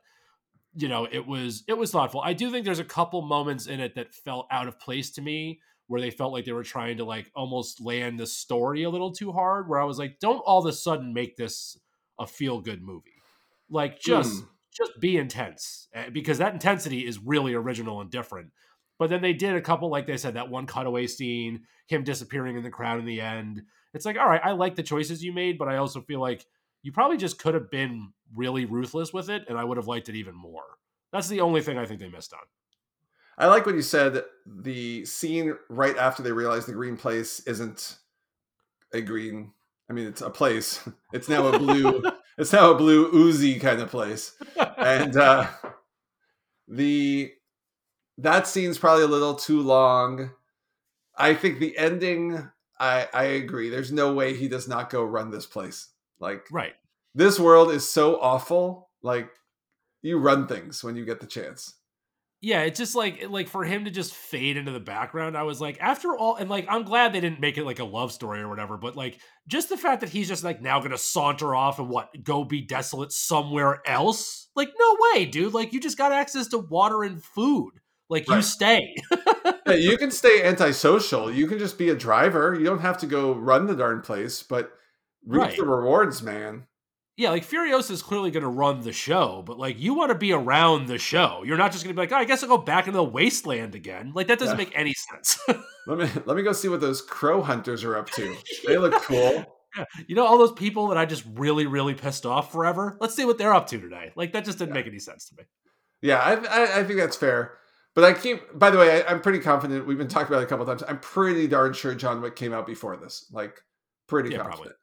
you 0.75 0.87
know, 0.87 1.07
it 1.11 1.25
was 1.25 1.63
it 1.67 1.77
was 1.77 1.91
thoughtful. 1.91 2.21
I 2.21 2.33
do 2.33 2.51
think 2.51 2.65
there's 2.65 2.79
a 2.79 2.85
couple 2.85 3.21
moments 3.21 3.67
in 3.67 3.79
it 3.79 3.95
that 3.95 4.13
felt 4.13 4.47
out 4.51 4.67
of 4.67 4.79
place 4.79 5.11
to 5.11 5.21
me 5.21 5.59
where 5.87 5.99
they 5.99 6.11
felt 6.11 6.31
like 6.31 6.45
they 6.45 6.51
were 6.51 6.63
trying 6.63 6.97
to 6.97 7.03
like 7.03 7.31
almost 7.35 7.81
land 7.81 8.19
the 8.19 8.27
story 8.27 8.83
a 8.83 8.89
little 8.89 9.11
too 9.11 9.31
hard 9.31 9.67
where 9.67 9.81
I 9.81 9.85
was 9.85 9.97
like, 9.97 10.19
don't 10.19 10.37
all 10.39 10.59
of 10.59 10.65
a 10.67 10.73
sudden 10.73 11.13
make 11.13 11.35
this 11.35 11.77
a 12.19 12.27
feel 12.27 12.61
good 12.61 12.83
movie. 12.83 13.09
Like 13.69 13.99
just 13.99 14.43
mm. 14.43 14.47
just 14.71 14.91
be 14.99 15.17
intense 15.17 15.87
eh, 15.93 16.09
because 16.09 16.37
that 16.37 16.53
intensity 16.53 17.05
is 17.05 17.19
really 17.19 17.55
original 17.55 18.01
and 18.01 18.11
different. 18.11 18.51
But 18.99 19.09
then 19.09 19.21
they 19.21 19.33
did 19.33 19.55
a 19.55 19.61
couple, 19.61 19.89
like 19.89 20.05
they 20.05 20.17
said, 20.17 20.33
that 20.35 20.49
one 20.49 20.67
cutaway 20.67 21.07
scene, 21.07 21.63
him 21.87 22.03
disappearing 22.03 22.57
in 22.57 22.63
the 22.63 22.69
crowd 22.69 22.99
in 22.99 23.05
the 23.05 23.21
end. 23.21 23.63
It's 23.93 24.05
like, 24.05 24.17
all 24.17 24.27
right, 24.27 24.41
I 24.43 24.51
like 24.51 24.75
the 24.75 24.83
choices 24.83 25.23
you 25.23 25.33
made, 25.33 25.57
but 25.57 25.67
I 25.67 25.77
also 25.77 26.01
feel 26.01 26.19
like 26.19 26.45
you 26.83 26.91
probably 26.91 27.17
just 27.17 27.39
could 27.39 27.53
have 27.53 27.71
been 27.71 28.13
really 28.35 28.65
ruthless 28.65 29.11
with 29.11 29.29
it, 29.29 29.45
and 29.49 29.57
I 29.57 29.63
would 29.63 29.77
have 29.77 29.87
liked 29.87 30.09
it 30.09 30.15
even 30.15 30.35
more. 30.35 30.63
That's 31.11 31.27
the 31.27 31.41
only 31.41 31.61
thing 31.61 31.77
I 31.77 31.85
think 31.85 31.99
they 31.99 32.09
missed 32.09 32.33
on. 32.33 32.39
I 33.37 33.47
like 33.47 33.65
what 33.65 33.75
you 33.75 33.81
said. 33.81 34.23
The 34.45 35.05
scene 35.05 35.55
right 35.69 35.97
after 35.97 36.21
they 36.21 36.31
realize 36.31 36.65
the 36.65 36.73
green 36.73 36.97
place 36.97 37.39
isn't 37.41 37.97
a 38.93 39.01
green. 39.01 39.53
I 39.89 39.93
mean, 39.93 40.07
it's 40.07 40.21
a 40.21 40.29
place. 40.29 40.87
It's 41.13 41.27
now 41.27 41.47
a 41.47 41.57
blue. 41.57 42.03
it's 42.37 42.53
now 42.53 42.71
a 42.71 42.75
blue 42.75 43.09
oozy 43.13 43.59
kind 43.59 43.81
of 43.81 43.89
place, 43.89 44.33
and 44.77 45.17
uh, 45.17 45.47
the 46.67 47.31
that 48.19 48.45
scene's 48.45 48.77
probably 48.77 49.05
a 49.05 49.07
little 49.07 49.33
too 49.33 49.61
long. 49.61 50.31
I 51.17 51.33
think 51.33 51.59
the 51.59 51.75
ending. 51.77 52.49
I 52.79 53.07
I 53.13 53.23
agree. 53.23 53.69
There's 53.69 53.91
no 53.91 54.13
way 54.13 54.35
he 54.35 54.47
does 54.47 54.67
not 54.67 54.89
go 54.89 55.03
run 55.03 55.31
this 55.31 55.45
place. 55.45 55.89
Like, 56.19 56.45
right. 56.51 56.73
This 57.15 57.39
world 57.39 57.71
is 57.71 57.89
so 57.89 58.19
awful. 58.21 58.89
Like, 59.01 59.29
you 60.01 60.17
run 60.19 60.47
things 60.47 60.83
when 60.83 60.95
you 60.95 61.05
get 61.05 61.19
the 61.19 61.27
chance. 61.27 61.75
Yeah, 62.41 62.61
it's 62.61 62.79
just 62.79 62.95
like 62.95 63.29
like 63.29 63.49
for 63.49 63.65
him 63.65 63.83
to 63.83 63.91
just 63.91 64.13
fade 64.13 64.55
into 64.55 64.71
the 64.71 64.79
background. 64.79 65.37
I 65.37 65.43
was 65.43 65.59
like, 65.59 65.77
after 65.81 66.15
all, 66.15 66.35
and 66.37 66.49
like 66.49 66.67
I'm 66.69 66.83
glad 66.83 67.11
they 67.11 67.19
didn't 67.19 67.41
make 67.41 67.57
it 67.57 67.65
like 67.65 67.79
a 67.79 67.83
love 67.83 68.13
story 68.13 68.39
or 68.39 68.47
whatever. 68.47 68.77
But 68.77 68.95
like, 68.95 69.19
just 69.47 69.67
the 69.67 69.75
fact 69.75 69.99
that 70.01 70.09
he's 70.09 70.29
just 70.29 70.43
like 70.43 70.61
now 70.61 70.79
gonna 70.79 70.97
saunter 70.97 71.53
off 71.53 71.79
and 71.79 71.89
what 71.89 72.09
go 72.23 72.45
be 72.45 72.61
desolate 72.61 73.11
somewhere 73.11 73.81
else. 73.85 74.47
Like, 74.55 74.69
no 74.79 74.97
way, 75.13 75.25
dude. 75.25 75.53
Like, 75.53 75.73
you 75.73 75.81
just 75.81 75.97
got 75.97 76.13
access 76.13 76.47
to 76.49 76.59
water 76.59 77.03
and 77.03 77.21
food. 77.21 77.71
Like, 78.09 78.27
right. 78.27 78.37
you 78.37 78.41
stay. 78.41 78.95
yeah, 79.67 79.73
you 79.73 79.97
can 79.99 80.11
stay 80.11 80.43
antisocial. 80.43 81.31
You 81.31 81.47
can 81.47 81.59
just 81.59 81.77
be 81.77 81.89
a 81.89 81.95
driver. 81.95 82.55
You 82.55 82.65
don't 82.65 82.81
have 82.81 82.97
to 82.99 83.07
go 83.07 83.33
run 83.33 83.67
the 83.67 83.75
darn 83.75 84.01
place. 84.01 84.43
But 84.43 84.71
reap 85.25 85.41
right. 85.41 85.57
the 85.57 85.65
rewards, 85.65 86.21
man. 86.21 86.65
Yeah, 87.19 87.31
like 87.31 87.45
Furiosa 87.45 87.91
is 87.91 88.01
clearly 88.01 88.31
going 88.31 88.43
to 88.43 88.49
run 88.49 88.79
the 88.79 88.93
show, 88.93 89.43
but 89.45 89.59
like 89.59 89.77
you 89.77 89.93
want 89.93 90.09
to 90.09 90.17
be 90.17 90.31
around 90.31 90.87
the 90.87 90.97
show. 90.97 91.43
You're 91.45 91.57
not 91.57 91.73
just 91.73 91.83
going 91.83 91.93
to 91.93 91.99
be 91.99 92.01
like, 92.01 92.13
oh, 92.13 92.15
I 92.15 92.23
guess 92.23 92.43
I'll 92.43 92.47
go 92.47 92.57
back 92.57 92.87
into 92.87 92.95
the 92.95 93.03
wasteland 93.03 93.75
again. 93.75 94.13
Like 94.15 94.27
that 94.27 94.39
doesn't 94.39 94.57
yeah. 94.57 94.63
make 94.63 94.71
any 94.73 94.93
sense. 94.93 95.37
let 95.87 95.97
me 95.97 96.09
let 96.25 96.37
me 96.37 96.43
go 96.43 96.53
see 96.53 96.69
what 96.69 96.79
those 96.79 97.01
crow 97.01 97.41
hunters 97.41 97.83
are 97.83 97.97
up 97.97 98.09
to. 98.11 98.37
They 98.65 98.77
look 98.77 98.93
cool. 99.03 99.45
Yeah. 99.77 99.83
You 100.07 100.15
know 100.15 100.25
all 100.25 100.37
those 100.37 100.53
people 100.53 100.87
that 100.87 100.97
I 100.97 101.03
just 101.03 101.25
really 101.33 101.67
really 101.67 101.93
pissed 101.93 102.25
off 102.25 102.53
forever. 102.53 102.97
Let's 103.01 103.15
see 103.15 103.25
what 103.25 103.37
they're 103.37 103.53
up 103.53 103.67
to 103.67 103.81
today. 103.81 104.13
Like 104.15 104.31
that 104.31 104.45
just 104.45 104.57
didn't 104.57 104.69
yeah. 104.69 104.75
make 104.75 104.87
any 104.87 104.99
sense 104.99 105.27
to 105.27 105.35
me. 105.39 105.43
Yeah, 106.01 106.19
I, 106.19 106.35
I, 106.35 106.79
I 106.79 106.83
think 106.85 106.99
that's 106.99 107.17
fair. 107.17 107.57
But 107.95 108.03
I 108.03 108.13
keep. 108.13 108.57
By 108.57 108.69
the 108.69 108.77
way, 108.77 109.03
I, 109.03 109.11
am 109.11 109.21
pretty 109.21 109.39
confident. 109.39 109.85
We've 109.85 109.97
been 109.97 110.07
talking 110.07 110.27
about 110.27 110.41
it 110.41 110.45
a 110.45 110.47
couple 110.47 110.65
times. 110.65 110.83
I'm 110.87 110.99
pretty 110.99 111.47
darn 111.47 111.73
sure 111.73 111.95
John 111.95 112.21
Wick 112.21 112.35
came 112.35 112.53
out 112.53 112.65
before 112.65 112.95
this. 112.97 113.25
Like 113.31 113.61
pretty 114.07 114.31
yeah, 114.31 114.43
confident. 114.43 114.75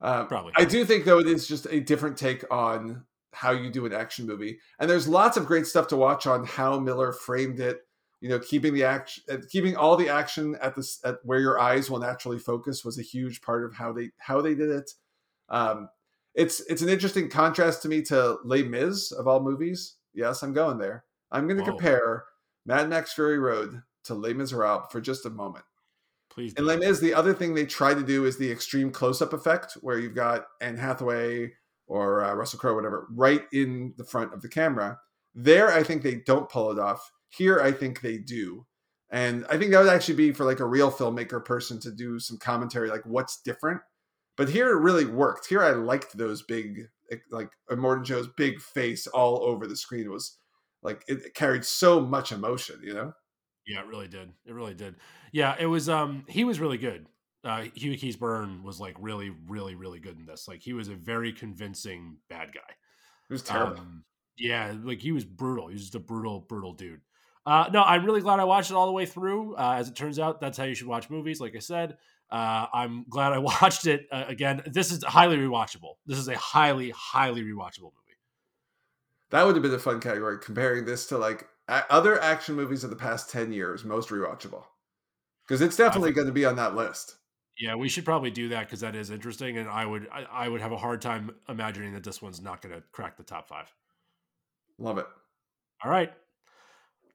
Probably. 0.00 0.20
Um, 0.20 0.28
Probably. 0.28 0.52
I 0.56 0.64
do 0.64 0.84
think 0.84 1.04
though 1.04 1.18
it 1.18 1.26
is 1.26 1.46
just 1.46 1.66
a 1.70 1.80
different 1.80 2.16
take 2.16 2.44
on 2.50 3.04
how 3.32 3.52
you 3.52 3.70
do 3.70 3.86
an 3.86 3.92
action 3.92 4.26
movie, 4.26 4.58
and 4.78 4.90
there's 4.90 5.06
lots 5.06 5.36
of 5.36 5.46
great 5.46 5.66
stuff 5.66 5.88
to 5.88 5.96
watch 5.96 6.26
on 6.26 6.44
how 6.44 6.78
Miller 6.78 7.12
framed 7.12 7.60
it. 7.60 7.80
You 8.20 8.28
know, 8.28 8.38
keeping 8.38 8.74
the 8.74 8.84
action, 8.84 9.24
uh, 9.30 9.38
keeping 9.48 9.76
all 9.76 9.96
the 9.96 10.10
action 10.10 10.56
at 10.60 10.76
this 10.76 11.00
at 11.04 11.16
where 11.22 11.40
your 11.40 11.58
eyes 11.58 11.88
will 11.88 12.00
naturally 12.00 12.38
focus 12.38 12.84
was 12.84 12.98
a 12.98 13.02
huge 13.02 13.40
part 13.40 13.64
of 13.64 13.74
how 13.74 13.92
they 13.92 14.10
how 14.18 14.42
they 14.42 14.54
did 14.54 14.70
it. 14.70 14.90
Um, 15.48 15.88
it's 16.34 16.60
it's 16.68 16.82
an 16.82 16.88
interesting 16.88 17.30
contrast 17.30 17.82
to 17.82 17.88
me 17.88 18.02
to 18.02 18.38
Les 18.44 18.62
Mis 18.62 19.12
of 19.12 19.26
all 19.26 19.40
movies. 19.40 19.96
Yes, 20.12 20.42
I'm 20.42 20.52
going 20.52 20.78
there. 20.78 21.04
I'm 21.30 21.46
going 21.46 21.58
to 21.58 21.64
compare 21.64 22.24
Mad 22.70 22.88
Max 22.88 23.12
Fury 23.12 23.40
Road 23.40 23.82
to 24.04 24.14
Les 24.14 24.32
Miserables 24.32 24.92
for 24.92 25.00
just 25.00 25.26
a 25.26 25.30
moment. 25.30 25.64
Please. 26.30 26.54
And 26.56 26.64
Les 26.64 26.76
Mis, 26.76 27.00
the 27.00 27.14
other 27.14 27.34
thing 27.34 27.52
they 27.52 27.66
try 27.66 27.94
to 27.94 28.02
do 28.04 28.26
is 28.26 28.38
the 28.38 28.48
extreme 28.48 28.92
close-up 28.92 29.32
effect, 29.32 29.72
where 29.80 29.98
you've 29.98 30.14
got 30.14 30.46
Anne 30.60 30.76
Hathaway 30.76 31.50
or 31.88 32.24
uh, 32.24 32.32
Russell 32.34 32.60
Crowe, 32.60 32.76
whatever, 32.76 33.08
right 33.10 33.42
in 33.52 33.92
the 33.98 34.04
front 34.04 34.32
of 34.32 34.40
the 34.40 34.48
camera. 34.48 35.00
There, 35.34 35.72
I 35.72 35.82
think 35.82 36.04
they 36.04 36.22
don't 36.24 36.48
pull 36.48 36.70
it 36.70 36.78
off. 36.78 37.10
Here, 37.30 37.60
I 37.60 37.72
think 37.72 38.02
they 38.02 38.18
do. 38.18 38.66
And 39.10 39.44
I 39.50 39.58
think 39.58 39.72
that 39.72 39.80
would 39.80 39.92
actually 39.92 40.14
be 40.14 40.30
for 40.30 40.44
like 40.44 40.60
a 40.60 40.64
real 40.64 40.92
filmmaker 40.92 41.44
person 41.44 41.80
to 41.80 41.90
do 41.90 42.20
some 42.20 42.38
commentary, 42.38 42.88
like 42.88 43.04
what's 43.04 43.42
different. 43.42 43.80
But 44.36 44.48
here 44.48 44.70
it 44.70 44.80
really 44.80 45.06
worked. 45.06 45.48
Here 45.48 45.60
I 45.62 45.72
liked 45.72 46.16
those 46.16 46.42
big, 46.42 46.86
like 47.32 47.50
Immortan 47.68 48.04
Joe's 48.04 48.28
big 48.36 48.60
face 48.60 49.08
all 49.08 49.42
over 49.42 49.66
the 49.66 49.74
screen. 49.74 50.04
It 50.04 50.12
was 50.12 50.38
like 50.82 51.04
it 51.08 51.34
carried 51.34 51.64
so 51.64 52.00
much 52.00 52.32
emotion, 52.32 52.80
you 52.82 52.94
know? 52.94 53.12
Yeah, 53.66 53.80
it 53.80 53.86
really 53.86 54.08
did. 54.08 54.32
It 54.46 54.52
really 54.54 54.74
did. 54.74 54.96
Yeah, 55.32 55.54
it 55.58 55.66
was 55.66 55.88
um 55.88 56.24
he 56.28 56.44
was 56.44 56.60
really 56.60 56.78
good. 56.78 57.06
uh, 57.44 57.64
Hugh 57.74 57.92
Keays-Byrne 57.96 58.62
was 58.62 58.80
like 58.80 58.96
really, 59.00 59.30
really, 59.48 59.74
really 59.74 59.98
good 60.00 60.18
in 60.18 60.26
this. 60.26 60.46
Like 60.48 60.60
he 60.62 60.72
was 60.72 60.88
a 60.88 60.94
very 60.94 61.32
convincing 61.32 62.18
bad 62.28 62.52
guy. 62.52 62.60
It 63.28 63.32
was 63.32 63.42
terrible. 63.42 63.78
Um, 63.78 64.04
yeah, 64.36 64.74
like 64.82 65.00
he 65.00 65.12
was 65.12 65.24
brutal. 65.24 65.68
He 65.68 65.74
was 65.74 65.82
just 65.82 65.94
a 65.94 66.00
brutal, 66.00 66.40
brutal 66.40 66.72
dude. 66.74 67.00
Uh, 67.46 67.68
no, 67.72 67.82
I'm 67.82 68.04
really 68.04 68.20
glad 68.20 68.40
I 68.40 68.44
watched 68.44 68.70
it 68.70 68.74
all 68.74 68.86
the 68.86 68.92
way 68.92 69.06
through. 69.06 69.54
Uh, 69.56 69.74
as 69.78 69.88
it 69.88 69.96
turns 69.96 70.18
out, 70.18 70.40
that's 70.40 70.58
how 70.58 70.64
you 70.64 70.74
should 70.74 70.86
watch 70.86 71.08
movies. 71.08 71.40
Like 71.40 71.56
I 71.56 71.60
said, 71.60 71.96
uh, 72.30 72.66
I'm 72.72 73.04
glad 73.08 73.32
I 73.32 73.38
watched 73.52 73.86
it 73.86 74.06
uh, 74.12 74.24
again. 74.28 74.62
This 74.66 74.90
is 74.92 75.02
highly 75.04 75.36
rewatchable. 75.36 75.94
This 76.06 76.18
is 76.18 76.28
a 76.28 76.36
highly, 76.36 76.90
highly 76.90 77.42
rewatchable 77.42 77.92
movie. 77.92 77.99
That 79.30 79.46
would 79.46 79.54
have 79.54 79.62
been 79.62 79.74
a 79.74 79.78
fun 79.78 80.00
category 80.00 80.38
comparing 80.38 80.84
this 80.84 81.06
to 81.06 81.18
like 81.18 81.48
a- 81.68 81.90
other 81.90 82.20
action 82.20 82.56
movies 82.56 82.84
of 82.84 82.90
the 82.90 82.96
past 82.96 83.30
10 83.30 83.52
years, 83.52 83.84
most 83.84 84.08
rewatchable. 84.10 84.64
Because 85.46 85.60
it's 85.60 85.76
definitely 85.76 86.12
going 86.12 86.26
to 86.26 86.32
be 86.32 86.44
on 86.44 86.56
that 86.56 86.74
list. 86.74 87.16
Yeah, 87.58 87.74
we 87.74 87.88
should 87.88 88.04
probably 88.04 88.30
do 88.30 88.48
that 88.50 88.66
because 88.66 88.80
that 88.80 88.96
is 88.96 89.10
interesting, 89.10 89.58
and 89.58 89.68
I 89.68 89.84
would 89.84 90.08
I, 90.10 90.22
I 90.22 90.48
would 90.48 90.62
have 90.62 90.72
a 90.72 90.78
hard 90.78 91.02
time 91.02 91.32
imagining 91.48 91.92
that 91.92 92.02
this 92.04 92.22
one's 92.22 92.40
not 92.40 92.62
going 92.62 92.74
to 92.74 92.82
crack 92.90 93.16
the 93.16 93.22
top 93.22 93.48
five. 93.48 93.70
Love 94.78 94.96
it. 94.96 95.06
All 95.84 95.90
right, 95.90 96.10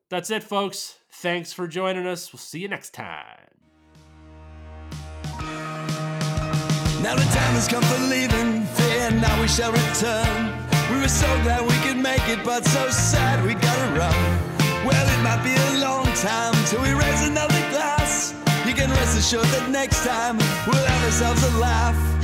that's 0.10 0.30
it, 0.30 0.44
folks. 0.44 1.00
Thanks 1.12 1.52
for 1.52 1.68
joining 1.68 2.06
us. 2.06 2.32
We'll 2.32 2.40
see 2.40 2.60
you 2.60 2.68
next 2.68 2.94
time. 2.94 3.56
Now 7.02 7.16
the 7.16 7.24
time 7.24 7.54
has 7.54 7.68
come 7.68 7.84
for 7.84 8.00
leaving, 8.08 8.66
fear 8.66 9.12
now 9.12 9.42
we 9.42 9.48
shall 9.48 9.72
return. 9.72 10.65
We 10.92 11.00
were 11.02 11.08
so 11.08 11.28
glad 11.44 11.62
we 11.62 11.78
could 11.88 11.98
make 11.98 12.28
it, 12.30 12.44
but 12.44 12.64
so 12.66 12.90
sad 12.90 13.44
we 13.46 13.56
gotta 13.56 14.00
run. 14.00 14.22
Well, 14.86 15.06
it 15.16 15.22
might 15.24 15.44
be 15.44 15.56
a 15.56 15.80
long 15.80 16.06
time 16.14 16.54
till 16.68 16.82
we 16.82 16.94
raise 16.94 17.28
another 17.28 17.60
glass. 17.72 18.34
You 18.68 18.74
can 18.74 18.90
rest 18.92 19.18
assured 19.18 19.46
that 19.46 19.70
next 19.70 20.06
time 20.06 20.38
we'll 20.68 20.86
have 20.86 21.04
ourselves 21.06 21.44
a 21.44 21.58
laugh. 21.58 22.15